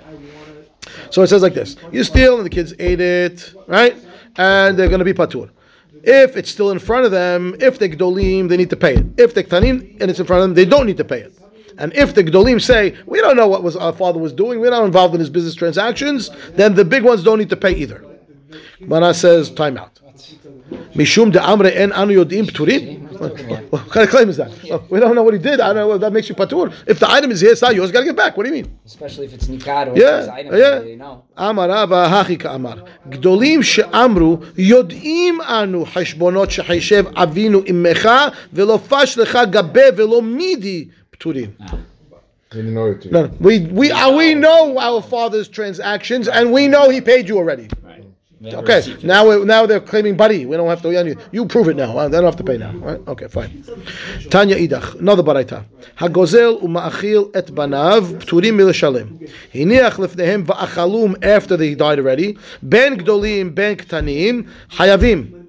So 1.17 1.23
it 1.23 1.29
says 1.29 1.41
like 1.41 1.55
this: 1.55 1.77
you 1.93 2.05
steal, 2.05 2.37
and 2.37 2.45
the 2.45 2.51
kids 2.51 2.75
ate 2.79 3.01
it, 3.01 3.55
right? 3.67 3.97
And 4.37 4.79
they're 4.79 4.91
going 4.91 4.99
to 4.99 5.05
be 5.07 5.15
patur. 5.15 5.49
If 6.03 6.37
it's 6.37 6.51
still 6.51 6.73
in 6.73 6.79
front 6.79 7.07
of 7.07 7.11
them, 7.11 7.57
if 7.59 7.79
the 7.79 7.89
gdolim, 7.89 8.51
they 8.51 8.59
need 8.59 8.69
to 8.69 8.77
pay 8.77 8.97
it. 8.97 9.07
If 9.17 9.33
they 9.33 9.43
ktanim 9.43 9.97
and 9.99 10.11
it's 10.11 10.21
in 10.21 10.27
front 10.27 10.43
of 10.43 10.49
them, 10.51 10.55
they 10.55 10.67
don't 10.67 10.85
need 10.85 10.99
to 10.99 11.05
pay 11.05 11.21
it. 11.21 11.33
And 11.79 11.95
if 11.95 12.15
the 12.15 12.23
gdolim 12.23 12.61
say, 12.61 12.95
we 13.07 13.23
don't 13.23 13.35
know 13.35 13.49
what 13.49 13.63
was 13.63 13.77
our 13.77 13.95
father 13.95 14.19
was 14.19 14.35
doing, 14.35 14.61
we're 14.61 14.69
not 14.69 14.85
involved 14.85 15.15
in 15.15 15.21
his 15.21 15.31
business 15.31 15.55
transactions, 15.55 16.29
then 16.51 16.75
the 16.75 16.85
big 16.85 17.03
ones 17.03 17.23
don't 17.23 17.39
need 17.39 17.49
to 17.49 17.57
pay 17.57 17.75
either. 17.75 18.05
Mana 18.81 19.15
says, 19.15 19.51
time 19.51 19.79
out. 19.79 19.99
Mishum 20.95 21.33
de 21.33 21.41
amre 21.41 21.75
en 21.75 21.93
anu 21.93 22.23
yodim. 22.23 22.53
What 23.70 23.90
kind 23.90 24.04
of 24.06 24.10
claim 24.10 24.30
is 24.30 24.38
that? 24.38 24.52
Oh, 24.72 24.84
we 24.90 25.00
don't 25.00 25.16
know 25.16 25.24
what 25.24 25.34
he 25.34 25.40
did. 25.40 25.60
I 25.60 25.74
don't 25.74 25.90
know. 25.90 25.98
That 25.98 26.14
makes 26.14 26.30
you 26.30 26.36
patur. 26.36 26.74
If 26.88 27.00
the 27.00 27.10
item 27.10 27.32
is 27.32 27.42
here, 27.42 27.52
it's 27.52 27.62
not 27.62 27.76
yours. 27.76 27.92
Got 27.92 28.02
to 28.02 28.06
get 28.06 28.16
back. 28.16 28.38
What 28.38 28.44
do 28.44 28.50
you 28.50 28.56
mean? 28.64 28.78
Especially 28.86 29.26
if 29.26 29.34
it's 29.34 29.48
nikar 29.48 29.88
or 29.92 29.98
yeah, 29.98 30.34
item, 30.34 30.56
yeah. 30.56 30.82
you 30.82 30.98
know. 30.98 31.24
אמר 31.40 31.70
רבא 31.70 32.06
הכי 32.06 32.38
כאמר, 32.38 32.74
גדולים 33.10 33.64
שאמרו, 33.64 34.38
יודעים 34.58 35.42
אנו 35.42 35.86
חשבונות 35.86 36.52
שחישב 36.52 37.04
אבינו 37.16 37.62
עמך, 37.66 38.10
ולא 38.54 38.80
פש 38.90 39.18
לך 39.18 39.40
גבה 39.50 39.82
ולא 39.96 40.22
מידי 40.22 40.86
פטורים. 41.10 41.50
No, 42.54 42.54
no, 42.54 43.30
we 43.40 43.60
we 43.60 43.92
uh, 43.92 44.12
we 44.12 44.34
know 44.34 44.78
our 44.78 45.02
father's 45.02 45.48
transactions, 45.48 46.28
and 46.28 46.52
we 46.52 46.68
know 46.68 46.90
he 46.90 47.00
paid 47.00 47.30
you 47.30 47.38
already. 47.38 47.68
Okay, 48.55 48.97
now 49.03 49.29
we, 49.29 49.45
now 49.45 49.67
they're 49.67 49.81
claiming 49.81 50.17
buddy. 50.17 50.47
We 50.47 50.57
don't 50.57 50.69
have 50.69 50.83
to. 50.83 50.91
You, 50.91 51.17
you 51.33 51.47
prove 51.47 51.69
it 51.69 51.77
now. 51.77 52.09
They 52.09 52.17
don't 52.17 52.25
have 52.25 52.37
to 52.37 52.45
pay 52.45 52.57
now. 52.57 52.73
Right? 52.73 53.01
Okay, 53.09 53.29
fine. 53.29 53.65
Tanya 54.31 54.57
idach, 54.57 54.99
another 55.01 55.23
baraita. 55.23 55.65
Hagozel 55.97 56.63
uma'achil 56.63 57.35
et 57.35 57.47
banav 57.47 58.23
pturim 58.23 58.55
milashalem. 58.55 59.31
Hiniach 59.53 59.93
lefnehem 59.93 60.45
va'achalum 60.47 61.25
after 61.25 61.57
they 61.57 61.75
died 61.75 61.99
already. 61.99 62.39
Ben 62.63 62.99
gdolim 62.99 63.55
ben 63.55 63.77
ktanim 63.77 64.49
hayavim. 64.71 65.47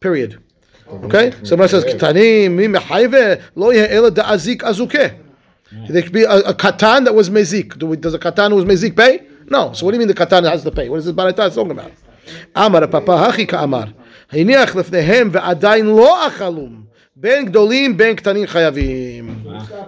Period. 0.00 0.42
Okay, 0.88 1.32
somebody 1.42 1.70
says 1.70 1.84
ktanim 1.84 2.52
mi 2.52 2.66
mehayve 2.66 3.42
lo 3.54 3.70
ye'ela 3.70 4.10
da'azik 4.10 4.58
azukeh. 4.58 5.22
There 5.88 6.02
could 6.02 6.12
be 6.12 6.22
a, 6.22 6.38
a 6.38 6.54
katan 6.54 7.04
that 7.04 7.14
was 7.14 7.28
mezik. 7.28 7.76
Do 7.78 7.86
we, 7.86 7.96
does 7.96 8.14
a 8.14 8.18
katan 8.18 8.50
who 8.50 8.56
was 8.56 8.64
mezik 8.64 8.96
pay? 8.96 9.26
No. 9.48 9.72
So 9.72 9.84
what 9.84 9.92
do 9.92 9.96
you 9.96 9.98
mean 9.98 10.08
the 10.08 10.14
katan 10.14 10.48
has 10.48 10.62
to 10.62 10.70
pay? 10.70 10.88
What 10.88 10.98
is 10.98 11.06
this 11.06 11.14
baraita 11.14 11.54
talking 11.54 11.72
about? 11.72 11.92
אמר 12.57 12.83
הפאפה 12.83 13.25
הכי 13.25 13.47
כאמר, 13.47 13.83
הניח 14.31 14.75
לפניהם 14.75 15.29
ועדיין 15.31 15.85
לא 15.85 16.27
אכלום. 16.27 16.81
בין 17.15 17.45
גדולים, 17.45 17.97
בין 17.97 18.15
קטנים 18.15 18.47
חייבים. 18.47 19.43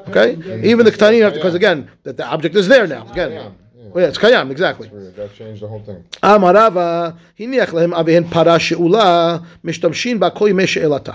Okay? 0.08 0.38
Even 0.64 0.86
the 0.86 0.92
קטנים 0.92 1.24
have 1.24 1.34
to, 1.34 1.40
because 1.40 1.56
again, 1.56 1.90
that 2.04 2.18
the 2.18 2.26
object 2.26 2.56
is 2.56 2.68
there 2.68 2.88
now. 2.88 3.08
Again. 3.12 3.54
Oh, 3.96 4.00
yeah, 4.00 4.08
it's 4.08 4.18
קיים, 4.18 4.52
exactly. 4.52 4.90
That 5.16 5.36
changed 5.36 5.62
the 5.62 5.68
whole 5.68 5.84
thing. 5.86 6.26
אמר 6.26 6.52
רבא, 6.56 7.10
הניח 7.40 7.74
להם 7.74 7.94
אביהן 7.94 8.24
פרה 8.24 8.60
שאולה, 8.60 9.38
משתמשים 9.64 10.20
בה 10.20 10.30
כל 10.30 10.48
ימי 10.50 10.68
שאלתה. 10.68 11.12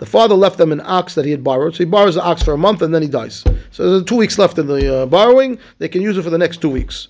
The 0.00 0.06
father 0.06 0.34
left 0.34 0.58
them 0.58 0.72
an 0.72 0.80
ox 0.80 1.14
that 1.14 1.24
he 1.24 1.30
had 1.30 1.44
borrowed. 1.44 1.74
So 1.74 1.78
he 1.78 1.84
borrows 1.84 2.16
the 2.16 2.22
ox 2.22 2.42
for 2.42 2.52
a 2.52 2.58
month 2.58 2.82
and 2.82 2.92
then 2.94 3.02
he 3.02 3.08
dies. 3.08 3.44
So 3.70 3.88
there's 3.88 4.04
two 4.04 4.16
weeks 4.16 4.36
left 4.38 4.58
in 4.58 4.66
the 4.66 5.02
uh, 5.02 5.06
borrowing. 5.06 5.58
They 5.78 5.88
can 5.88 6.02
use 6.02 6.16
it 6.18 6.22
for 6.22 6.30
the 6.30 6.38
next 6.38 6.60
two 6.60 6.70
weeks. 6.70 7.08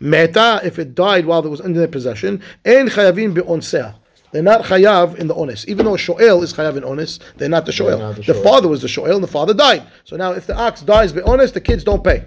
Meta, 0.00 0.60
if 0.64 0.78
it 0.78 0.94
died 0.94 1.26
while 1.26 1.44
it 1.44 1.48
was 1.48 1.60
in 1.60 1.72
their 1.74 1.88
possession, 1.88 2.42
and 2.64 2.90
chayavin 2.90 3.34
be'onseh. 3.34 3.94
They're 4.32 4.42
not 4.42 4.62
chayav 4.62 5.16
in 5.16 5.26
the 5.26 5.34
ones. 5.34 5.66
Even 5.66 5.86
though 5.86 5.96
shoel 5.96 6.42
is 6.42 6.52
chayav 6.52 6.76
in 6.76 6.86
ones, 6.86 7.18
they're 7.36 7.48
not 7.48 7.66
the 7.66 7.72
shoel. 7.72 7.98
Not 7.98 8.16
the, 8.16 8.32
the 8.32 8.34
father 8.34 8.68
was 8.68 8.82
the 8.82 8.88
shoel, 8.88 9.14
and 9.14 9.24
the 9.24 9.28
father 9.28 9.54
died. 9.54 9.82
So 10.04 10.16
now, 10.16 10.32
if 10.32 10.46
the 10.46 10.56
ox 10.56 10.82
dies 10.82 11.12
be'ones, 11.12 11.52
the 11.52 11.60
kids 11.60 11.82
don't 11.84 12.04
pay. 12.04 12.24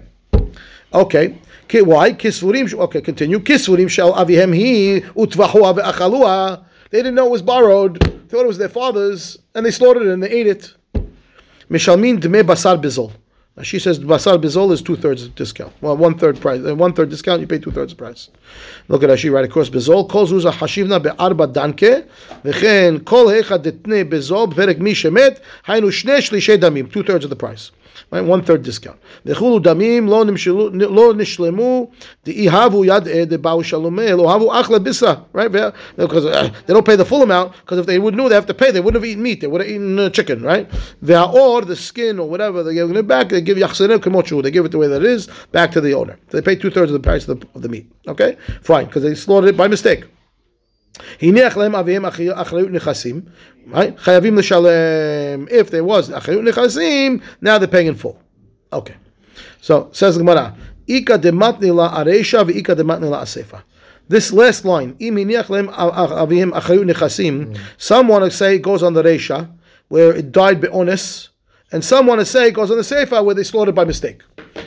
Okay. 0.92 1.38
Why? 1.70 2.12
Kisvurim. 2.12 2.72
Okay, 2.74 3.00
continue. 3.00 3.40
Kisvurim 3.40 3.88
shel 3.88 4.12
avihem 4.12 4.54
hi 4.54 5.00
utvahua 5.14 5.78
ve'achalua. 5.78 6.64
They 6.90 6.98
didn't 6.98 7.14
know 7.14 7.26
it 7.26 7.30
was 7.30 7.42
borrowed. 7.42 8.00
thought 8.28 8.44
it 8.44 8.46
was 8.46 8.58
their 8.58 8.68
father's, 8.68 9.38
and 9.54 9.64
they 9.64 9.70
slaughtered 9.70 10.02
it 10.02 10.12
and 10.12 10.22
they 10.22 10.30
ate 10.30 10.46
it. 10.46 10.74
Mishalmin 11.70 12.20
dme 12.20 12.42
basar 12.42 12.80
bizol. 12.80 13.12
She 13.62 13.78
says 13.78 14.00
basar 14.00 14.42
bizol 14.42 14.72
is 14.72 14.82
two 14.82 14.96
thirds 14.96 15.28
discount. 15.28 15.72
Well, 15.80 15.96
one 15.96 16.18
third 16.18 16.40
price, 16.40 16.60
uh, 16.66 16.74
one 16.74 16.92
third 16.92 17.10
discount. 17.10 17.40
You 17.40 17.46
pay 17.46 17.58
two 17.58 17.70
thirds 17.70 17.94
price. 17.94 18.28
Look 18.88 19.04
at 19.04 19.10
Rashi 19.10 19.32
right 19.32 19.44
across 19.44 19.70
bizol. 19.70 20.08
Kol 20.08 20.26
zuza 20.26 20.50
hashivna 20.50 21.00
be'arba 21.00 21.46
danke, 21.52 22.04
v'chen 22.42 23.04
kol 23.04 23.26
hecha 23.26 23.62
detne 23.62 24.10
bizol 24.10 24.52
b'perek 24.52 24.80
mi 24.80 24.92
shemet 24.92 25.40
haynu 25.66 25.92
shne 25.92 26.18
shlishe 26.18 26.58
damim. 26.58 26.92
Two 26.92 27.04
thirds 27.04 27.22
of 27.22 27.30
the 27.30 27.36
price. 27.36 27.70
Right, 28.10 28.22
one 28.22 28.42
third 28.42 28.62
discount. 28.62 28.98
V'chulu 29.24 29.62
damim 29.62 30.08
lo 30.08 30.24
nishlemu 30.24 31.92
de'ihavu 32.24 32.86
yad 32.86 33.08
eh, 33.08 33.24
de'bau 33.24 33.62
shalomeh 33.62 34.16
lo 34.16 34.24
havu. 34.24 34.48
Right, 35.32 35.74
because 35.96 36.24
uh, 36.26 36.50
they 36.66 36.74
don't 36.74 36.86
pay 36.86 36.96
the 36.96 37.04
full 37.04 37.22
amount. 37.22 37.52
Because 37.56 37.78
if 37.78 37.86
they 37.86 37.98
would 37.98 38.14
know 38.14 38.28
they 38.28 38.34
have 38.34 38.46
to 38.46 38.54
pay, 38.54 38.70
they 38.70 38.80
wouldn't 38.80 39.02
have 39.02 39.08
eaten 39.08 39.22
meat. 39.22 39.40
They 39.40 39.46
would 39.46 39.60
have 39.60 39.70
eaten 39.70 39.98
uh, 39.98 40.10
chicken. 40.10 40.42
Right, 40.42 40.70
or 41.02 41.62
the 41.62 41.76
skin 41.76 42.18
or 42.18 42.28
whatever 42.28 42.62
they 42.62 42.74
give 42.74 42.90
it 42.94 43.06
back. 43.06 43.28
They 43.28 43.40
give 43.40 43.58
yachserev 43.58 43.98
kemochu. 43.98 44.42
They 44.42 44.50
give 44.50 44.64
it 44.64 44.72
the 44.72 44.78
way 44.78 44.88
that 44.88 45.02
it 45.02 45.10
is 45.10 45.28
back 45.52 45.70
to 45.72 45.80
the 45.80 45.94
owner. 45.94 46.18
So 46.30 46.40
they 46.40 46.42
pay 46.42 46.56
two 46.60 46.70
thirds 46.70 46.90
of 46.90 46.94
the 46.94 47.06
price 47.06 47.28
of 47.28 47.40
the, 47.40 47.46
of 47.54 47.62
the 47.62 47.68
meat. 47.68 47.90
Okay, 48.06 48.36
fine, 48.62 48.86
because 48.86 49.02
they 49.02 49.14
slaughtered 49.14 49.50
it 49.50 49.56
by 49.56 49.68
mistake. 49.68 50.04
הניח 51.21 51.57
להם 51.57 51.75
אביהם 51.75 52.05
אחריות 52.33 52.71
נכסים, 52.71 53.21
right? 53.71 53.97
חייבים 53.97 54.37
לשלם, 54.37 55.45
if 55.47 55.69
there 55.69 55.89
was 55.89 56.17
אחריות 56.17 56.43
נכסים, 56.43 57.19
now 57.43 57.47
they're 57.57 57.67
paying 57.67 57.87
in 57.87 57.95
full. 57.95 58.17
Okay. 58.73 58.95
So, 59.61 59.89
says 59.91 60.17
the 60.17 60.23
Gemara, 60.23 60.51
איכא 60.89 61.15
דמתני 61.15 61.71
לה 61.71 61.87
הרישא 61.91 62.43
ואיכא 62.47 62.73
דמתני 62.73 63.09
לה 63.09 63.21
הסיפא. 63.21 63.57
This 64.11 64.31
last 64.33 64.65
line, 64.65 64.95
אם 65.01 65.17
הניח 65.17 65.49
להם 65.49 65.69
אביהם 65.69 66.53
אחריות 66.53 66.85
נכסים, 66.85 67.51
some 67.79 68.07
want 68.07 68.23
to 68.23 68.31
say 68.31 68.55
it 68.55 68.61
goes 68.61 68.83
on 68.83 68.93
the 68.93 69.03
reisha, 69.03 69.47
where 69.89 70.11
it 70.11 70.31
died 70.31 70.59
be'onis, 70.61 71.29
and 71.71 71.83
some 71.83 72.07
want 72.07 72.19
to 72.19 72.25
say 72.25 72.47
it 72.47 72.53
goes 72.53 72.71
on 72.71 72.77
the 72.77 72.83
seifa, 72.83 73.23
where 73.23 73.35
they 73.35 73.43
slaughtered 73.43 73.75
by 73.75 73.85
mistake. 73.85 74.23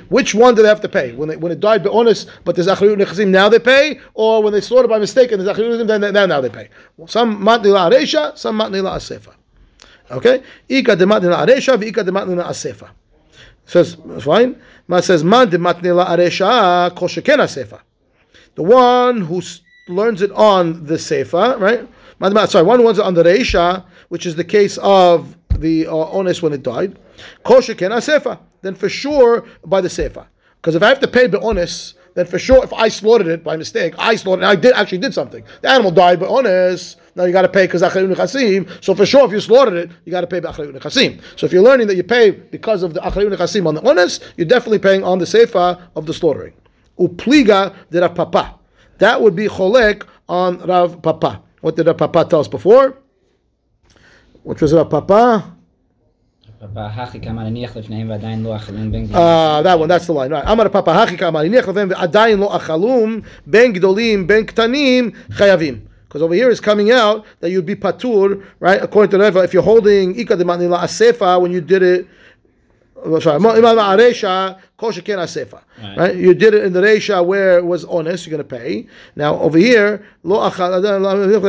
Which 0.09 0.33
one 0.33 0.55
do 0.55 0.61
they 0.61 0.67
have 0.67 0.81
to 0.81 0.89
pay? 0.89 1.13
When, 1.13 1.29
they, 1.29 1.35
when 1.35 1.51
it 1.51 1.59
died 1.59 1.83
be'onis, 1.83 2.27
but 2.45 2.55
there's 2.55 2.67
achriyut 2.67 2.97
nechasim, 2.97 3.27
now 3.27 3.49
they 3.49 3.59
pay, 3.59 3.99
or 4.13 4.41
when 4.43 4.53
they 4.53 4.61
slaughtered 4.61 4.89
by 4.89 4.99
mistake 4.99 5.31
and 5.31 5.41
there's 5.41 5.57
achriyut 5.57 5.85
then, 5.87 6.01
then 6.01 6.29
now 6.29 6.41
they 6.41 6.49
pay. 6.49 6.69
Some 7.07 7.41
matni 7.41 7.71
la 7.73 7.89
aresha, 7.89 8.37
some 8.37 8.59
matni 8.59 8.81
la 8.81 8.97
asefa. 8.97 9.33
Okay? 10.11 10.43
Ika 10.69 10.95
de 10.95 11.05
matni 11.05 11.29
la 11.29 11.45
aresha, 11.45 11.81
ika 11.83 12.03
de 12.03 12.11
matni 12.11 12.35
la 12.35 12.49
asefa. 12.49 12.89
Says, 13.65 13.97
fine. 14.21 14.61
Ma 14.87 15.01
says, 15.01 15.23
man 15.23 15.49
de 15.49 15.57
matni 15.57 15.93
la 15.95 16.07
aresha, 16.07 16.95
kol 16.95 17.07
asefa. 17.07 17.81
The 18.55 18.63
one 18.63 19.21
who 19.21 19.41
learns 19.87 20.21
it 20.21 20.31
on 20.31 20.85
the 20.85 20.95
sefa, 20.95 21.59
right? 21.59 21.87
Sorry, 22.49 22.65
one 22.65 22.79
who 22.79 22.85
learns 22.85 22.97
it 22.97 23.05
on 23.05 23.13
the 23.13 23.23
reisha, 23.23 23.85
which 24.09 24.25
is 24.25 24.35
the 24.35 24.43
case 24.43 24.77
of 24.79 25.37
the 25.59 25.87
uh, 25.87 25.95
ones 25.95 26.41
when 26.41 26.53
it 26.53 26.63
died. 26.63 26.97
Kol 27.43 27.61
sheken 27.61 27.91
asefa. 27.91 28.39
Then 28.61 28.75
for 28.75 28.89
sure 28.89 29.45
by 29.65 29.81
the 29.81 29.87
sefa. 29.87 30.27
Because 30.61 30.75
if 30.75 30.83
I 30.83 30.89
have 30.89 30.99
to 30.99 31.07
pay 31.07 31.31
honest, 31.41 31.95
then 32.15 32.25
for 32.25 32.39
sure 32.39 32.63
if 32.63 32.73
I 32.73 32.87
slaughtered 32.87 33.27
it 33.27 33.43
by 33.43 33.57
mistake, 33.57 33.93
I 33.97 34.15
slaughtered 34.15 34.43
I 34.43 34.55
did 34.55 34.73
actually 34.73 34.97
did 34.97 35.13
something. 35.13 35.43
The 35.61 35.69
animal 35.69 35.91
died 35.91 36.19
by 36.19 36.25
honest. 36.25 36.97
Now 37.15 37.25
you 37.25 37.31
got 37.31 37.43
to 37.43 37.49
pay 37.49 37.65
because 37.67 37.83
achrayun 37.83 38.13
nechasim. 38.13 38.83
So 38.83 38.95
for 38.95 39.05
sure, 39.05 39.25
if 39.25 39.31
you 39.31 39.39
slaughtered 39.39 39.75
it, 39.75 39.91
you 40.03 40.11
got 40.11 40.21
to 40.21 40.27
pay 40.27 40.41
achrayun 40.41 40.75
nechasim. 40.75 41.21
So 41.35 41.45
if 41.45 41.53
you're 41.53 41.63
learning 41.63 41.87
that 41.87 41.95
you 41.95 42.03
pay 42.03 42.31
because 42.31 42.83
of 42.83 42.93
the 42.93 43.01
achrayun 43.01 43.35
nechasim 43.35 43.67
on 43.67 43.75
the 43.75 43.87
honest, 43.87 44.23
you're 44.35 44.47
definitely 44.47 44.79
paying 44.79 45.03
on 45.03 45.19
the 45.19 45.25
sefa 45.25 45.81
of 45.95 46.05
the 46.05 46.13
slaughtering. 46.13 46.53
Upliga 46.99 47.75
de 47.91 48.01
Rav 48.01 48.15
Papa. 48.15 48.59
That 48.97 49.21
would 49.21 49.35
be 49.35 49.47
cholek 49.47 50.07
on 50.27 50.57
Rav 50.59 51.01
Papa. 51.01 51.43
What 51.61 51.75
did 51.75 51.85
Rav 51.85 51.97
Papa 51.97 52.25
tell 52.29 52.39
us 52.39 52.47
before? 52.47 52.97
Which 54.43 54.61
was 54.61 54.73
Rav 54.73 54.89
Papa? 54.89 55.56
Ah, 59.13 59.61
that 59.61 59.77
one, 59.77 59.87
that's 59.87 60.07
the 60.07 60.13
line, 60.13 60.31
right. 60.31 60.43
Amar 60.45 60.69
Papa 60.69 60.91
Hachi 60.91 61.17
Kamar 61.17 61.43
Aniach 61.43 61.63
Lefnehem 61.63 61.93
Ve'adayin 61.93 62.39
Lo 62.39 62.49
Achalum 62.49 63.25
Ben 63.45 63.73
Gdolim 63.73 64.25
Ben 64.25 64.45
Ktanim 64.45 65.15
Chayavim. 65.29 65.81
Because 66.07 66.21
over 66.21 66.33
here 66.33 66.49
is 66.49 66.59
coming 66.59 66.91
out 66.91 67.25
that 67.41 67.51
you'd 67.51 67.65
be 67.65 67.75
patur, 67.75 68.43
right? 68.59 68.81
According 68.81 69.11
to 69.11 69.17
the 69.17 69.43
if 69.43 69.53
you're 69.53 69.61
holding 69.61 70.17
Ika 70.17 70.37
de 70.37 70.45
Manila 70.45 70.79
Asefa 70.79 71.39
when 71.39 71.51
you 71.51 71.61
did 71.61 71.83
it, 71.83 72.07
sorry, 73.21 73.35
Imam 73.35 73.77
Aresha, 73.77 74.57
Kosher 74.77 75.01
Ken 75.01 75.19
Asefa, 75.19 75.61
right? 75.97 76.15
You 76.15 76.33
did 76.33 76.55
it 76.55 76.63
in 76.63 76.73
the 76.73 76.81
Resha 76.81 77.23
where 77.23 77.59
it 77.59 77.65
was 77.65 77.85
honest, 77.85 78.25
you're 78.25 78.37
going 78.37 78.47
to 78.47 78.57
pay. 78.57 78.87
Now 79.15 79.37
over 79.39 79.59
here, 79.59 80.03
Lo 80.23 80.49
Achalum, 80.49 81.43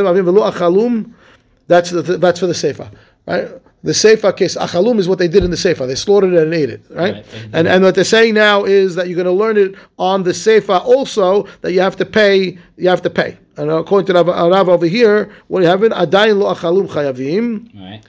that's, 1.66 1.90
the, 1.90 2.02
that's 2.02 2.40
for 2.40 2.46
the 2.46 2.52
Sefa, 2.52 2.92
right? 3.26 3.48
The 3.83 3.91
sefa 3.91 4.35
case, 4.35 4.55
achalum 4.55 4.97
is 4.97 5.09
what 5.09 5.19
they 5.19 5.27
did 5.27 5.43
in 5.43 5.51
the 5.51 5.57
sefa. 5.57 5.85
They 5.85 5.95
slaughtered 5.95 6.33
it 6.33 6.41
and 6.41 6.53
ate 6.53 6.69
it, 6.69 6.81
right? 6.89 7.15
Right. 7.15 7.25
And 7.51 7.67
and 7.67 7.83
what 7.83 7.95
they're 7.95 8.05
saying 8.05 8.33
now 8.33 8.63
is 8.63 8.95
that 8.95 9.09
you're 9.09 9.15
going 9.15 9.25
to 9.25 9.31
learn 9.31 9.57
it 9.57 9.75
on 9.99 10.23
the 10.23 10.31
sefa 10.31 10.79
also 10.81 11.47
that 11.61 11.73
you 11.73 11.81
have 11.81 11.97
to 11.97 12.05
pay. 12.05 12.57
You 12.77 12.87
have 12.87 13.01
to 13.01 13.09
pay. 13.09 13.37
And 13.57 13.69
according 13.69 14.07
to 14.07 14.13
Rav, 14.13 14.27
Rav 14.27 14.69
over 14.69 14.85
here, 14.85 15.31
what 15.47 15.59
do 15.59 15.65
you 15.65 15.69
have 15.69 15.83
in 15.83 15.91
adayin 15.91 16.39
lo 16.39 16.53
achalum 16.55 16.87
chayavim? 16.87 17.69
Right. 17.75 18.01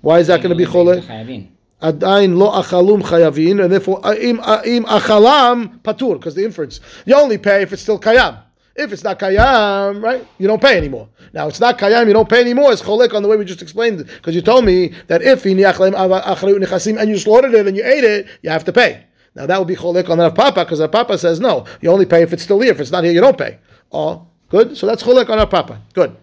Why 0.00 0.20
is 0.20 0.28
that 0.28 0.42
going 0.42 0.50
to 0.50 0.56
be 0.56 0.64
cholek? 0.64 1.02
חייבים. 1.02 1.48
Adayin 1.82 2.36
lo 2.36 2.50
achalum 2.62 3.02
chayavin, 3.02 3.64
and 3.64 3.72
therefore 3.72 4.06
uh, 4.06 4.14
im 4.14 4.38
uh, 4.38 4.62
im 4.64 4.84
achalam 4.84 5.80
patur, 5.82 6.14
because 6.14 6.36
the 6.36 6.44
inference 6.44 6.78
you 7.04 7.16
only 7.16 7.36
pay 7.36 7.62
if 7.62 7.72
it's 7.72 7.82
still 7.82 7.98
kayam. 7.98 8.38
If 8.75 8.91
it's 8.91 9.03
not 9.03 9.17
kayam, 9.19 10.03
right, 10.03 10.27
you 10.37 10.47
don't 10.47 10.61
pay 10.61 10.77
anymore. 10.77 11.07
Now 11.33 11.47
it's 11.47 11.61
not 11.61 11.77
kayam, 11.77 12.07
you 12.07 12.13
don't 12.13 12.27
pay 12.27 12.41
anymore. 12.41 12.73
It's 12.73 12.81
cholek 12.81 13.13
on 13.13 13.23
the 13.23 13.29
way 13.29 13.37
we 13.37 13.45
just 13.45 13.61
explained 13.61 14.01
it, 14.01 14.07
because 14.07 14.35
you 14.35 14.41
told 14.41 14.65
me 14.65 14.93
that 15.07 15.21
if 15.21 15.43
hiniach 15.43 15.75
leim 15.75 15.93
acharut 15.95 16.61
nechasim 16.61 16.99
and 16.99 17.09
you 17.09 17.17
slaughtered 17.17 17.53
it 17.53 17.67
and 17.67 17.77
you 17.77 17.85
ate 17.85 18.03
it, 18.03 18.27
you 18.41 18.49
have 18.49 18.65
to 18.65 18.73
pay. 18.73 19.05
Now 19.33 19.45
that 19.45 19.57
would 19.57 19.67
be 19.67 19.75
cholek 19.77 20.09
on 20.09 20.19
Rav 20.19 20.35
Papa, 20.35 20.65
because 20.65 20.81
Rav 20.81 20.91
Papa 20.91 21.17
says 21.17 21.39
no, 21.39 21.65
you 21.81 21.89
only 21.89 22.05
pay 22.05 22.21
if 22.21 22.33
it's 22.33 22.43
still 22.43 22.59
here. 22.59 22.71
If 22.71 22.81
it's 22.81 22.91
not 22.91 23.03
here, 23.05 23.13
you 23.13 23.21
don't 23.21 23.37
pay. 23.37 23.59
Oh, 23.91 24.27
good. 24.49 24.75
So 24.75 24.87
that's 24.87 25.03
cholek 25.03 25.29
on 25.29 25.37
Rav 25.37 25.49
Papa. 25.49 25.81
Good. 25.93 26.17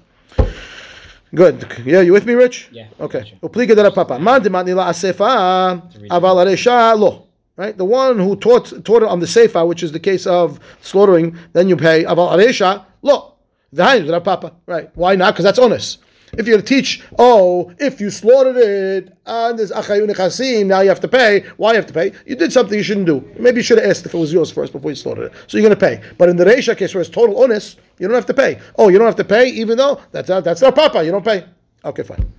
Good. 1.34 1.66
Yeah, 1.86 2.02
you 2.02 2.12
with 2.12 2.26
me, 2.26 2.34
Rich? 2.34 2.68
Yeah, 2.72 2.88
Okay. 3.00 3.38
Upliga 3.42 3.94
Papa. 3.94 4.18
Man 4.18 4.42
asefa 4.42 5.80
aval 6.10 6.98
lo. 7.00 7.28
Right, 7.56 7.76
the 7.76 7.84
one 7.84 8.18
who 8.18 8.34
taught 8.36 8.84
taught 8.84 9.02
it 9.02 9.08
on 9.08 9.20
the 9.20 9.26
sefa, 9.26 9.66
which 9.66 9.82
is 9.82 9.92
the 9.92 10.00
case 10.00 10.26
of 10.26 10.58
slaughtering, 10.80 11.36
then 11.52 11.68
you 11.68 11.76
pay 11.76 12.04
aval 12.04 12.32
aresha 12.32 12.86
lo. 13.02 13.34
Rav 13.74 14.24
Papa. 14.24 14.52
Right? 14.66 14.90
Why 14.94 15.16
not? 15.16 15.34
Because 15.34 15.44
that's 15.44 15.58
honest. 15.58 15.98
If 16.38 16.46
you're 16.46 16.56
to 16.56 16.62
teach, 16.62 17.02
oh, 17.18 17.74
if 17.78 18.00
you 18.00 18.08
slaughtered 18.08 18.56
it 18.56 19.14
and 19.26 19.58
there's 19.58 19.70
achayun 19.70 20.10
nechasim, 20.10 20.64
now 20.66 20.80
you 20.80 20.88
have 20.88 21.00
to 21.00 21.08
pay. 21.08 21.40
Why 21.58 21.72
you 21.72 21.76
have 21.76 21.86
to 21.86 21.92
pay? 21.92 22.12
You 22.24 22.36
did 22.36 22.52
something 22.54 22.76
you 22.76 22.82
shouldn't 22.82 23.04
do. 23.04 23.20
Maybe 23.38 23.58
you 23.58 23.62
should 23.62 23.76
have 23.76 23.90
asked 23.90 24.06
if 24.06 24.14
it 24.14 24.18
was 24.18 24.32
yours 24.32 24.50
first 24.50 24.72
before 24.72 24.90
you 24.90 24.94
slaughtered 24.94 25.30
it. 25.30 25.32
So 25.46 25.58
you're 25.58 25.68
going 25.68 25.78
to 25.78 25.86
pay. 25.86 26.02
But 26.16 26.30
in 26.30 26.36
the 26.36 26.44
Reisha 26.46 26.74
case 26.74 26.94
where 26.94 27.02
it's 27.02 27.10
total 27.10 27.42
honest, 27.42 27.80
you 27.98 28.08
don't 28.08 28.14
have 28.14 28.24
to 28.26 28.34
pay. 28.34 28.58
Oh, 28.76 28.88
you 28.88 28.96
don't 28.96 29.06
have 29.06 29.16
to 29.16 29.24
pay, 29.24 29.48
even 29.48 29.76
though 29.76 30.00
that's 30.10 30.30
uh, 30.30 30.40
that's 30.40 30.62
Rav 30.62 30.74
Papa. 30.74 31.04
You 31.04 31.10
don't 31.10 31.24
pay. 31.24 31.44
Okay, 31.84 32.02
fine. 32.02 32.32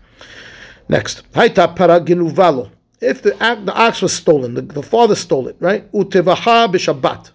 Next, 0.89 1.31
Haita 1.31 1.75
para 1.75 1.99
genuvalo. 2.01 2.71
If 3.03 3.21
the 3.21 3.31
the 3.31 3.73
ox 3.73 4.01
was 4.01 4.13
stolen, 4.13 4.53
the, 4.53 4.61
the 4.61 4.83
father 4.83 5.15
stole 5.15 5.47
it, 5.47 5.57
right? 5.59 5.91
Utevaha 5.91 6.71
b'Shabbat. 6.73 7.31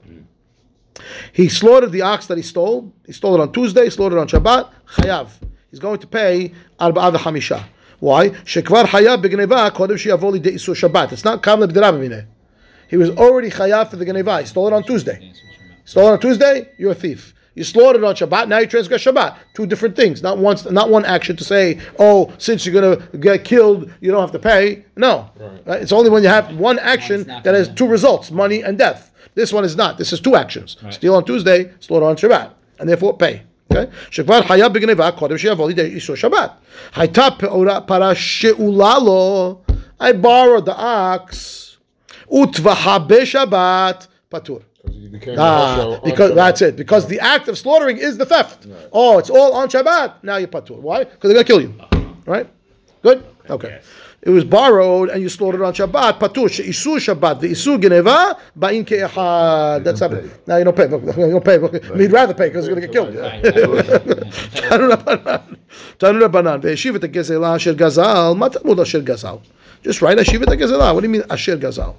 He 1.33 1.48
slaughtered 1.48 1.92
the 1.92 2.02
ox 2.02 2.26
that 2.26 2.38
he 2.38 2.42
stole. 2.42 2.92
He 3.07 3.12
stole 3.12 3.35
it 3.35 3.40
on 3.40 3.52
Tuesday. 3.52 3.85
he 3.85 3.90
Slaughtered 3.90 4.18
it 4.18 4.20
on 4.20 4.28
Shabbat. 4.28 4.70
Chayav. 4.96 5.28
He's 5.70 5.78
going 5.78 5.98
to 6.00 6.07
pay 6.07 6.52
arba'a 6.81 7.14
v'chamisha. 7.14 7.64
Why? 8.00 8.31
Shekvar 8.31 8.85
chayav 8.85 9.22
b'gneva 9.22 9.70
kodem 9.70 9.96
sheyavo 9.96 10.33
li 10.33 10.40
de'isu 10.40 10.74
Shabbat. 10.74 11.12
It's 11.12 11.24
not 11.24 11.42
kam 11.42 11.61
leb'derab 11.61 12.26
He 12.88 12.96
was 12.96 13.11
already 13.11 13.50
chayav 13.50 13.90
for 13.90 13.96
the 13.96 14.04
gneva. 14.04 14.40
He 14.40 14.46
stole 14.46 14.68
it 14.68 14.72
on 14.72 14.83
Tuesday. 14.85 15.33
Stole 15.85 16.09
it 16.09 16.12
on 16.12 16.20
Tuesday, 16.20 16.70
you're 16.78 16.92
a 16.92 16.94
thief. 16.94 17.35
You 17.57 17.63
slaughtered 17.63 18.03
on 18.03 18.15
Shabbat, 18.15 18.47
now 18.47 18.57
you 18.59 18.65
transgress 18.67 19.03
Shabbat. 19.03 19.36
Two 19.53 19.67
different 19.67 19.95
things. 19.95 20.23
Not 20.23 20.39
once, 20.39 20.65
not 20.79 20.89
one 20.89 21.05
action 21.05 21.36
to 21.36 21.43
say, 21.43 21.79
oh, 21.99 22.31
since 22.39 22.65
you're 22.65 22.73
gonna 22.81 22.97
get 23.19 23.43
killed, 23.43 23.91
you 24.01 24.12
don't 24.12 24.21
have 24.21 24.31
to 24.31 24.39
pay. 24.39 24.86
No, 24.95 25.29
Right? 25.67 25.81
it's 25.83 25.91
only 25.91 26.09
when 26.09 26.23
you 26.23 26.29
have 26.29 26.55
one 26.57 26.79
action 26.79 27.25
not 27.27 27.43
that 27.43 27.53
has 27.53 27.67
gonna- 27.67 27.77
two 27.77 27.88
results: 27.88 28.31
money 28.31 28.59
and 28.63 28.77
death. 28.77 29.12
This 29.36 29.53
one 29.53 29.65
is 29.69 29.75
not. 29.75 29.91
This 30.01 30.12
is 30.13 30.19
two 30.19 30.36
actions: 30.36 30.77
steal 30.89 31.13
on 31.15 31.23
Tuesday, 31.25 31.59
slaughter 31.79 32.05
on 32.05 32.15
Shabbat, 32.15 32.47
and 32.79 32.89
therefore 32.89 33.13
pay. 33.17 33.36
Okay. 33.71 33.88
שכבר 34.12 34.41
חייב 34.41 34.73
בגניבה 34.73 35.12
קודם 35.12 35.38
שיבוא 35.38 35.67
לידי 35.67 35.81
איסור 35.81 36.15
שבת. 36.15 36.51
הייתה 36.95 37.27
פרה 37.39 37.81
פרה 37.81 38.15
שאולה 38.15 38.95
לו, 39.05 39.57
I 40.01 40.05
borrowed 40.23 40.65
the 40.65 40.77
ox, 40.79 41.36
וטבחה 42.33 42.99
בשבת, 42.99 44.07
פטור. 44.29 44.59
ah, 45.38 46.00
because 46.04 46.34
that's 46.34 46.62
it. 46.62 46.76
Because 46.76 47.06
the 47.06 47.20
act 47.20 47.48
of 47.48 47.58
slaughtering 47.58 47.98
is 47.98 48.18
the 48.18 48.26
theft. 48.26 48.66
Right. 48.66 48.88
Oh, 48.92 49.18
it's 49.18 49.30
all 49.30 49.52
on 49.54 49.68
Shabbat. 49.68 50.22
Now 50.22 50.37
you're 50.37 50.48
patur. 50.48 50.78
Why? 50.78 51.04
Because 51.04 51.32
they're 51.32 51.42
gonna 51.42 51.44
kill 51.44 51.61
you. 51.61 51.74
Uh-huh. 51.80 52.04
Right? 52.26 52.48
Good. 53.02 53.18
Okay. 53.44 53.52
okay. 53.54 53.68
Yes. 53.68 53.84
It 54.20 54.30
was 54.30 54.44
borrowed 54.44 55.11
and 55.11 55.22
you 55.22 55.28
slaughtered 55.28 55.62
on 55.62 55.72
Shabbat. 55.72 56.18
Patur 56.18 56.48
isu 56.48 56.98
Shabbat 56.98 57.40
the 57.40 57.48
isu 57.52 57.80
geneva 57.80 58.37
ba'in 58.58 58.84
ke'echad. 58.84 59.84
That's 59.84 60.00
happening. 60.00 60.30
Now 60.46 60.56
you 60.56 60.64
don't 60.64 60.76
pay. 60.76 60.88
You 60.88 61.40
don't 61.40 61.44
pay. 61.44 61.58
We'd 61.96 62.12
rather 62.12 62.34
pay 62.34 62.48
because 62.48 62.66
you're 62.66 62.74
gonna 62.74 62.88
get 62.88 62.92
killed. 62.92 63.14
Tanu 65.98 66.26
Rabbanan. 66.26 66.61
Ve'eshivet 66.61 67.00
ha'gezela 67.02 67.54
asher 67.54 67.74
gazal. 67.74 68.37
Matamud 68.37 68.80
asher 68.80 69.02
gazal. 69.02 69.40
Just 69.82 70.02
write 70.02 70.18
ashivet 70.18 70.48
ha'gezela. 70.48 70.92
What 70.92 71.00
do 71.00 71.06
you 71.06 71.12
mean 71.12 71.22
asher 71.30 71.56
gazal? 71.56 71.94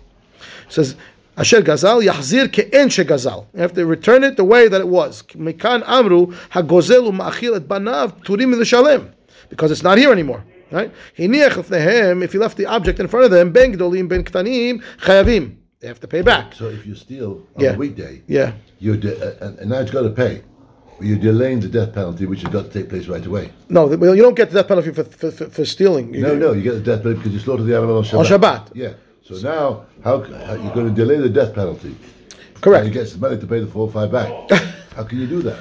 It 0.68 0.74
says 0.74 0.96
Asher 1.40 1.62
Gazal 1.62 2.04
Yahzir 2.04 2.50
Ke'en 2.52 2.92
She 2.92 3.06
Gazal. 3.06 3.48
You 3.54 3.62
have 3.62 3.72
to 3.74 3.86
return 3.86 4.26
it 4.26 4.36
the 4.36 4.44
way 4.44 4.68
that 4.68 4.82
it 4.82 4.90
was. 4.90 5.24
Mekan 5.36 5.84
Amru 5.88 6.28
Hagozel 6.52 7.10
U'Ma'achil 7.10 7.56
Et 7.56 7.66
Banav 7.66 8.22
Turim 8.26 8.54
L'Shalem. 8.60 9.14
Because 9.50 9.72
it's 9.72 9.82
not 9.82 9.98
here 9.98 10.12
anymore. 10.12 10.44
Right? 10.70 10.92
If 11.16 12.32
he 12.34 12.38
left 12.38 12.58
the 12.58 12.66
object 12.66 13.00
in 13.00 13.08
front 13.08 13.26
of 13.26 13.32
them, 13.32 13.54
ben 13.54 13.74
gdolim 13.74 14.10
ben 14.10 14.24
ktanim 14.26 14.84
chayavim. 15.00 15.56
They 15.80 15.88
have 15.88 16.02
to 16.02 16.08
pay 16.08 16.22
back. 16.22 16.54
So 16.56 16.68
if 16.68 16.86
you 16.86 16.94
steal 16.94 17.48
on 17.56 17.64
yeah. 17.64 17.72
a 17.72 17.78
weekday, 17.78 18.22
yeah, 18.28 18.52
you 18.80 18.98
de- 18.98 19.18
uh, 19.18 19.46
uh, 19.46 19.56
and 19.62 19.70
now 19.70 19.80
it's 19.80 19.92
got 19.92 20.02
to 20.02 20.10
pay. 20.10 20.44
You're 21.00 21.18
delaying 21.18 21.62
the 21.62 21.70
death 21.70 21.94
penalty, 21.94 22.26
which 22.26 22.42
has 22.42 22.52
got 22.52 22.66
to 22.66 22.70
take 22.70 22.90
place 22.90 23.08
right 23.08 23.26
away. 23.26 23.54
No, 23.70 23.88
well, 23.88 24.14
you 24.14 24.22
don't 24.22 24.36
get 24.36 24.52
the 24.52 24.56
death 24.56 24.68
penalty 24.68 24.92
for, 24.92 25.06
for, 25.06 25.32
for, 25.32 25.50
for 25.50 25.66
stealing. 25.66 26.14
You 26.14 26.22
no, 26.22 26.30
get, 26.32 26.40
no, 26.40 26.52
you 26.52 26.62
get 26.62 26.74
the 26.74 26.82
death 26.82 27.02
penalty 27.02 27.20
because 27.20 27.34
you 27.34 27.40
slaughtered 27.40 27.66
the 27.66 27.78
animal 27.78 27.98
on 27.98 28.04
Shabbat. 28.04 28.20
On 28.20 28.26
Shabbat. 28.26 28.72
Yeah. 28.76 28.94
So 29.30 29.36
now, 29.48 29.86
how, 30.04 30.24
how 30.24 30.54
you're 30.56 30.74
going 30.74 30.88
to 30.88 30.94
delay 30.94 31.18
the 31.18 31.30
death 31.30 31.54
penalty? 31.54 31.96
Correct. 32.62 32.86
And 32.86 32.94
he 32.94 33.00
gets 33.00 33.14
the 33.14 33.20
money 33.20 33.38
to 33.38 33.46
pay 33.46 33.60
the 33.60 33.68
four 33.68 33.88
or 33.88 33.92
five 33.92 34.12
back. 34.12 34.28
how 34.96 35.04
can 35.04 35.20
you 35.20 35.28
do 35.28 35.44
that? 35.44 35.60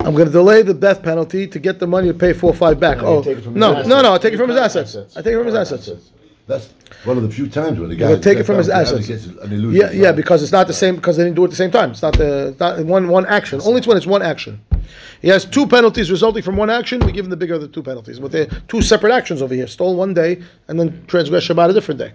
I'm 0.00 0.14
going 0.14 0.26
to 0.26 0.32
delay 0.32 0.60
the 0.60 0.74
death 0.74 1.02
penalty 1.02 1.46
to 1.46 1.58
get 1.58 1.78
the 1.78 1.86
money 1.86 2.08
to 2.08 2.14
pay 2.14 2.34
four 2.34 2.50
or 2.50 2.54
five 2.54 2.78
back. 2.78 2.98
No, 2.98 3.06
oh, 3.06 3.22
take 3.22 3.38
it 3.38 3.44
from 3.44 3.54
his 3.54 3.60
no, 3.60 3.82
no, 3.82 4.02
no! 4.02 4.12
I 4.12 4.18
take 4.18 4.34
it 4.34 4.36
from 4.36 4.50
his 4.50 4.58
assets. 4.58 4.94
assets. 4.94 5.16
I 5.16 5.22
take 5.22 5.32
it 5.32 5.38
from 5.38 5.46
his 5.46 5.54
assets. 5.54 6.10
That's 6.46 6.68
one 7.04 7.16
of 7.16 7.22
the 7.22 7.30
few 7.30 7.48
times 7.48 7.78
when 7.78 7.88
the 7.88 7.96
guy 7.96 8.08
He'll 8.08 8.20
take 8.20 8.38
it 8.38 8.44
from 8.44 8.58
his 8.58 8.68
assets. 8.68 9.08
Yeah, 9.08 9.90
yeah, 9.92 10.12
because 10.12 10.42
it's 10.42 10.52
not 10.52 10.66
the 10.66 10.74
same. 10.74 10.96
Because 10.96 11.16
they 11.16 11.24
didn't 11.24 11.36
do 11.36 11.42
it 11.42 11.46
at 11.46 11.50
the 11.50 11.56
same 11.56 11.70
time. 11.70 11.92
It's 11.92 12.02
not 12.02 12.18
the 12.18 12.54
not 12.60 12.84
one 12.84 13.08
one 13.08 13.26
action. 13.26 13.60
Only 13.62 13.78
it's 13.78 13.86
when 13.86 13.96
it's 13.96 14.06
one 14.06 14.22
action. 14.22 14.60
He 15.20 15.28
has 15.28 15.44
two 15.44 15.66
penalties 15.66 16.10
resulting 16.10 16.42
from 16.42 16.56
one 16.56 16.70
action. 16.70 17.00
We 17.00 17.12
give 17.12 17.24
him 17.24 17.30
the 17.30 17.36
bigger 17.36 17.54
of 17.54 17.60
the 17.60 17.68
two 17.68 17.82
penalties. 17.82 18.18
But 18.18 18.32
they're 18.32 18.46
two 18.68 18.82
separate 18.82 19.12
actions 19.12 19.42
over 19.42 19.54
here. 19.54 19.66
Stole 19.66 19.96
one 19.96 20.14
day 20.14 20.42
and 20.68 20.78
then 20.78 21.04
transgressed 21.06 21.48
Shabbat 21.48 21.70
a 21.70 21.72
different 21.72 21.98
day. 21.98 22.14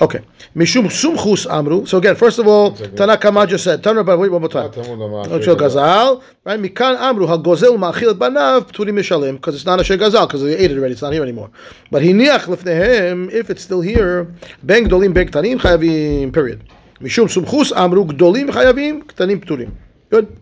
Okay. 0.00 0.20
Mishum 0.56 0.86
sumchus 0.86 1.48
amru. 1.50 1.86
So 1.86 1.98
again, 1.98 2.16
first 2.16 2.38
of 2.38 2.48
all, 2.48 2.72
Tanakama 2.72 3.48
just 3.48 3.64
said. 3.64 3.82
Tanakh, 3.82 4.18
wait 4.18 4.30
one 4.30 4.40
more 4.40 4.48
time. 4.48 4.70
Asher 4.70 5.54
gazal, 5.54 6.22
right? 6.44 6.58
Mikan 6.58 6.96
amru 6.98 7.26
hagozel 7.26 7.76
ma'achil 7.78 8.14
banav 8.14 8.72
pturim 8.72 8.94
mishalim 8.94 9.34
because 9.34 9.54
it's 9.54 9.64
not 9.64 9.78
a 9.78 9.82
asher 9.82 9.96
gazal 9.96 10.26
because 10.26 10.42
they 10.42 10.56
ate 10.56 10.72
it 10.72 10.78
already. 10.78 10.92
It's 10.92 11.02
not 11.02 11.12
here 11.12 11.22
anymore. 11.22 11.50
But 11.90 12.02
hiniach 12.02 12.46
lefnehem 12.46 13.30
if 13.30 13.50
it's 13.50 13.62
still 13.62 13.80
here, 13.80 14.24
ben 14.62 14.86
gdolim 14.86 15.14
ben 15.14 15.28
ktanim 15.28 15.60
chayavim. 15.60 16.32
Period. 16.32 16.64
Mishum 17.00 17.28
sumchus 17.28 17.72
amru 17.76 18.04
gdolim 18.04 18.50
chayavim 18.50 19.04
ktanim 19.04 19.44
pturim. 19.44 19.72
Good. 20.10 20.40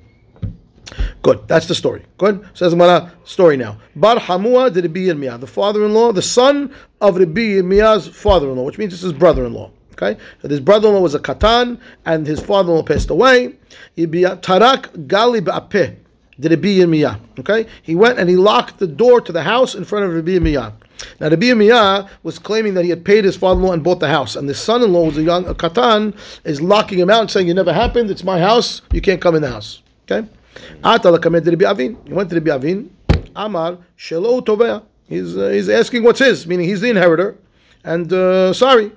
Good. 1.22 1.46
That's 1.48 1.66
the 1.66 1.74
story. 1.74 2.04
Good. 2.18 2.44
Says 2.54 2.72
Gemara. 2.72 3.12
Story 3.24 3.56
now. 3.56 3.78
Bar 3.96 4.16
Hamua 4.16 4.72
did 4.72 4.84
Rabbi 4.84 5.00
Yirmiyah, 5.00 5.40
the 5.40 5.46
father-in-law, 5.46 6.12
the 6.12 6.22
son 6.22 6.74
of 7.00 7.16
Rabbi 7.16 7.40
Yirmiyah's 7.40 8.08
father-in-law, 8.08 8.64
which 8.64 8.78
means 8.78 8.92
this 8.92 9.04
is 9.04 9.12
brother-in-law. 9.12 9.70
Okay. 9.92 10.20
So 10.40 10.48
his 10.48 10.60
brother-in-law 10.60 11.00
was 11.00 11.14
a 11.14 11.20
katan, 11.20 11.78
and 12.04 12.26
his 12.26 12.40
father-in-law 12.40 12.82
passed 12.82 13.10
away. 13.10 13.56
Tarak 13.96 15.06
gali 15.06 15.40
ba'apeh 15.40 15.96
did 16.40 16.50
Rabbi 16.50 16.68
Yirmiyah. 16.68 17.20
Okay. 17.40 17.66
He 17.82 17.94
went 17.94 18.18
and 18.18 18.28
he 18.28 18.36
locked 18.36 18.78
the 18.78 18.86
door 18.86 19.20
to 19.20 19.32
the 19.32 19.42
house 19.42 19.74
in 19.74 19.84
front 19.84 20.06
of 20.06 20.14
Rabbi 20.14 20.32
Yirmiyah. 20.32 20.72
Now 21.20 21.28
Rabbi 21.28 21.46
Yirmiyah 21.46 22.08
was 22.22 22.38
claiming 22.38 22.74
that 22.74 22.84
he 22.84 22.90
had 22.90 23.04
paid 23.04 23.24
his 23.24 23.36
father-in-law 23.36 23.72
and 23.72 23.82
bought 23.82 24.00
the 24.00 24.08
house, 24.08 24.36
and 24.36 24.48
the 24.48 24.54
son-in-law 24.54 25.06
was 25.06 25.18
a 25.18 25.22
young 25.22 25.46
a 25.46 25.54
katan, 25.54 26.16
is 26.44 26.60
locking 26.60 26.98
him 26.98 27.10
out 27.10 27.20
and 27.22 27.30
saying, 27.30 27.48
"It 27.48 27.54
never 27.54 27.72
happened. 27.72 28.10
It's 28.10 28.24
my 28.24 28.38
house. 28.40 28.82
You 28.92 29.00
can't 29.00 29.20
come 29.20 29.34
in 29.34 29.42
the 29.42 29.50
house." 29.50 29.82
Okay. 30.10 30.26
Ata 30.82 31.08
lakamed 31.08 31.46
Rabbi 31.46 31.64
Avin. 31.70 31.96
He 32.06 32.12
went 32.12 32.30
to 32.30 32.36
Rabbi 32.36 32.50
Avin. 32.54 32.90
Amar 33.34 33.78
shelo 33.98 34.44
tovea. 34.44 34.82
He's 35.08 35.36
uh, 35.36 35.48
he's 35.48 35.68
asking 35.68 36.02
what's 36.04 36.20
his, 36.20 36.46
meaning 36.46 36.68
he's 36.68 36.80
the 36.80 36.90
inheritor, 36.90 37.36
and 37.84 38.12
uh, 38.12 38.52
sorry. 38.52 38.92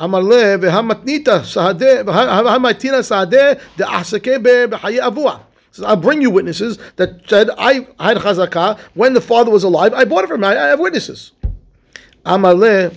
Amar 0.00 0.22
le 0.22 0.58
v'hamatnita 0.58 1.42
sahadeh 1.42 2.04
v'hamatina 2.04 3.00
sahadeh 3.00 3.60
de 3.76 3.84
asake 3.84 4.38
b'chaye 4.42 5.00
avua. 5.00 5.40
Says, 5.72 5.84
I'll 5.84 5.96
bring 5.96 6.22
you 6.22 6.30
witnesses 6.30 6.78
that 6.96 7.28
said 7.28 7.50
I 7.58 7.86
had 7.98 8.18
chazakah 8.18 8.78
when 8.94 9.12
the 9.12 9.20
father 9.20 9.50
was 9.50 9.64
alive. 9.64 9.92
I 9.92 10.04
bought 10.04 10.24
it 10.24 10.28
from 10.28 10.44
him. 10.44 10.50
I, 10.50 10.56
I 10.56 10.66
have 10.68 10.80
witnesses. 10.80 11.32
Amar 12.24 12.54
le 12.54 12.90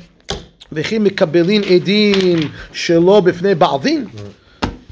v'chi 0.71 1.06
mikabelin 1.06 1.63
edin 1.69 2.51
shelo 2.71 3.21
b'fnei 3.21 3.56
ba'adin. 3.56 4.34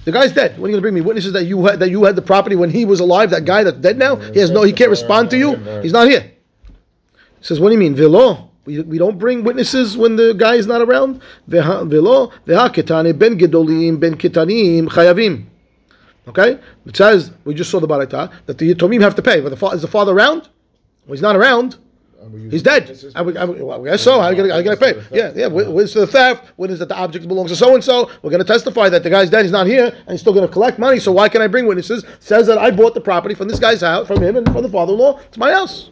The 0.06 0.12
guy's 0.12 0.32
dead. 0.32 0.58
When 0.58 0.66
are 0.66 0.68
you 0.70 0.74
going 0.74 0.76
to 0.76 0.82
bring 0.82 0.94
me 0.96 1.02
witnesses 1.02 1.34
that 1.34 1.44
you 1.46 1.66
had 1.66 1.80
that 1.80 1.90
you 1.90 2.04
had 2.06 2.16
the 2.16 2.22
property 2.22 2.56
when 2.56 2.70
he 2.70 2.86
was 2.86 3.00
alive? 3.00 3.30
That 3.32 3.46
guy 3.46 3.64
that's 3.64 3.78
dead 3.78 3.98
now, 3.98 4.16
he 4.16 4.40
has 4.40 4.50
no, 4.50 4.64
he 4.64 4.74
can't 4.74 4.90
respond 4.90 5.30
to 5.32 5.38
you. 5.38 5.56
He's 5.82 5.94
not 5.94 6.08
here. 6.08 6.22
He 6.22 7.44
says, 7.46 7.60
"What 7.60 7.70
do 7.70 7.74
you 7.74 7.80
mean, 7.80 7.96
velo? 7.96 8.50
We, 8.66 8.82
we 8.82 8.98
don't 8.98 9.18
bring 9.18 9.44
witnesses 9.44 9.98
when 9.98 10.16
the 10.16 10.34
guy 10.34 10.56
is 10.56 10.68
not 10.68 10.82
around. 10.82 11.22
Velo 11.48 12.32
veha 12.46 12.70
ketane 12.74 13.18
ben 13.18 13.38
gedolim 13.38 14.00
ben 14.00 14.16
ketanim 14.16 14.88
chayavim. 14.88 15.46
Okay, 16.28 16.60
it 16.86 16.96
says 16.96 17.32
we 17.46 17.54
just 17.54 17.72
saw 17.72 17.80
the 17.80 17.88
baraita 17.88 18.32
that 18.46 18.58
the 18.58 18.74
yatomim 18.74 19.02
have 19.02 19.16
to 19.16 19.22
pay. 19.22 19.42
But 19.42 19.50
the 19.50 19.58
fa- 19.58 19.68
is 19.68 19.82
the 19.82 19.88
father 19.88 20.14
around? 20.14 20.42
Well, 21.06 21.16
he's 21.16 21.22
not 21.22 21.36
around. 21.36 21.78
He's 22.52 22.62
dead. 22.64 22.98
I, 23.16 23.22
would- 23.22 23.38
I, 23.38 23.46
would- 23.46 23.62
well, 23.62 23.82
I 23.86 23.92
guess 23.92 24.02
so. 24.02 24.20
I 24.20 24.34
gotta, 24.36 24.54
I 24.54 24.62
gotta 24.62 24.78
pay. 24.78 25.02
Yeah, 25.12 25.32
yeah. 25.36 25.48
Witness 25.48 25.94
to 25.94 26.02
the 26.02 26.08
theft. 26.08 26.52
Witness 26.58 26.80
that 26.80 26.90
the 26.90 26.96
object 26.96 27.28
belongs 27.28 27.50
to 27.52 27.56
so 27.56 27.74
and 27.76 27.84
so. 27.84 28.10
We're 28.22 28.30
gonna 28.32 28.44
testify 28.44 28.90
that 28.90 29.04
the 29.04 29.10
guy's 29.10 29.30
dead. 29.30 29.44
He's 29.44 29.52
not 29.52 29.68
here, 29.68 29.86
and 29.86 30.10
he's 30.12 30.22
still 30.22 30.34
gonna 30.34 30.48
collect 30.48 30.80
money. 30.80 31.00
So 31.00 31.12
why 31.12 31.30
can 31.30 31.42
I 31.42 31.48
bring 31.48 31.66
witnesses? 31.66 32.04
Says 32.20 32.48
that 32.48 32.58
I 32.58 32.72
bought 32.72 32.94
the 32.94 33.02
property 33.02 33.36
from 33.36 33.48
this 33.48 33.60
guy's 33.60 33.82
house, 33.82 34.06
from 34.08 34.22
him, 34.22 34.36
and 34.36 34.46
from 34.52 34.64
the 34.64 34.70
father-in-law. 34.70 35.20
It's 35.28 35.38
my 35.38 35.52
house. 35.54 35.92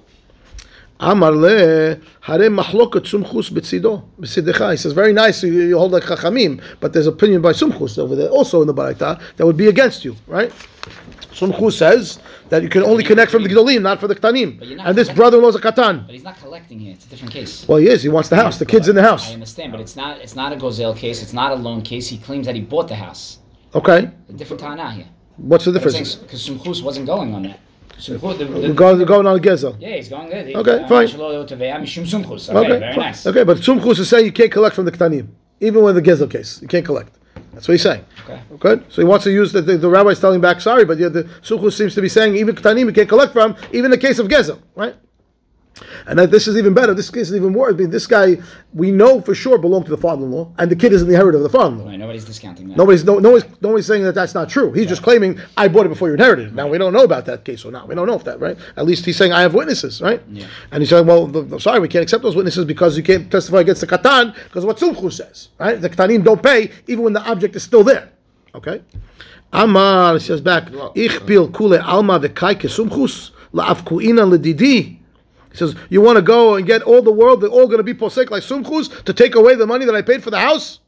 Amar 0.99 1.31
le 1.31 1.95
hare 2.21 2.49
machloket 2.49 3.05
sumchus 3.05 3.51
betzido 3.51 4.03
betzidecha. 4.19 4.71
He 4.71 4.77
says 4.77 4.93
very 4.93 5.13
nice. 5.13 5.43
You, 5.43 5.53
you 5.53 5.77
hold 5.77 5.91
like 5.91 6.03
chachamim, 6.03 6.59
but 6.79 6.91
there's 6.91 7.05
opinion 7.07 7.41
by 7.41 7.51
sumchus 7.53 7.97
over 7.99 8.15
there, 8.15 8.29
also 8.29 8.61
in 8.61 8.67
the 8.67 8.73
baraita 8.73 9.21
that 9.37 9.45
would 9.45 9.57
be 9.57 9.67
against 9.67 10.03
you, 10.03 10.15
right? 10.25 10.51
Sumchus 11.31 11.73
says 11.73 12.19
that 12.49 12.63
you 12.63 12.69
can 12.69 12.83
only 12.83 13.03
connect 13.03 13.31
from 13.31 13.43
the 13.43 13.49
gedolim, 13.49 13.81
not 13.81 13.99
for 13.99 14.07
the 14.07 14.15
ktanim. 14.15 14.57
But 14.59 14.67
you're 14.67 14.77
not 14.77 14.87
And 14.87 14.97
this 14.97 15.09
brother-in-law 15.11 15.49
is 15.49 15.55
a 15.55 15.59
katan. 15.59 16.05
But 16.05 16.13
he's 16.13 16.23
not 16.23 16.37
collecting 16.39 16.79
here. 16.79 16.93
It's 16.93 17.05
a 17.05 17.09
different 17.09 17.33
case. 17.33 17.67
Well, 17.67 17.77
he 17.77 17.89
is. 17.89 18.03
He 18.03 18.09
wants 18.09 18.29
the 18.29 18.35
house. 18.35 18.57
The 18.57 18.65
kid's 18.65 18.87
in 18.87 18.95
the 18.95 19.03
house. 19.03 19.29
I 19.29 19.33
understand, 19.33 19.71
but 19.71 19.81
it's 19.81 19.95
not. 19.95 20.19
It's 20.19 20.35
not 20.35 20.53
a 20.53 20.55
Gozelle 20.55 20.95
case. 20.95 21.21
It's 21.21 21.33
not 21.33 21.51
a 21.51 21.55
loan 21.55 21.81
case. 21.81 22.07
He 22.07 22.17
claims 22.17 22.45
that 22.47 22.55
he 22.55 22.61
bought 22.61 22.87
the 22.87 22.95
house. 22.95 23.39
Okay. 23.75 24.09
A 24.29 24.33
different 24.33 24.61
Tana 24.61 24.91
here. 24.91 25.05
What's 25.37 25.65
the 25.65 25.71
difference? 25.71 26.15
Because 26.15 26.47
Sumchus 26.47 26.81
wasn't 26.83 27.05
going 27.05 27.33
on 27.35 27.43
that. 27.43 27.59
Sumchus, 27.99 28.37
the, 28.37 28.45
the, 28.45 28.59
We're 28.59 28.73
going, 28.73 29.03
going 29.05 29.27
on 29.27 29.39
gezel. 29.39 29.75
yeah, 29.79 29.95
he's 29.95 30.09
going 30.09 30.29
there. 30.29 30.45
Okay, 30.55 30.83
uh, 30.83 30.87
fine. 30.87 31.07
Okay, 31.07 31.37
Okay. 31.37 31.55
very 31.55 32.93
fine. 32.93 32.99
nice. 32.99 33.25
Okay, 33.25 33.43
but 33.43 33.57
Sumchus 33.57 33.99
is 33.99 34.09
saying 34.09 34.25
you 34.25 34.31
can't 34.31 34.51
collect 34.51 34.75
from 34.75 34.85
the 34.85 34.91
ktanim, 34.91 35.27
even 35.59 35.83
with 35.83 35.95
the 35.95 36.01
gezel 36.01 36.29
case. 36.29 36.61
You 36.61 36.67
can't 36.67 36.85
collect. 36.85 37.16
That's 37.57 37.67
what 37.67 37.73
he's 37.73 37.81
saying. 37.81 38.05
Okay. 38.23 38.39
Good. 38.59 38.85
So 38.89 39.01
he 39.01 39.07
wants 39.07 39.23
to 39.23 39.31
use 39.31 39.51
the, 39.51 39.63
the, 39.63 39.77
the 39.77 39.89
rabbi's 39.89 40.19
telling 40.19 40.39
back, 40.39 40.61
sorry, 40.61 40.85
but 40.85 40.99
yeah, 40.99 41.09
the 41.09 41.23
Sumchus 41.41 41.73
seems 41.73 41.95
to 41.95 42.01
be 42.03 42.07
saying 42.07 42.35
even 42.35 42.55
Ktanim 42.55 42.85
you 42.85 42.91
can't 42.91 43.09
collect 43.09 43.33
from, 43.33 43.55
even 43.71 43.85
in 43.85 43.91
the 43.91 43.97
case 43.97 44.19
of 44.19 44.27
Gezel, 44.27 44.59
right? 44.75 44.95
And 46.05 46.17
that 46.19 46.31
this 46.31 46.47
is 46.47 46.57
even 46.57 46.73
better. 46.73 46.93
This 46.93 47.09
case 47.09 47.29
is 47.29 47.35
even 47.35 47.53
worse. 47.53 47.73
I 47.73 47.77
mean, 47.77 47.89
this 47.89 48.07
guy, 48.07 48.37
we 48.73 48.91
know 48.91 49.21
for 49.21 49.35
sure 49.35 49.57
belonged 49.57 49.85
to 49.85 49.91
the 49.91 49.97
father-in-law, 49.97 50.51
and 50.57 50.71
the 50.71 50.75
kid 50.75 50.93
is 50.93 51.01
in 51.01 51.07
the 51.07 51.13
inheritor 51.13 51.37
of 51.37 51.43
the 51.43 51.49
father-in-law. 51.49 51.85
Right, 51.85 51.99
nobody's 51.99 52.25
discounting 52.25 52.69
that. 52.69 52.77
Nobody's 52.77 53.03
no, 53.03 53.19
nobody's, 53.19 53.49
nobody's 53.61 53.85
saying 53.85 54.03
that 54.03 54.15
that's 54.15 54.33
not 54.33 54.49
true. 54.49 54.71
He's 54.73 54.87
just 54.87 55.03
claiming 55.03 55.39
I 55.55 55.67
bought 55.67 55.85
it 55.85 55.89
before 55.89 56.07
you 56.07 56.13
inherited 56.13 56.47
it. 56.47 56.53
Now 56.53 56.67
we 56.67 56.77
don't 56.77 56.93
know 56.93 57.03
about 57.03 57.25
that 57.25 57.45
case 57.45 57.65
or 57.65 57.71
not. 57.71 57.87
We 57.87 57.95
don't 57.95 58.07
know 58.07 58.15
if 58.15 58.23
that 58.23 58.39
right. 58.39 58.57
At 58.75 58.85
least 58.85 59.05
he's 59.05 59.17
saying 59.17 59.33
I 59.33 59.41
have 59.41 59.53
witnesses, 59.53 60.01
right? 60.01 60.21
Yeah. 60.31 60.47
And 60.71 60.81
he's 60.81 60.89
saying, 60.89 61.05
well, 61.05 61.27
the, 61.27 61.41
the- 61.41 61.59
sorry, 61.59 61.79
we 61.79 61.87
can't 61.87 62.03
accept 62.03 62.23
those 62.23 62.35
witnesses 62.35 62.65
because 62.65 62.97
you 62.97 63.03
can't 63.03 63.31
testify 63.31 63.61
against 63.61 63.81
the 63.81 63.87
katan 63.87 64.33
because 64.45 64.65
what 64.65 64.77
Sumchu 64.77 65.11
says, 65.11 65.49
right? 65.59 65.79
The 65.79 65.89
katanim 65.89 66.23
don't 66.23 66.41
pay 66.41 66.71
even 66.87 67.03
when 67.03 67.13
the 67.13 67.21
object 67.29 67.55
is 67.55 67.63
still 67.63 67.83
there. 67.83 68.09
Okay. 68.55 68.81
Amar 69.53 70.19
says 70.19 70.41
back, 70.41 70.69
ich 70.95 71.21
uh, 71.21 71.25
bil 71.25 71.49
kule 71.49 71.79
alma 71.79 72.19
v'kai 72.19 72.55
kesumchus 72.55 73.31
la'afkuina 73.53 74.25
ledidi. 74.27 74.97
He 75.57 75.65
says, 75.65 75.75
you 75.89 76.01
want 76.01 76.17
to 76.17 76.21
go 76.21 76.53
and 76.53 76.67
get 76.67 76.83
all 76.83 77.01
the 77.01 77.11
world, 77.11 77.41
they're 77.41 77.49
all 77.49 77.65
going 77.65 77.79
to 77.79 77.83
be 77.83 77.95
posek 77.95 78.29
like 78.29 78.43
sumchus 78.43 79.03
to 79.05 79.13
take 79.13 79.33
away 79.33 79.55
the 79.55 79.65
money 79.65 79.85
that 79.85 79.95
I 79.95 80.03
paid 80.03 80.23
for 80.23 80.29
the 80.29 80.39
house? 80.39 80.79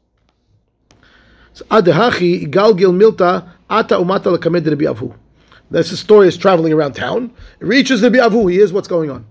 This 5.70 6.00
story 6.00 6.28
is 6.28 6.36
traveling 6.36 6.72
around 6.72 6.92
town. 6.92 7.32
It 7.58 7.64
reaches 7.64 8.02
Rabbi 8.02 8.18
Avu. 8.18 8.48
He 8.48 8.56
hears 8.58 8.72
what's 8.72 8.86
going 8.86 9.10
on. 9.10 9.26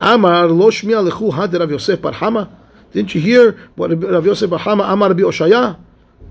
Amar 0.00 0.46
lo 0.46 0.70
shmiya 0.70 1.10
lechu 1.10 1.34
had 1.34 1.52
Rav 1.52 1.70
Yosef 1.70 2.00
bar 2.00 2.12
Hama. 2.12 2.50
Didn't 2.92 3.14
you 3.14 3.20
hear 3.20 3.58
what 3.76 3.90
Rav 3.90 4.24
Yosef 4.24 4.48
bar 4.48 4.58
Hama 4.58 4.84
Amar 4.84 5.10
Rabbi 5.10 5.22
Oshaya? 5.22 5.78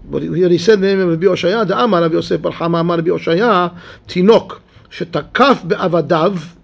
But 0.06 0.24
here 0.24 0.50
he 0.50 0.58
said 0.58 0.82
the 0.82 0.88
name 0.88 1.00
of 1.02 1.10
Rabbi 1.10 1.28
Oshaya. 1.28 1.68
The 1.68 1.80
Amar 1.80 2.02
Rav 2.02 2.14
Yosef 2.14 2.42
bar 2.42 2.52
Hama 2.52 2.80
Amar 2.80 2.98
Rabbi 2.98 3.10
Oshaya 3.12 3.78
tinok 4.08 4.62
shetakaf 4.90 5.68
be'avadav 5.68 6.56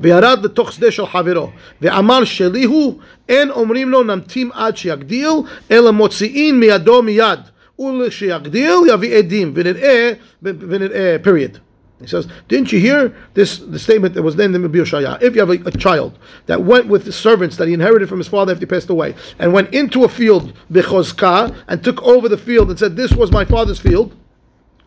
וירד 0.00 0.44
לתוך 0.44 0.72
שדה 0.72 0.90
של 0.90 1.06
חברו, 1.06 1.50
ואמר 1.82 2.24
שלי 2.24 2.64
הוא, 2.64 2.98
אין 3.28 3.50
אומרים 3.50 3.90
לו 3.90 4.02
נמתים 4.02 4.50
עד 4.54 4.76
שיגדיל, 4.76 5.30
אלא 5.70 5.90
מוציאין 5.90 6.60
מידו 6.60 7.02
מיד, 7.02 7.40
ולכשיגדיל 7.78 8.74
יביא 8.88 9.16
עדים, 9.16 9.52
ונראה, 9.54 10.12
ונראה, 10.42 11.16
period. 11.24 11.58
He 12.00 12.06
says, 12.06 12.28
didn't 12.48 12.72
you 12.72 12.78
hear 12.78 13.16
this 13.32 13.58
the 13.58 13.78
statement 13.78 14.12
that 14.14 14.22
was 14.22 14.36
then 14.36 14.54
in 14.54 14.70
Shaya? 14.70 15.20
If 15.22 15.34
you 15.34 15.40
have 15.40 15.48
a, 15.48 15.66
a 15.66 15.70
child 15.70 16.18
that 16.44 16.62
went 16.62 16.88
with 16.88 17.06
the 17.06 17.12
servants 17.12 17.56
that 17.56 17.68
he 17.68 17.74
inherited 17.74 18.08
from 18.10 18.18
his 18.18 18.28
father 18.28 18.52
after 18.52 18.60
he 18.60 18.66
passed 18.66 18.90
away, 18.90 19.14
and 19.38 19.54
went 19.54 19.72
into 19.72 20.04
a 20.04 20.08
field, 20.08 20.52
bechozka, 20.70 21.56
and 21.68 21.82
took 21.82 22.02
over 22.02 22.28
the 22.28 22.36
field 22.36 22.68
and 22.68 22.78
said, 22.78 22.96
this 22.96 23.12
was 23.12 23.32
my 23.32 23.46
father's 23.46 23.80
field, 23.80 24.14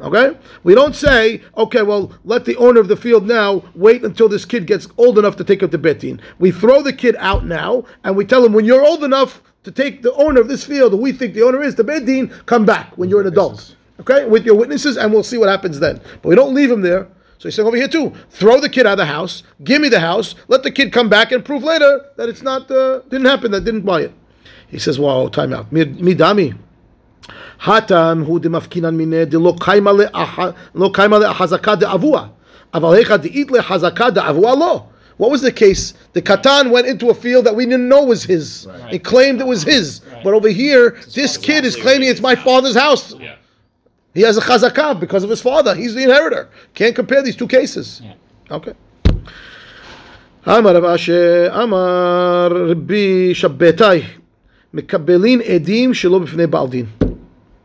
Okay? 0.01 0.37
We 0.65 0.75
don't 0.75 0.95
say, 0.95 1.43
okay, 1.57 1.83
well, 1.83 2.13
let 2.25 2.45
the 2.45 2.57
owner 2.57 2.81
of 2.81 2.89
the 2.89 2.97
field 2.97 3.27
now 3.27 3.63
wait 3.75 4.05
until 4.05 4.29
this 4.29 4.45
kid 4.45 4.67
gets 4.67 4.89
old 4.97 5.19
enough 5.19 5.37
to 5.37 5.45
take 5.45 5.63
up 5.63 5.71
the 5.71 5.79
betin. 5.79 6.21
We 6.39 6.51
throw 6.51 6.83
the 6.83 6.93
kid 6.93 7.17
out 7.19 7.45
now, 7.45 7.85
and 8.03 8.17
we 8.17 8.25
tell 8.25 8.45
him, 8.45 8.53
when 8.53 8.65
you're 8.65 8.85
old 8.85 9.05
enough 9.05 9.43
to 9.63 9.71
take 9.71 10.03
the 10.03 10.13
owner 10.15 10.41
of 10.41 10.49
this 10.49 10.65
field, 10.65 10.93
who 10.93 10.99
we 10.99 11.13
think 11.13 11.35
the 11.35 11.43
owner 11.43 11.63
is, 11.63 11.75
the 11.75 11.85
betin, 11.85 12.31
come 12.47 12.67
back 12.67 12.97
when 12.99 13.09
you're 13.09 13.21
an 13.21 13.29
adult. 13.29 13.77
Okay? 14.01 14.27
With 14.27 14.45
your 14.45 14.57
witnesses, 14.57 14.97
and 14.97 15.13
we'll 15.13 15.23
see 15.23 15.39
what 15.39 15.49
happens 15.49 15.79
then. 15.79 16.01
But 16.23 16.29
we 16.29 16.35
don't 16.35 16.55
leave 16.55 16.71
him 16.71 16.83
there. 16.83 17.09
So 17.39 17.49
he's 17.49 17.57
saying 17.57 17.69
over 17.69 17.77
here 17.77 17.89
too, 17.89 18.13
throw 18.31 18.59
the 18.59 18.71
kid 18.71 18.87
out 18.87 18.93
of 18.93 18.99
the 18.99 19.07
house, 19.07 19.43
give 19.65 19.83
me 19.83 19.91
the 19.91 20.01
house, 20.01 20.35
let 20.49 20.63
the 20.63 20.71
kid 20.71 20.93
come 20.93 21.11
back 21.11 21.31
and 21.31 21.45
prove 21.45 21.63
later 21.63 22.07
that 22.17 22.29
it's 22.29 22.43
not, 22.43 22.71
uh, 22.71 23.01
didn't 23.11 23.27
happen, 23.27 23.51
that 23.51 23.65
didn't 23.65 23.83
buy 23.83 24.01
it. 24.03 24.15
He 24.69 24.79
says, 24.79 24.99
wow, 24.99 25.29
time 25.29 25.53
out. 25.53 25.71
Midami. 25.71 26.57
הטעם 27.66 28.22
הוא 28.22 28.40
דמפקינן 28.40 28.96
מיניה 28.96 29.26
דלא 29.26 29.54
קיימה 29.60 29.92
לאח- 29.92 30.40
לא 30.76 30.90
קיימה 30.94 31.20
לחזקה 31.20 31.76
דאבוה, 31.76 32.26
אבל 32.74 32.96
היכא 32.96 33.18
דאית 33.18 33.52
לחזקה 33.52 34.10
דאבוה 34.10 34.56
לא. 34.56 34.84
What 35.22 35.32
was 35.32 35.42
the 35.42 35.52
case? 35.52 35.94
The 36.14 36.22
Katan 36.22 36.72
went 36.72 36.88
into 36.88 37.10
a 37.10 37.14
field 37.14 37.44
that 37.48 37.54
we 37.60 37.66
didn't 37.66 37.90
know 37.90 38.04
was 38.14 38.24
his. 38.24 38.68
He 38.90 39.00
claimed 39.00 39.42
it 39.42 39.48
was 39.56 39.64
his. 39.64 40.00
But 40.24 40.34
over 40.34 40.48
here, 40.64 40.86
this 41.14 41.36
kid 41.48 41.62
is 41.70 41.76
claiming 41.76 42.08
it's 42.14 42.22
my 42.32 42.36
father's 42.48 42.78
house. 42.86 43.06
Yeah. 43.20 43.36
He 44.18 44.22
has 44.22 44.38
a 44.38 44.42
chazakah 44.50 44.98
because 45.04 45.24
of 45.26 45.30
his 45.30 45.42
father. 45.50 45.72
He's 45.82 45.94
the 45.98 46.04
inheritor. 46.10 46.44
Can't 46.74 46.96
compare 47.02 47.22
these 47.22 47.36
two 47.42 47.48
cases. 47.58 48.02
Okay. 48.58 48.74
אמר 50.48 50.76
רב 50.76 50.86
אשר, 50.86 51.48
אמר 51.64 52.50
רבי 52.70 53.32
שבתאי, 53.34 54.02
מקבלין 54.74 55.42
עדים 55.42 55.94
שלא 55.94 56.20
בפני 56.20 56.48
בעל 56.48 56.68
דין. 56.68 56.86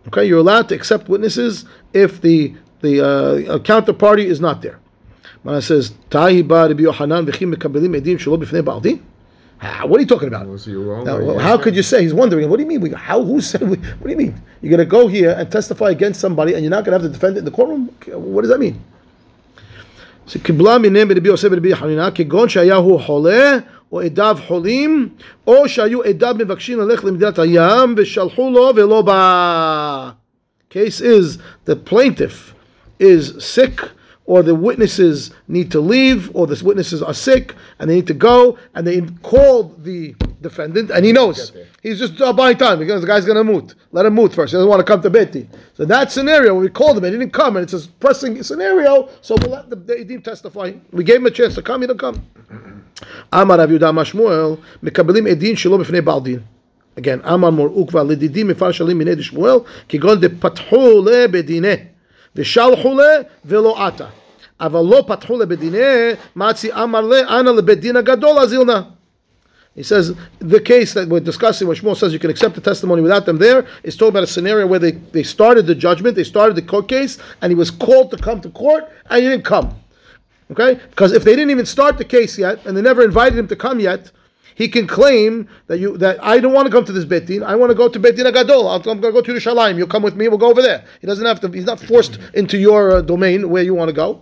Okay, 0.07 0.25
you're 0.25 0.39
allowed 0.39 0.69
to 0.69 0.75
accept 0.75 1.09
witnesses 1.09 1.65
if 1.93 2.21
the 2.21 2.55
the 2.81 3.01
uh, 3.05 3.59
counterparty 3.59 4.25
is 4.25 4.39
not 4.39 4.61
there. 4.61 4.79
Mana 5.43 5.61
says, 5.61 5.93
Tahi 6.09 6.41
ba 6.41 6.67
Rabbi 6.67 6.81
Yohanan 6.81 7.25
v'chim 7.25 7.53
mekabelim 7.53 7.99
edim 7.99 8.17
shelo 8.17 8.41
b'fnei. 8.41 9.01
What 9.61 9.97
are 9.97 10.01
you 10.01 10.07
talking 10.07 10.29
about? 10.29 10.47
Now, 11.05 11.37
how 11.37 11.57
could 11.57 11.75
you 11.75 11.83
say? 11.83 12.01
He's 12.01 12.13
wondering. 12.13 12.49
What 12.49 12.57
do 12.57 12.63
you 12.63 12.69
mean? 12.69 12.79
We, 12.79 12.91
how? 12.91 13.21
Who 13.21 13.41
said? 13.41 13.61
We, 13.61 13.75
what 13.75 14.03
do 14.03 14.09
you 14.09 14.15
mean? 14.15 14.41
You're 14.61 14.69
going 14.69 14.79
to 14.79 14.85
go 14.85 15.07
here 15.07 15.31
and 15.37 15.51
testify 15.51 15.89
against 15.89 16.21
somebody, 16.21 16.53
and 16.53 16.63
you're 16.63 16.69
not 16.71 16.85
going 16.85 16.97
to 16.97 17.03
have 17.03 17.11
to 17.11 17.13
defend 17.13 17.35
it 17.35 17.39
in 17.39 17.45
the 17.45 17.51
courtroom? 17.51 17.89
What 18.07 18.43
does 18.43 18.51
that 18.51 18.59
mean? 18.59 18.81
So, 20.27 20.39
מהם 23.92 24.14
ברבי 24.14 24.20
יוסף 24.20 24.24
ברבי 24.24 24.24
חנינה, 24.24 24.24
כגון 24.24 24.28
שהיה 24.28 24.28
הוא 24.28 24.36
חולה, 24.36 24.36
או 24.36 24.36
עדיו 24.36 24.38
חולים, 24.46 25.08
או 25.46 25.68
שהיו 25.68 26.02
עדיו 26.02 26.34
מבקשים 26.38 26.80
ללכת 26.80 27.04
למדינת 27.04 27.38
הים, 27.38 27.94
ושלחו 27.96 28.50
לו 28.50 28.72
ולא 28.76 29.02
בא. 29.02 30.10
Case 30.70 31.00
is, 31.00 31.38
the 31.66 31.76
plaintiff 31.76 32.54
is 32.98 33.44
sick, 33.44 33.80
or 34.26 34.42
the 34.42 34.54
witnesses 34.54 35.30
need 35.46 35.70
to 35.70 35.80
leave, 35.80 36.30
or 36.34 36.46
the 36.46 36.64
witnesses 36.64 37.00
are 37.02 37.14
sick, 37.14 37.54
and 37.78 37.88
they 37.88 37.96
need 37.96 38.06
to 38.08 38.14
go, 38.14 38.58
and 38.74 38.86
they 38.86 39.02
called 39.22 39.84
the 39.84 40.14
defendant, 40.40 40.90
and 40.90 41.04
he 41.04 41.12
knows. 41.12 41.52
He's 41.82 41.98
just 41.98 42.20
uh, 42.20 42.32
buying 42.32 42.56
time, 42.56 42.78
because 42.78 43.02
the 43.02 43.06
guy's 43.06 43.26
going 43.26 43.36
to 43.36 43.44
moot. 43.44 43.74
Let 43.92 44.06
him 44.06 44.14
moot 44.14 44.32
first. 44.32 44.50
He 44.52 44.56
doesn't 44.56 44.68
want 44.68 44.80
to 44.80 44.90
come 44.92 45.02
to 45.02 45.10
Beti. 45.10 45.46
So 45.76 45.84
that 45.84 46.10
scenario, 46.10 46.54
we 46.54 46.68
called 46.70 46.96
him, 46.98 47.04
and 47.04 47.12
he 47.12 47.18
didn't 47.20 47.34
come, 47.34 47.56
and 47.56 47.62
it's 47.64 47.74
a 47.74 47.88
pressing 48.04 48.42
scenario, 48.42 49.08
so 49.20 49.36
we'll 49.40 49.52
let 49.52 49.70
the, 49.70 49.76
the 49.76 49.94
Edim 50.02 50.24
testify. 50.24 50.72
We 50.90 51.04
gave 51.04 51.18
him 51.20 51.26
a 51.26 51.30
chance 51.30 51.54
to 51.56 51.62
come, 51.62 51.82
he 51.82 51.86
didn't 51.86 52.00
come. 52.00 52.18
אמר 53.34 53.60
רב 53.60 53.70
יהודה 53.70 53.88
אמר 53.88 54.04
שמואל, 54.04 54.54
מקבלים 54.82 55.26
עדין 55.26 55.56
שלא 55.56 55.76
בפני 55.76 56.00
בעל 56.00 56.20
דין. 56.20 56.38
Again, 56.98 57.28
אמר 57.28 57.50
מור 57.50 57.66
עוקבא 57.66 58.02
לדידים 58.02 58.48
מפרשלים 58.48 58.98
מיני 58.98 59.14
דשמואל, 59.14 59.56
כגון 59.88 60.20
דפתחו 60.20 61.04
לבדיני, 61.06 61.74
ושלחו 62.36 62.94
לה 62.94 63.16
ולא 63.44 63.86
עתה. 63.86 64.06
אבל 64.60 64.80
לא 64.80 65.04
פתחו 65.06 65.38
לבדיני, 65.38 65.78
מצי 66.36 66.72
אמר 66.72 67.00
לה, 67.00 67.40
אנא 67.40 67.50
לבית 67.50 67.80
דין 67.80 67.96
הגדול 67.96 68.38
אזילנה. 68.38 68.82
He 69.76 69.82
says 69.82 70.12
the 70.38 70.60
case 70.60 70.94
that 70.94 71.08
we're 71.08 71.18
discussing, 71.18 71.66
where 71.66 71.76
Shmuel 71.76 71.96
says 71.96 72.12
you 72.12 72.20
can 72.20 72.30
accept 72.30 72.54
the 72.54 72.60
testimony 72.60 73.02
without 73.02 73.26
them 73.26 73.38
there, 73.38 73.66
is 73.82 73.96
talking 73.96 74.10
about 74.10 74.22
a 74.22 74.28
scenario 74.28 74.68
where 74.68 74.78
they, 74.78 74.92
they 74.92 75.24
started 75.24 75.66
the 75.66 75.74
judgment, 75.74 76.14
they 76.14 76.22
started 76.22 76.54
the 76.54 76.62
court 76.62 76.86
case, 76.86 77.18
and 77.42 77.50
he 77.50 77.56
was 77.56 77.72
called 77.72 78.12
to 78.12 78.16
come 78.16 78.40
to 78.42 78.50
court, 78.50 78.84
and 79.10 79.20
he 79.20 79.28
didn't 79.28 79.44
come. 79.44 79.74
Okay? 80.51 80.75
Because 80.89 81.11
if 81.11 81.23
they 81.23 81.35
didn't 81.35 81.51
even 81.51 81.65
start 81.65 81.97
the 81.97 82.05
case 82.05 82.37
yet, 82.37 82.65
and 82.65 82.75
they 82.75 82.81
never 82.81 83.03
invited 83.03 83.37
him 83.37 83.47
to 83.47 83.55
come 83.55 83.79
yet, 83.79 84.11
he 84.55 84.67
can 84.67 84.87
claim 84.87 85.47
that 85.67 85.79
you 85.79 85.97
that 85.99 86.21
I 86.21 86.39
don't 86.39 86.51
want 86.53 86.65
to 86.65 86.71
come 86.71 86.83
to 86.85 86.91
this 86.91 87.05
betin. 87.05 87.43
I 87.43 87.55
want 87.55 87.69
to 87.69 87.75
go 87.75 87.87
to 87.87 87.99
betin 87.99 88.25
agadol. 88.29 88.73
I'm 88.75 88.81
going 88.81 89.01
to 89.01 89.11
go 89.11 89.21
to 89.21 89.31
Yerushalayim. 89.33 89.77
You'll 89.77 89.87
come 89.87 90.03
with 90.03 90.15
me. 90.15 90.27
We'll 90.27 90.37
go 90.37 90.49
over 90.49 90.61
there. 90.61 90.83
He 90.99 91.07
doesn't 91.07 91.25
have 91.25 91.39
to. 91.41 91.47
He's 91.49 91.65
not 91.65 91.79
forced 91.79 92.19
into 92.33 92.57
your 92.57 92.91
uh, 92.97 93.01
domain 93.01 93.49
where 93.49 93.63
you 93.63 93.73
want 93.73 93.89
to 93.89 93.93
go. 93.93 94.21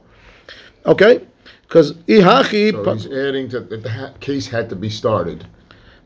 Okay? 0.85 1.25
Because 1.63 1.93
ihachi. 2.07 2.71
So 2.71 2.93
he's 2.93 3.05
adding 3.07 3.49
to 3.49 3.61
that 3.61 3.81
the 3.83 3.89
ha- 3.89 4.13
case 4.19 4.47
had 4.47 4.69
to 4.69 4.75
be 4.75 4.89
started. 4.89 5.45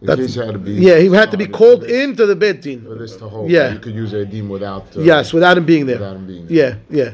The 0.01 0.15
case 0.15 0.33
had 0.35 0.53
to 0.53 0.59
be. 0.59 0.71
yeah, 0.73 0.97
he 0.97 1.07
had 1.11 1.29
to 1.31 1.37
be 1.37 1.45
called 1.45 1.81
this- 1.81 1.91
into 1.91 2.25
the 2.25 2.35
betin. 2.35 2.85
For 2.85 2.95
this 2.95 3.17
to 3.17 3.27
hold. 3.27 3.51
Yeah. 3.51 3.73
You 3.73 3.79
could 3.79 3.93
use 3.93 4.13
a 4.13 4.25
deem 4.25 4.47
without. 4.49 4.95
Uh, 4.95 5.01
Yes, 5.01 5.33
without 5.33 5.57
him 5.57 5.65
being 5.65 5.85
there. 5.85 5.97
Without 5.97 6.15
him 6.15 6.25
being 6.25 6.47
there. 6.47 6.79
Yeah, 6.89 7.03
yeah. 7.03 7.13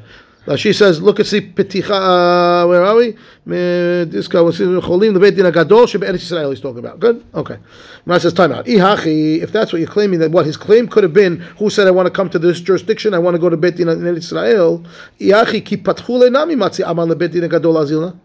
She 0.56 0.72
says, 0.72 1.02
look 1.02 1.20
at 1.20 1.26
see 1.26 1.42
peticha. 1.42 1.92
Uh, 1.92 2.68
where 2.68 2.84
are 2.84 2.96
we? 2.96 3.18
This 3.46 4.30
guy 4.30 4.40
was 4.40 4.60
cholim 4.60 5.14
the 5.14 5.20
beit 5.20 5.36
din 5.36 5.46
agadol 5.46 5.86
shebe'eretz 5.86 6.16
Israel. 6.16 6.52
He's 6.52 6.62
talking 6.62 6.80
about. 6.80 7.00
Good. 7.00 7.26
Okay. 7.34 7.58
Now 8.06 8.18
says 8.18 8.34
time 8.34 8.54
out. 8.54 8.66
Ihachi. 8.66 9.42
If 9.42 9.52
that's 9.52 9.74
what 9.74 9.80
you're 9.80 9.92
claiming, 9.92 10.20
that 10.20 10.32
what 10.32 10.46
his 10.46 10.56
claim 10.56 10.88
could 10.88 11.04
have 11.04 11.14
been, 11.14 11.40
who 11.58 11.70
said 11.70 11.88
I 11.88 11.92
want 11.92 12.06
to 12.08 12.12
come 12.12 12.30
to 12.30 12.40
this 12.40 12.62
jurisdiction? 12.62 13.14
I 13.14 13.20
want 13.20 13.36
to 13.36 13.40
go 13.40 13.50
to 13.50 13.58
beit 13.58 13.76
din 13.76 13.90
in 13.90 14.00
Eretz 14.00 14.18
Israel. 14.18 14.86
Ihachi 15.20 15.66
ki 15.66 15.78
patchu 15.78 16.22
lenami 16.22 16.56
matzi 16.56 16.82
amal 16.90 17.08
lebeit 17.08 17.32
din 17.32 17.44
agadol 17.44 17.76
azilna. 17.76 18.16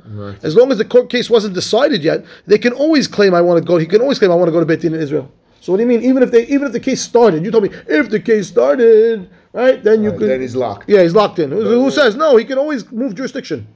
As 0.44 0.54
long 0.54 0.70
as 0.70 0.78
the 0.78 0.84
court 0.84 1.10
case 1.10 1.28
wasn't 1.28 1.54
decided 1.54 2.04
yet, 2.04 2.24
they 2.46 2.58
can 2.58 2.72
always 2.72 3.08
claim 3.08 3.34
I 3.34 3.40
want 3.40 3.60
to 3.60 3.66
go. 3.66 3.78
He 3.78 3.86
can 3.86 4.00
always 4.00 4.18
claim 4.20 4.30
I 4.30 4.36
want 4.36 4.46
to 4.46 4.52
go 4.52 4.60
to 4.60 4.66
beit 4.66 4.80
din 4.80 4.94
in 4.94 5.00
Israel. 5.00 5.28
So 5.60 5.72
what 5.72 5.78
do 5.78 5.84
you 5.84 5.88
mean? 5.88 6.02
Even 6.02 6.22
if 6.22 6.30
they, 6.30 6.44
even 6.46 6.66
if 6.66 6.72
the 6.72 6.80
case 6.80 7.00
started, 7.00 7.44
you 7.44 7.50
told 7.50 7.64
me 7.64 7.70
if 7.86 8.10
the 8.10 8.18
case 8.18 8.48
started, 8.48 9.28
right? 9.52 9.82
Then 9.82 10.02
you 10.02 10.10
Right, 10.10 10.18
could. 10.18 10.28
then 10.30 10.40
he's 10.40 10.56
locked. 10.56 10.88
Yeah, 10.88 11.02
he's 11.02 11.14
locked 11.14 11.38
in. 11.38 11.50
Who, 11.50 11.62
who 11.62 11.90
says 11.90 12.16
no? 12.16 12.36
He 12.36 12.44
can 12.44 12.58
always 12.58 12.90
move 12.90 13.14
jurisdiction. 13.14 13.66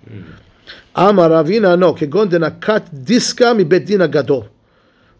Amar 0.94 1.28
Ravina 1.30 1.78
no 1.78 1.92
kegon 1.94 2.28
denakat 2.30 2.88
diska 3.04 3.54
mi 3.56 3.64
bedina 3.64 4.10
gadol, 4.10 4.46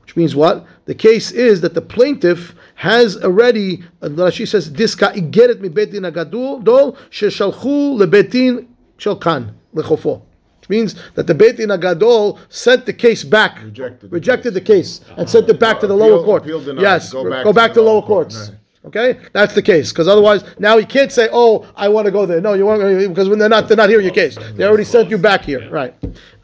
which 0.02 0.16
means 0.16 0.34
what? 0.34 0.66
The 0.86 0.94
case 0.94 1.30
is 1.32 1.60
that 1.60 1.74
the 1.74 1.82
plaintiff 1.82 2.54
has 2.76 3.16
already. 3.22 3.84
uh, 4.02 4.08
Rashi 4.08 4.48
says 4.48 4.70
diska 4.70 5.14
igeret 5.14 5.60
mi 5.60 5.68
bedina 5.68 6.12
gadol 6.12 6.60
dol 6.60 6.92
sheshalchu 7.10 7.98
lebetin 8.00 8.66
shalkan 8.98 9.52
lechofo. 9.74 10.22
Which 10.60 10.70
means 10.70 10.94
that 11.14 11.28
the 11.28 11.34
Beit 11.34 11.58
Din 11.58 11.68
Agadol 11.68 12.40
sent 12.48 12.86
the 12.86 12.92
case 12.92 13.22
back, 13.22 13.62
Rejected 13.62 14.00
the 14.10 14.14
rejected 14.14 14.54
the 14.54 14.60
case, 14.60 15.00
and 15.16 15.30
sent 15.30 15.48
it 15.48 15.60
back 15.60 15.78
to 15.78 15.86
the 15.86 15.94
Appeal- 15.94 16.08
lower 16.16 16.24
court. 16.24 16.42
appeal. 16.42 16.80
Yes, 16.80 17.12
Go 17.12 17.30
back 17.30 17.44
go 17.44 17.50
to 17.50 17.54
back 17.54 17.74
the 17.74 17.80
to 17.82 17.86
lower 17.86 18.02
courts. 18.02 18.48
court. 18.48 18.55
Okay, 18.86 19.18
that's 19.32 19.52
the 19.52 19.62
case 19.62 19.90
because 19.90 20.06
otherwise 20.06 20.44
now 20.60 20.76
you 20.76 20.86
can't 20.86 21.10
say, 21.10 21.28
"Oh, 21.32 21.66
I 21.74 21.88
want 21.88 22.06
to 22.06 22.12
go 22.12 22.24
there." 22.24 22.40
No, 22.40 22.54
you 22.54 22.64
want 22.66 22.80
because 23.08 23.28
when 23.28 23.38
they're 23.38 23.48
not 23.48 23.66
they're 23.66 23.76
not 23.76 23.88
hearing 23.88 24.04
your 24.04 24.14
case. 24.14 24.38
They 24.54 24.64
already 24.64 24.84
sent 24.84 25.10
you 25.10 25.18
back 25.18 25.44
here, 25.44 25.68
right? 25.70 25.92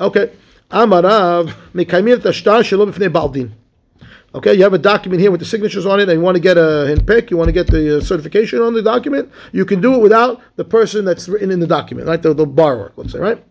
Okay. 0.01 0.33
Amarav 0.73 1.55
mekaymin 1.73 2.17
tashtar 2.17 2.63
shelo 2.63 3.13
baldin. 3.13 3.53
Okay, 4.35 4.55
you 4.55 4.63
have 4.63 4.73
a 4.73 4.79
document 4.79 5.21
here 5.21 5.31
with 5.31 5.41
the 5.41 5.47
signatures 5.47 5.85
on 5.85 6.01
it, 6.01 6.09
and 6.09 6.19
you 6.19 6.21
want 6.21 6.37
to 6.37 6.41
get 6.41 6.57
a 6.57 7.01
pick, 7.07 7.31
you 7.31 7.37
want 7.37 7.49
to 7.49 7.53
get 7.53 7.67
the 7.67 7.99
uh, 7.99 8.01
certification 8.01 8.61
on 8.63 8.73
the 8.73 8.83
document. 8.83 9.31
You 9.53 9.67
can 9.67 9.83
do 9.83 9.95
it 9.95 9.99
without 10.01 10.41
the 10.57 10.65
person 10.65 11.05
that's 11.05 11.29
written 11.29 11.51
in 11.51 11.61
the 11.61 11.67
document, 11.67 12.09
right? 12.09 12.21
The, 12.21 12.33
the 12.33 12.47
borrower, 12.47 12.93
let's 12.97 13.13
say, 13.13 13.19
right? 13.19 13.45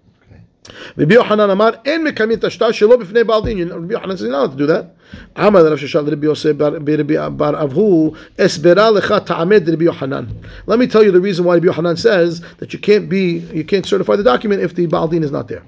Rabbi 0.96 1.14
Yochanan 1.14 1.52
Amar, 1.52 1.80
and 1.86 2.08
mekaymin 2.08 2.38
tashtar 2.38 2.72
shelo 2.72 3.02
b'fnei 3.02 3.24
baldin. 3.24 3.70
Rabbi 3.70 3.94
Yochanan 3.94 4.12
says, 4.12 4.24
"You're 4.24 4.32
not 4.32 4.40
allowed 4.40 4.52
to 4.52 4.58
do 4.58 4.66
that." 4.68 4.96
Amar 5.36 5.63
Rav 5.63 5.80
Shishal 5.80 6.10
Rabbi 6.10 6.24
Yosef 6.24 6.58
Bar 6.58 6.71
Avhu 6.71 8.17
Esbera 8.38 9.00
Lecha 9.00 9.26
Ta'amed 9.26 9.67
Rabbi 9.67 9.84
Yohanan. 9.84 10.43
Let 10.65 10.80
me 10.80 10.88
tell 10.88 11.04
you 11.04 11.12
the 11.12 11.21
reason 11.21 11.45
why 11.45 11.56
Rabbi 11.56 11.65
Yohanan 11.65 11.97
says 11.97 12.41
that 12.58 12.74
you 12.74 12.80
can't 12.80 13.10
be 13.10 13.39
you 13.54 13.63
can't 13.63 13.86
certify 13.86 14.15
the 14.15 14.24
document 14.24 14.62
if 14.62 14.76
the 14.76 14.88
Baaldin 14.88 15.24
is 15.24 15.32
not 15.32 15.47
there. 15.47 15.63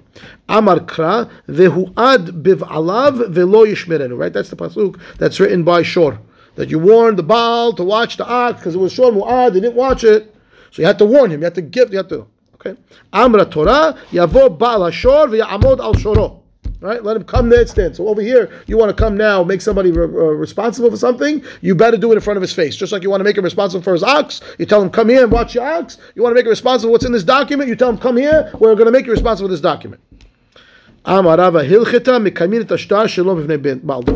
Amar 0.50 0.80
Kra 0.80 1.30
biv 1.48 2.58
alav 2.60 3.30
Velo 3.30 3.66
Yishmerenu. 3.66 4.18
Right, 4.18 4.34
that's 4.34 4.50
the 4.50 4.56
pasuk 4.56 5.00
that's 5.18 5.40
written 5.40 5.64
by 5.64 5.82
Shor 5.82 6.20
that 6.56 6.70
you 6.70 6.80
warned 6.80 7.18
the 7.18 7.24
Baal 7.24 7.74
to 7.74 7.84
watch 7.84 8.18
the 8.18 8.26
ox 8.26 8.60
because 8.60 8.76
it 8.76 8.80
was 8.80 8.94
Shor 8.94 9.12
Mu'ad. 9.12 9.54
They 9.54 9.60
didn't 9.60 9.76
watch 9.76 10.04
it, 10.04 10.34
so 10.72 10.82
you 10.82 10.86
had 10.86 10.98
to 11.00 11.06
warn 11.06 11.32
him. 11.32 11.42
You 11.42 11.46
had 11.46 11.56
to 11.56 11.62
give. 11.62 11.92
You 11.92 11.98
had 11.98 12.10
to. 12.10 12.28
Okay. 12.56 12.80
Amra 13.12 13.46
Torah 13.46 13.98
Yavo 14.12 14.58
Baal 14.58 14.90
Shor 14.92 15.28
V'Yamod 15.28 15.80
Al 15.80 15.94
Shoroh. 15.96 16.43
Right? 16.84 17.02
Let 17.02 17.16
him 17.16 17.24
come 17.24 17.48
there 17.48 17.62
and 17.62 17.70
stand. 17.70 17.96
So 17.96 18.10
over 18.10 18.22
here, 18.22 18.52
you 18.68 18.78
want 18.78 18.90
to 18.90 18.94
come 18.94 19.16
now, 19.16 19.42
make 19.42 19.62
somebody 19.62 19.90
re- 19.90 20.04
uh, 20.04 20.34
responsible 20.34 20.92
for 20.92 20.98
something, 20.98 21.42
you 21.62 21.76
better 21.76 21.96
do 21.96 22.12
it 22.12 22.16
in 22.16 22.22
front 22.22 22.36
of 22.36 22.42
his 22.42 22.52
face. 22.52 22.76
Just 22.76 22.92
like 22.92 23.04
you 23.04 23.10
want 23.10 23.22
to 23.22 23.24
make 23.24 23.38
him 23.38 23.46
responsible 23.46 23.82
for 23.82 23.94
his 23.94 24.04
ox, 24.04 24.42
you 24.60 24.66
tell 24.66 24.82
him, 24.82 24.90
come 24.90 25.08
here 25.08 25.24
and 25.24 25.32
watch 25.32 25.56
your 25.56 25.64
ox. 25.64 25.98
You 26.14 26.22
want 26.22 26.32
to 26.32 26.36
make 26.36 26.44
him 26.44 26.50
responsible 26.50 26.92
what's 26.92 27.06
in 27.06 27.14
this 27.14 27.24
document, 27.24 27.70
you 27.70 27.78
tell 27.78 27.90
him, 27.90 27.98
come 27.98 28.18
here, 28.18 28.52
we're 28.60 28.76
going 28.76 28.88
to 28.88 28.92
make 28.92 29.06
you 29.06 29.14
responsible 29.14 29.48
for 29.48 29.54
this 29.54 29.62
document. 29.62 30.02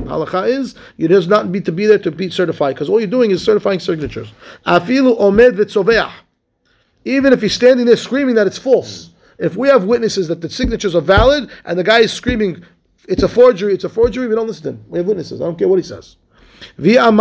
Halacha 0.05 0.49
is 0.49 0.75
you 0.97 1.07
does 1.07 1.29
not 1.29 1.47
need 1.47 1.63
to 1.63 1.71
be 1.71 1.85
there 1.85 1.99
to 1.99 2.11
be 2.11 2.29
certified 2.29 2.75
because 2.75 2.89
all 2.89 2.99
you're 2.99 3.07
doing 3.07 3.31
is 3.31 3.41
certifying 3.41 3.79
signatures. 3.79 4.27
Even 7.05 7.31
if 7.31 7.41
he's 7.41 7.53
standing 7.53 7.85
there 7.85 7.95
screaming 7.95 8.35
that 8.35 8.45
it's 8.45 8.57
false, 8.57 9.11
if 9.39 9.55
we 9.55 9.67
have 9.67 9.85
witnesses 9.85 10.27
that 10.27 10.41
the 10.41 10.49
signatures 10.49 10.95
are 10.95 11.01
valid 11.01 11.49
and 11.65 11.77
the 11.77 11.83
guy 11.83 11.99
is 11.99 12.13
screaming, 12.13 12.63
it's 13.07 13.23
a 13.23 13.27
forgery, 13.27 13.73
it's 13.73 13.83
a 13.83 13.89
forgery, 13.89 14.27
we 14.27 14.35
don't 14.35 14.47
listen 14.47 14.63
to 14.63 14.69
him. 14.69 14.85
We 14.87 14.99
have 14.99 15.07
witnesses. 15.07 15.41
I 15.41 15.45
don't 15.45 15.57
care 15.57 15.67
what 15.67 15.79
he 15.79 15.83
says. 15.83 16.15
Give 16.79 17.03
me 17.03 17.09
a 17.09 17.11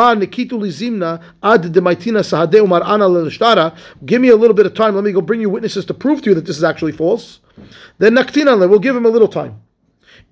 little 4.36 4.54
bit 4.54 4.66
of 4.66 4.74
time. 4.74 4.94
Let 4.94 5.04
me 5.04 5.12
go 5.12 5.20
bring 5.20 5.42
you 5.42 5.50
witnesses 5.50 5.84
to 5.84 5.94
prove 5.94 6.22
to 6.22 6.30
you 6.30 6.34
that 6.34 6.46
this 6.46 6.56
is 6.56 6.64
actually 6.64 6.92
false. 6.92 7.40
Then. 7.98 8.14
We'll 8.14 8.78
give 8.78 8.96
him 8.96 9.04
a 9.04 9.10
little 9.10 9.28
time. 9.28 9.60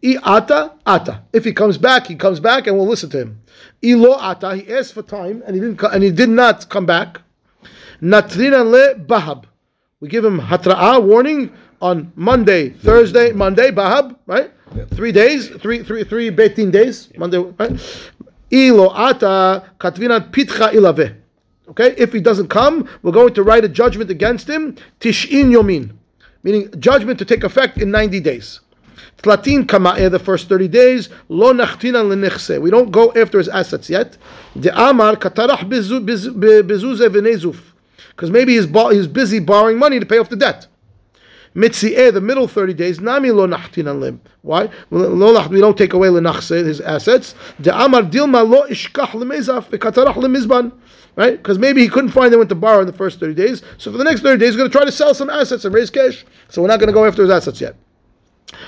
If 0.03 1.45
he 1.45 1.53
comes 1.53 1.77
back, 1.77 2.07
he 2.07 2.15
comes 2.15 2.41
back, 2.41 2.67
and 2.67 2.79
we'll 2.79 2.89
listen 2.89 3.11
to 3.11 3.19
him. 3.19 3.43
Ata. 3.85 4.57
He 4.57 4.73
asked 4.73 4.95
for 4.95 5.03
time, 5.03 5.43
and 5.47 5.55
he 5.55 5.61
didn't. 5.61 5.83
And 5.83 6.03
he 6.03 6.11
did 6.11 6.31
not 6.31 6.71
come 6.71 6.87
back. 6.87 7.21
Bahab. 8.01 9.45
We 10.01 10.09
give 10.09 10.25
him 10.25 10.41
hatra'a 10.41 11.03
warning 11.03 11.53
on 11.81 12.13
Monday, 12.17 12.71
Thursday, 12.71 13.33
Monday 13.33 13.71
bahab, 13.71 14.17
right? 14.27 14.51
Three 14.95 15.13
days, 15.13 15.49
three 15.49 15.83
three 15.83 16.05
three 16.05 16.31
betin 16.31 16.71
days, 16.71 17.11
Monday, 17.17 17.39
right? 17.39 17.73
Ilo 18.51 18.91
ata 18.91 19.65
katvina 19.79 20.31
pitcha 20.31 20.73
ilave. 20.73 21.17
Okay, 21.69 21.95
if 21.97 22.13
he 22.13 22.21
doesn't 22.21 22.49
come, 22.49 22.89
we're 23.03 23.13
going 23.13 23.33
to 23.35 23.43
write 23.43 23.65
a 23.65 23.69
judgment 23.69 24.11
against 24.11 24.49
him, 24.49 24.77
tishin 25.01 25.51
yomin, 25.51 25.93
meaning 26.43 26.69
judgment 26.79 27.19
to 27.19 27.25
take 27.25 27.43
effect 27.43 27.79
in 27.79 27.91
90 27.91 28.21
days. 28.21 28.61
Tlatin 29.23 29.65
kama'eh, 29.65 30.11
the 30.11 30.19
first 30.19 30.49
30 30.49 30.69
days, 30.69 31.09
lo 31.29 31.55
nachtina 31.55 32.05
lenechse. 32.05 32.61
We 32.61 32.71
don't 32.71 32.91
go 32.91 33.13
after 33.15 33.39
his 33.39 33.49
assets 33.49 33.89
yet. 33.89 34.19
The 34.55 34.71
amar 34.79 35.17
katarach 35.17 35.69
bezu- 35.69 36.05
bezuze 36.05 37.09
v'nezuf. 37.09 37.59
Because 38.11 38.31
maybe 38.31 38.55
he's, 38.55 38.67
he's 38.67 39.07
busy 39.07 39.39
borrowing 39.41 39.79
money 39.79 39.99
to 39.99 40.07
pay 40.07 40.19
off 40.19 40.29
the 40.29 40.37
debt. 40.37 40.67
Mitzi'eh, 41.55 42.13
the 42.13 42.21
middle 42.21 42.49
30 42.49 42.75
days, 42.75 43.01
nami 43.01 43.31
lo 43.31 43.47
nachtina 43.47 43.99
lim. 43.99 44.21
Why? 44.43 44.69
We 44.91 45.61
don't 45.61 45.79
take 45.79 45.93
away 45.93 46.09
lenachse, 46.09 46.65
his 46.65 46.81
assets. 46.81 47.35
The 47.61 47.73
amar 47.73 48.03
dilma 48.03 48.49
lo 48.49 48.67
ishkach 48.69 49.11
lemezaf 49.11 49.71
v'katarach. 49.71 50.73
Right? 51.17 51.37
Because 51.37 51.61
maybe 51.61 51.81
he 51.81 51.89
couldn't 51.89 52.11
find 52.11 52.27
anyone 52.27 52.49
to 52.49 52.57
borrow 52.57 52.81
in 52.81 52.89
the 52.89 52.93
first 52.93 53.21
30 53.21 53.35
days. 53.35 53.63
So 53.79 53.93
for 53.93 53.99
the 53.99 54.05
next 54.05 54.23
30 54.23 54.39
days, 54.41 54.49
he's 54.49 54.57
going 54.57 54.69
to 54.69 54.77
try 54.77 54.85
to 54.85 54.91
sell 54.91 55.15
some 55.15 55.31
assets 55.31 55.65
and 55.65 55.73
raise 55.73 55.89
cash. 55.89 56.25
So 56.49 56.61
we're 56.61 56.67
not 56.67 56.81
going 56.81 56.89
to 56.89 56.93
go 56.93 57.05
after 57.05 57.23
his 57.23 57.31
assets 57.31 57.61
yet. 57.61 57.77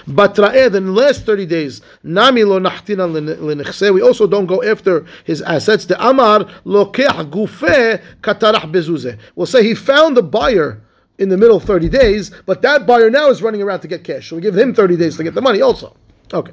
But 0.07 0.37
Ra'eh, 0.37 0.72
in 0.72 0.87
the 0.87 0.93
last 0.93 1.26
30 1.26 1.47
days, 1.47 1.82
Nami 2.05 2.45
lo 2.45 2.61
nachtina 2.61 3.11
lenichse, 3.11 3.93
we 3.93 4.01
also 4.01 4.28
don't 4.28 4.47
go 4.47 4.62
after 4.62 5.05
his 5.24 5.43
assets. 5.43 5.87
The 5.87 6.01
Amar 6.09 6.45
lokeh 6.64 7.30
gufe 7.30 8.01
katarach. 8.20 9.18
We'll 9.34 9.47
say 9.47 9.64
he 9.64 9.74
found 9.74 10.16
the 10.16 10.22
buyer 10.22 10.82
in 11.18 11.28
the 11.28 11.36
middle 11.36 11.60
30 11.60 11.88
days, 11.88 12.30
but 12.44 12.62
that 12.62 12.86
buyer 12.86 13.10
now 13.10 13.28
is 13.30 13.42
running 13.42 13.62
around 13.62 13.80
to 13.80 13.88
get 13.88 14.04
cash. 14.04 14.30
So 14.30 14.36
we 14.36 14.42
give 14.42 14.56
him 14.56 14.74
30 14.74 14.96
days 14.96 15.16
to 15.16 15.24
get 15.24 15.34
the 15.34 15.42
money 15.42 15.62
also. 15.62 15.96
Okay. 16.32 16.52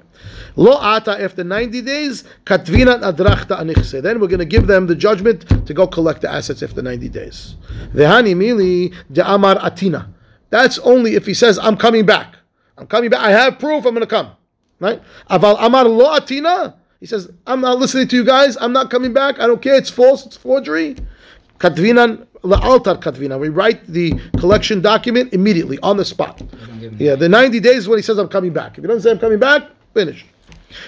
Lo 0.55 0.77
ata 0.79 1.19
after 1.21 1.43
90 1.43 1.81
days, 1.81 2.23
katvina 2.45 3.01
adrachta 3.01 3.59
anichse. 3.59 4.01
Then 4.01 4.19
we're 4.19 4.27
going 4.27 4.39
to 4.39 4.45
give 4.45 4.67
them 4.67 4.85
the 4.85 4.95
judgment 4.95 5.65
to 5.65 5.73
go 5.73 5.87
collect 5.87 6.21
the 6.21 6.31
assets 6.31 6.61
after 6.61 6.81
90 6.81 7.09
days. 7.09 7.55
Vehani 7.93 8.35
mili 8.35 8.93
de 9.11 9.27
amar 9.27 9.55
atina. 9.55 10.07
That's 10.51 10.77
only 10.79 11.15
if 11.15 11.25
he 11.25 11.33
says, 11.33 11.57
I'm 11.57 11.75
coming 11.75 12.05
back. 12.05 12.35
I'm 12.77 12.85
coming 12.85 13.09
back. 13.09 13.21
I 13.21 13.31
have 13.31 13.57
proof. 13.57 13.85
I'm 13.85 13.95
going 13.95 14.01
to 14.01 14.07
come. 14.07 14.31
Right? 14.79 15.01
Aval 15.29 15.57
amar 15.59 15.85
lo 15.85 16.15
atina. 16.19 16.75
He 16.99 17.07
says, 17.07 17.31
I'm 17.47 17.59
not 17.59 17.79
listening 17.79 18.07
to 18.09 18.15
you 18.15 18.23
guys. 18.23 18.55
I'm 18.61 18.71
not 18.71 18.91
coming 18.91 19.11
back. 19.11 19.39
I 19.39 19.47
don't 19.47 19.61
care. 19.61 19.75
It's 19.75 19.89
false. 19.89 20.25
It's 20.25 20.37
forgery. 20.37 20.95
Katvinan 21.63 22.27
la'altar 22.43 23.01
katvinan. 23.01 23.39
We 23.39 23.47
write 23.47 23.87
the 23.87 24.19
collection 24.37 24.81
document 24.81 25.31
immediately 25.31 25.79
on 25.81 25.95
the 25.95 26.03
spot. 26.03 26.41
Yeah, 26.97 27.15
the 27.15 27.29
90 27.29 27.61
days 27.61 27.77
is 27.77 27.87
when 27.87 27.97
he 27.97 28.03
says, 28.03 28.17
I'm 28.17 28.27
coming 28.27 28.51
back. 28.51 28.77
If 28.77 28.83
he 28.83 28.87
doesn't 28.87 29.03
say 29.03 29.11
I'm 29.11 29.19
coming 29.19 29.39
back, 29.39 29.69
finish. 29.93 30.25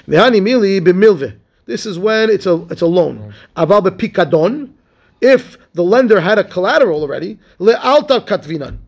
Mili. 0.05 1.39
This 1.65 1.85
is 1.85 1.97
when 1.97 2.29
it's 2.29 2.45
a 2.45 2.61
it's 2.69 2.81
a 2.81 2.85
loan. 2.87 3.33
Aval 3.55 3.87
b'pikadon. 3.87 4.73
If 5.21 5.57
the 5.73 5.81
lender 5.81 6.19
had 6.19 6.37
a 6.39 6.43
collateral 6.43 7.01
already, 7.01 7.39
le'altar 7.57 8.27
katvinan. 8.27 8.79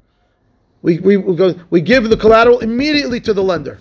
We, 0.82 1.00
we, 1.00 1.16
we, 1.16 1.36
go, 1.38 1.56
we 1.70 1.80
give 1.80 2.10
the 2.10 2.18
collateral 2.18 2.60
immediately 2.60 3.22
to 3.22 3.34
the 3.34 3.42
lender. 3.42 3.80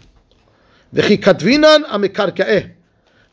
V'chi 0.95 1.19
katvinan 1.19 1.85
amikarka'eh. 1.87 2.71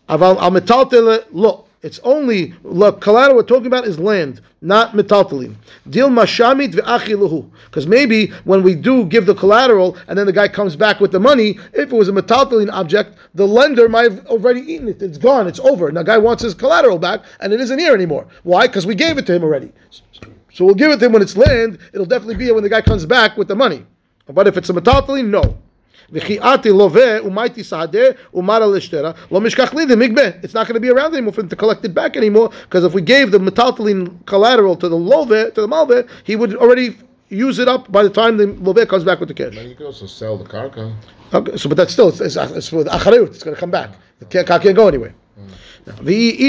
Aval 0.09 0.37
al 0.41 0.51
metaltel 0.51 1.25
lo. 1.31 1.67
It's 1.83 1.99
only 2.03 2.53
the 2.63 2.93
collateral 2.93 3.35
we're 3.35 3.43
talking 3.43 3.67
about 3.67 3.85
is 3.85 3.99
land, 3.99 4.39
not 4.61 4.93
metaltelin. 4.93 5.55
Dil 5.89 6.09
mashamit. 6.09 6.71
Because 7.65 7.87
maybe 7.87 8.27
when 8.45 8.63
we 8.63 8.73
do 8.73 9.05
give 9.05 9.25
the 9.25 9.35
collateral 9.35 9.97
and 10.07 10.17
then 10.17 10.25
the 10.25 10.31
guy 10.31 10.47
comes 10.47 10.77
back 10.77 11.01
with 11.01 11.11
the 11.11 11.19
money, 11.19 11.59
if 11.73 11.91
it 11.91 11.95
was 11.95 12.07
a 12.07 12.13
metaltelin 12.13 12.71
object, 12.71 13.17
the 13.35 13.45
lender 13.45 13.89
might 13.89 14.09
have 14.09 14.25
already 14.27 14.61
eaten 14.61 14.87
it. 14.87 15.01
It's 15.01 15.17
gone. 15.17 15.45
It's 15.45 15.59
over. 15.59 15.91
The 15.91 16.03
guy 16.03 16.17
wants 16.17 16.41
his 16.41 16.53
collateral 16.53 16.97
back, 16.97 17.21
and 17.41 17.51
it 17.51 17.59
isn't 17.59 17.77
here 17.77 17.93
anymore. 17.93 18.27
Why? 18.43 18.67
Because 18.67 18.85
we 18.85 18.95
gave 18.95 19.17
it 19.17 19.25
to 19.25 19.33
him 19.35 19.43
already. 19.43 19.73
So 20.53 20.63
we'll 20.63 20.75
give 20.75 20.91
it 20.91 20.99
to 20.99 21.05
him 21.07 21.11
when 21.11 21.21
it's 21.21 21.35
land. 21.35 21.79
It'll 21.93 22.05
definitely 22.05 22.35
be 22.35 22.45
here 22.45 22.53
when 22.53 22.63
the 22.63 22.69
guy 22.69 22.81
comes 22.81 23.05
back 23.05 23.35
with 23.35 23.49
the 23.49 23.55
money. 23.55 23.85
But 24.27 24.47
if 24.47 24.55
it's 24.55 24.69
a 24.69 24.73
metaltelin, 24.73 25.27
no. 25.27 25.57
V'chi'ati 26.13 26.73
love 26.73 27.21
umayti 27.23 27.63
sadeh 27.63 28.15
umara 28.33 28.67
lishtera 28.67 29.15
lo 29.31 29.39
mishkach 29.39 29.73
li. 29.73 29.83
It's 30.43 30.53
not 30.53 30.67
going 30.67 30.75
to 30.75 30.79
be 30.79 30.89
around 30.89 31.13
anymore 31.13 31.33
for 31.33 31.41
him 31.41 31.49
to 31.49 31.55
collect 31.55 31.83
it 31.83 31.93
back 31.93 32.15
anymore 32.15 32.51
because 32.63 32.83
if 32.83 32.93
we 32.93 33.01
gave 33.01 33.31
the 33.31 33.39
metaltalin 33.39 34.23
collateral 34.25 34.75
to 34.75 34.87
the 34.87 34.97
love 34.97 35.29
to 35.29 35.61
the 35.61 35.67
malve, 35.67 36.07
he 36.23 36.35
would 36.35 36.55
already 36.55 36.97
use 37.29 37.57
it 37.57 37.67
up 37.67 37.91
by 37.91 38.03
the 38.03 38.09
time 38.09 38.37
the 38.37 38.47
love 38.47 38.87
comes 38.87 39.03
back 39.03 39.19
with 39.19 39.29
the 39.29 39.33
cash. 39.33 39.55
You 39.55 39.75
can 39.75 39.87
also 39.87 40.05
sell 40.05 40.37
the 40.37 40.45
karka. 40.45 40.93
Okay, 41.33 41.57
so 41.57 41.67
but 41.67 41.77
that's 41.77 41.93
still 41.93 42.09
it's, 42.09 42.21
it's, 42.21 42.35
it's 42.35 42.71
with 42.71 42.87
acharut. 42.87 43.27
It's 43.27 43.43
going 43.43 43.55
to 43.55 43.59
come 43.59 43.71
back. 43.71 43.91
The 44.19 44.25
can't, 44.25 44.47
can't 44.47 44.75
go 44.75 44.87
anywhere. 44.87 45.15
If 45.85 45.97
the 45.97 46.45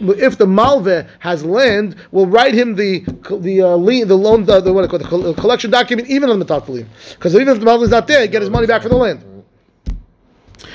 if 0.00 0.38
the 0.38 0.46
malve 0.46 1.08
has 1.20 1.44
land, 1.44 1.96
we'll 2.10 2.26
write 2.26 2.54
him 2.54 2.74
the 2.74 3.00
the 3.40 3.62
uh, 3.62 3.76
lien, 3.76 4.08
the 4.08 4.16
loan 4.16 4.44
the, 4.44 4.60
the 4.60 4.72
what 4.72 4.84
I 4.84 4.88
call 4.88 5.20
the 5.20 5.34
collection 5.34 5.70
document 5.70 6.08
even 6.08 6.30
on 6.30 6.38
the 6.38 6.44
metaltalin. 6.44 6.86
Because 7.14 7.34
even 7.34 7.48
if 7.48 7.60
the 7.60 7.66
malve 7.66 7.84
is 7.84 7.90
not 7.90 8.06
there, 8.06 8.22
he 8.22 8.28
get 8.28 8.42
his 8.42 8.50
money 8.50 8.66
back 8.66 8.82
for 8.82 8.88
the 8.88 8.96
land. 8.96 9.24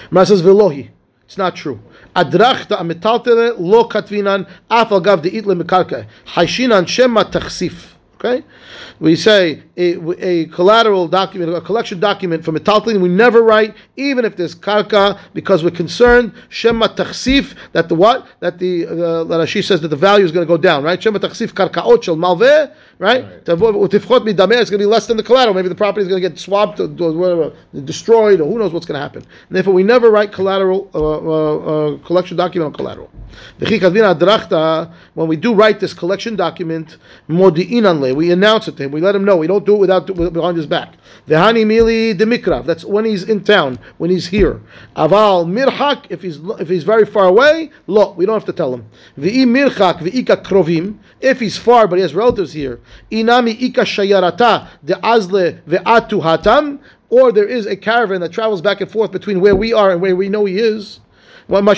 Mar 0.10 0.26
says 0.26 0.42
velohi. 0.42 0.90
It's 1.26 1.38
not 1.38 1.56
true. 1.56 1.80
Adrachta 2.16 2.80
ametaltele 2.80 3.56
lo 3.60 3.88
katvinan 3.88 4.48
afal 4.70 5.04
gav 5.04 5.22
de 5.22 5.32
itle 5.32 5.62
mekarka. 5.62 6.08
Haishinan 6.28 6.88
shema 6.88 7.26
tachsif. 7.26 7.93
Okay, 8.26 8.46
we 9.02 9.18
say 9.18 9.64
a, 9.76 10.00
a 10.24 10.46
collateral 10.46 11.10
document, 11.10 11.54
a 11.54 11.60
collection 11.60 12.00
document 12.00 12.46
from 12.46 12.56
a 12.56 12.60
taltlin, 12.62 13.02
we 13.02 13.10
never 13.10 13.44
write, 13.44 13.76
even 13.98 14.24
if 14.24 14.38
there's 14.38 14.56
karka, 14.56 15.20
because 15.34 15.62
we're 15.62 15.72
concerned 15.72 16.32
shema 16.48 16.88
tachsif 16.88 17.54
that 17.74 17.90
the 17.90 17.96
what 17.96 18.26
that 18.40 18.60
the 18.60 18.86
uh, 18.88 19.24
that 19.26 19.42
Rashi 19.42 19.62
says 19.62 19.82
that 19.82 19.90
the 19.90 19.98
value 19.98 20.24
is 20.24 20.32
going 20.32 20.48
to 20.48 20.48
go 20.48 20.56
down, 20.56 20.86
right? 20.86 21.04
Shema 21.04 21.20
tachsif 21.20 21.50
karkaot 21.50 22.02
shel 22.02 22.16
malveh, 22.16 22.74
right? 22.98 23.44
Utifchot 23.44 24.22
midameh, 24.22 24.62
it's 24.62 24.70
going 24.70 24.80
to 24.80 24.86
be 24.86 24.86
less 24.86 25.06
than 25.08 25.18
the 25.18 25.24
collateral. 25.24 25.54
Maybe 25.54 25.68
the 25.68 25.76
property 25.76 26.04
is 26.04 26.08
going 26.08 26.22
to 26.22 26.30
get 26.30 26.40
swapped 26.40 26.80
or, 26.80 26.88
whatever, 26.88 27.54
destroyed, 27.84 28.40
or 28.40 28.50
who 28.50 28.58
knows 28.58 28.72
what's 28.72 28.86
going 28.86 28.98
to 28.98 29.02
happen. 29.02 29.24
And 29.50 29.56
therefore, 29.56 29.74
we 29.74 29.84
never 29.84 30.10
write 30.10 30.32
collateral 30.32 30.90
uh, 30.96 31.00
uh, 31.00 31.58
uh, 31.96 31.98
collection 32.06 32.38
document 32.38 32.68
on 32.68 32.74
collateral. 32.74 33.10
When 35.14 35.28
we 35.28 35.36
do 35.36 35.54
write 35.54 35.80
this 35.80 35.94
collection 35.94 36.36
document, 36.36 36.98
modi 37.28 37.66
modi'inan 37.66 38.13
we 38.14 38.32
announce 38.32 38.68
it 38.68 38.78
to 38.78 38.84
him. 38.84 38.92
We 38.92 39.02
let 39.02 39.16
him 39.16 39.26
know. 39.26 39.38
We 39.38 39.48
don't 39.48 39.66
do 39.66 39.76
it 39.76 39.80
without 39.80 40.06
behind 40.34 40.58
his 40.58 40.66
back. 40.66 40.96
Vehani 41.28 41.66
mili 41.66 42.18
demikrav. 42.18 42.66
That's 42.66 42.86
when 42.86 43.06
he's 43.06 43.24
in 43.24 43.44
town, 43.44 43.80
when 43.98 44.10
he's 44.10 44.28
here. 44.28 44.62
Aval 44.96 45.46
mirchak. 45.46 46.06
If 46.10 46.22
he's 46.22 46.40
if 46.60 46.70
he's 46.70 46.84
very 46.84 47.06
far 47.06 47.26
away, 47.26 47.72
lo. 47.88 48.14
We 48.14 48.26
don't 48.26 48.36
have 48.36 48.46
to 48.46 48.54
tell 48.54 48.74
him. 48.74 48.90
Vei 49.18 49.46
mirchak 49.46 50.00
veika 50.00 50.44
krovim. 50.44 50.98
If 51.22 51.40
he's 51.40 51.58
far 51.58 51.88
but 51.88 51.96
he 51.96 52.02
has 52.02 52.14
relatives 52.14 52.54
here, 52.54 52.80
inami 53.12 53.62
ika 53.62 53.82
shayarata 53.82 54.68
de 54.84 54.94
azle 54.96 55.62
veatu 55.64 56.22
hatam. 56.22 56.80
Or 57.10 57.32
there 57.32 57.48
is 57.48 57.66
a 57.68 57.76
caravan 57.76 58.22
that 58.22 58.32
travels 58.32 58.62
back 58.62 58.82
and 58.82 58.90
forth 58.90 59.12
between 59.12 59.40
where 59.40 59.56
we 59.56 59.72
are 59.72 59.92
and 59.92 60.02
where 60.02 60.16
we 60.16 60.30
know 60.30 60.46
he 60.46 60.58
is. 60.58 61.00
Ad 61.50 61.68
de 61.68 61.76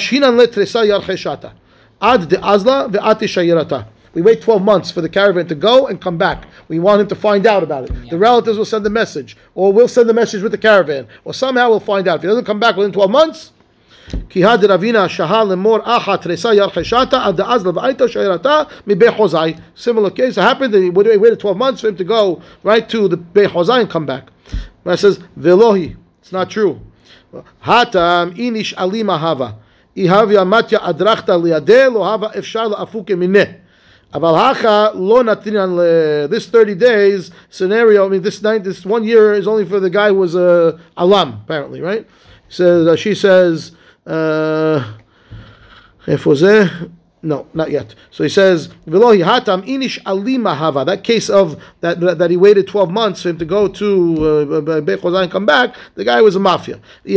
azla 2.38 2.90
veati 2.90 3.28
shayarata. 3.28 3.88
We 4.16 4.24
wait 4.24 4.41
12 4.41 4.63
months 4.63 4.89
for 4.89 5.01
the 5.01 5.09
caravan 5.09 5.47
to 5.47 5.55
go 5.55 5.86
and 5.86 6.01
come 6.01 6.18
back. 6.18 6.45
We 6.68 6.80
want 6.80 7.01
him 7.01 7.07
to 7.09 7.16
find 7.16 7.45
out 7.45 7.61
about 7.61 7.84
it. 7.84 7.91
Yeah. 7.95 8.09
The 8.11 8.18
relatives 8.18 8.57
will 8.57 8.66
send 8.66 8.86
the 8.86 8.89
message, 8.89 9.38
or 9.53 9.72
we'll 9.72 9.88
send 9.88 10.09
the 10.09 10.13
message 10.13 10.41
with 10.41 10.53
the 10.53 10.57
caravan, 10.57 11.07
or 11.24 11.34
somehow 11.34 11.70
we'll 11.70 11.80
find 11.80 12.07
out. 12.07 12.16
If 12.16 12.22
he 12.22 12.28
doesn't 12.30 12.45
come 12.45 12.59
back 12.59 12.78
within 12.78 12.91
12 12.93 13.11
months, 13.11 13.51
Similar 14.07 14.78
case. 20.11 20.36
Happened 20.36 20.74
that 20.74 20.82
he 20.82 20.89
waited 20.91 21.39
12 21.39 21.57
months 21.57 21.82
for 21.82 21.88
him 21.88 21.97
to 21.97 22.03
go 22.03 22.41
right 22.61 22.88
to 22.89 23.07
the 23.07 23.18
Beit 23.18 23.49
Hozai 23.49 23.82
and 23.82 23.89
come 23.89 24.05
back. 24.05 24.30
Rashi 24.86 24.99
says, 24.99 25.18
Velohi. 25.39 25.97
It's 26.22 26.32
not 26.32 26.51
true. 26.51 26.80
Hatam 27.63 28.38
inish 28.38 28.76
alima 28.78 29.18
hava. 29.18 29.57
Ihavya 29.97 30.45
matya 30.47 30.80
adrachta 30.80 31.36
liadeh 31.41 31.91
hava 32.03 32.30
efshar 32.36 32.76
afuke 32.76 33.16
mineh. 33.18 33.59
Aval 34.16 34.38
hacha 34.38 34.91
lo 34.95 35.22
natinan 35.24 36.30
this 36.30 36.47
30 36.47 36.76
days 36.76 37.32
scenario, 37.49 38.05
I 38.05 38.09
mean, 38.09 38.22
this 38.22 38.41
night, 38.41 38.63
this 38.63 38.86
one 38.86 39.03
year 39.03 39.34
is 39.34 39.45
only 39.45 39.66
for 39.66 39.82
the 39.82 39.89
guy 39.89 40.07
who 40.07 40.16
was 40.16 40.36
a 40.36 40.39
uh, 40.39 40.80
alam, 40.95 41.41
apparently, 41.43 41.82
right? 41.82 42.07
He 42.47 42.53
says, 42.53 42.88
uh, 42.88 42.95
she 42.95 43.13
says, 43.13 43.74
uh, 44.05 44.93
no, 47.26 47.48
not 47.56 47.72
yet. 47.72 47.96
So 48.12 48.24
he 48.24 48.30
says, 48.30 48.70
"V'lo 48.88 49.18
hatam 49.26 49.66
inish 49.68 49.98
alima 50.06 50.54
hava." 50.54 50.86
That 50.86 51.04
case 51.04 51.28
of 51.28 51.60
that 51.82 52.00
that 52.00 52.30
he 52.30 52.38
waited 52.38 52.68
twelve 52.68 52.92
months 52.92 53.24
for 53.24 53.30
him 53.30 53.40
to 53.40 53.46
go 53.46 53.68
to 53.68 54.46
uh, 54.48 54.82
Beit 54.82 55.04
and 55.04 55.32
come 55.32 55.48
back. 55.48 55.76
The 55.96 56.04
guy 56.04 56.22
was 56.22 56.36
a 56.36 56.40
mafia. 56.40 56.80
If 57.04 57.16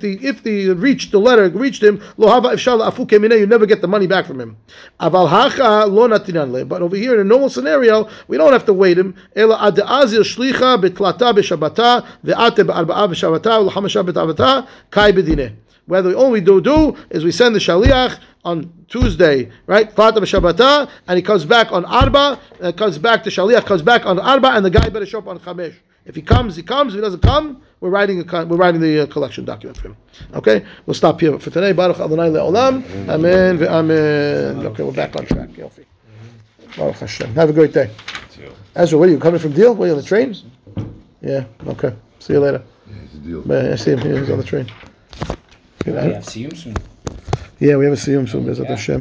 the 0.00 0.18
if 0.20 0.42
the 0.42 0.70
reached 0.70 1.12
the 1.12 1.20
letter 1.20 1.48
reached 1.50 1.80
him, 1.80 2.02
lo 2.16 2.26
hava 2.26 2.48
ifshal 2.48 2.84
afuke. 2.90 3.12
You 3.12 3.46
never 3.46 3.66
get 3.66 3.82
the 3.82 3.86
money 3.86 4.08
back 4.08 4.26
from 4.26 4.40
him. 4.40 4.56
Aval 4.98 5.28
hacha 5.28 5.86
lo. 5.86 6.64
But 6.64 6.82
over 6.82 6.96
here 6.96 7.14
in 7.14 7.20
a 7.20 7.24
normal 7.24 7.50
scenario, 7.50 8.08
we 8.26 8.36
don't 8.36 8.52
have 8.52 8.64
to 8.64 8.72
wait 8.72 8.98
him. 8.98 9.14
Ela 9.36 9.58
ad 9.68 9.76
azil 9.76 10.24
shlicha 10.24 10.76
betlata 10.82 11.32
beshabata 11.32 12.04
ve'ate 12.24 12.66
be'arba'a 12.66 13.06
beshabata 13.06 13.62
u'l'chamasha 13.62 14.02
betavata 14.04 14.66
kai 14.90 15.12
bedineh. 15.12 15.52
Whether 15.88 16.14
all 16.14 16.30
we 16.30 16.42
do 16.42 16.60
do 16.60 16.94
is 17.08 17.24
we 17.24 17.32
send 17.32 17.54
the 17.54 17.58
shaliach 17.58 18.18
on 18.44 18.70
Tuesday, 18.88 19.50
right? 19.66 19.92
Klata 19.94 20.20
Shabbatah, 20.20 20.90
and 21.08 21.16
he 21.16 21.22
comes 21.22 21.46
back 21.46 21.72
on 21.72 21.86
Arba, 21.86 22.38
and 22.60 22.76
comes 22.76 22.98
back, 22.98 23.24
to 23.24 23.30
shaliach 23.30 23.64
comes 23.64 23.80
back 23.80 24.04
on 24.04 24.18
Arba, 24.18 24.48
and 24.48 24.62
the 24.66 24.70
guy 24.70 24.86
better 24.90 25.06
show 25.06 25.18
up 25.20 25.28
on 25.28 25.38
Chamesh. 25.38 25.76
If 26.04 26.14
he 26.14 26.20
comes, 26.20 26.56
he 26.56 26.62
comes. 26.62 26.92
If 26.92 26.98
he 26.98 27.00
doesn't 27.00 27.22
come, 27.22 27.62
we're 27.80 27.88
writing 27.88 28.20
a 28.20 28.44
we're 28.44 28.58
writing 28.58 28.82
the 28.82 29.04
uh, 29.04 29.06
collection 29.06 29.46
document 29.46 29.78
for 29.78 29.88
him. 29.88 29.96
Okay, 30.34 30.64
we'll 30.84 30.92
stop 30.92 31.18
here 31.20 31.38
for 31.38 31.48
today. 31.50 31.72
Baruch 31.72 31.98
Adonai 32.00 32.28
le'olam. 32.28 33.08
Amen 33.08 33.58
ve'amen. 33.58 34.64
Okay, 34.66 34.82
we're 34.82 34.92
back 34.92 35.16
on 35.16 35.24
track. 35.24 35.48
Yofi. 35.50 35.86
Baruch 36.76 36.96
Hashem. 36.96 37.34
Have 37.34 37.48
a 37.48 37.52
great 37.54 37.72
day. 37.72 37.90
Ezra, 38.76 38.98
where 38.98 39.08
are 39.08 39.12
you 39.12 39.18
coming 39.18 39.40
from 39.40 39.52
Deal? 39.52 39.72
Are 39.82 39.86
you 39.86 39.92
on 39.92 39.98
the 39.98 40.04
train? 40.04 40.36
Yeah. 41.22 41.44
Okay. 41.66 41.94
See 42.18 42.34
you 42.34 42.40
later. 42.40 42.62
Yeah, 42.86 42.96
It's 43.04 43.14
a 43.14 43.18
deal. 43.18 43.46
Man, 43.46 43.72
I 43.72 43.76
see 43.76 43.92
him 43.92 43.98
here. 44.00 44.18
He's 44.18 44.30
on 44.30 44.38
the 44.38 44.44
train. 44.44 44.70
Good 45.88 45.94
We 46.02 46.08
night. 46.08 46.14
have 46.16 46.24
Siyum 46.24 46.56
soon. 46.56 46.76
Yeah, 47.60 47.76
we 47.76 47.84
have 47.86 47.94
a 47.94 47.96
Siyum 47.96 48.28
soon, 48.28 48.44
Bezat 48.44 48.66
Hashem. 48.66 48.96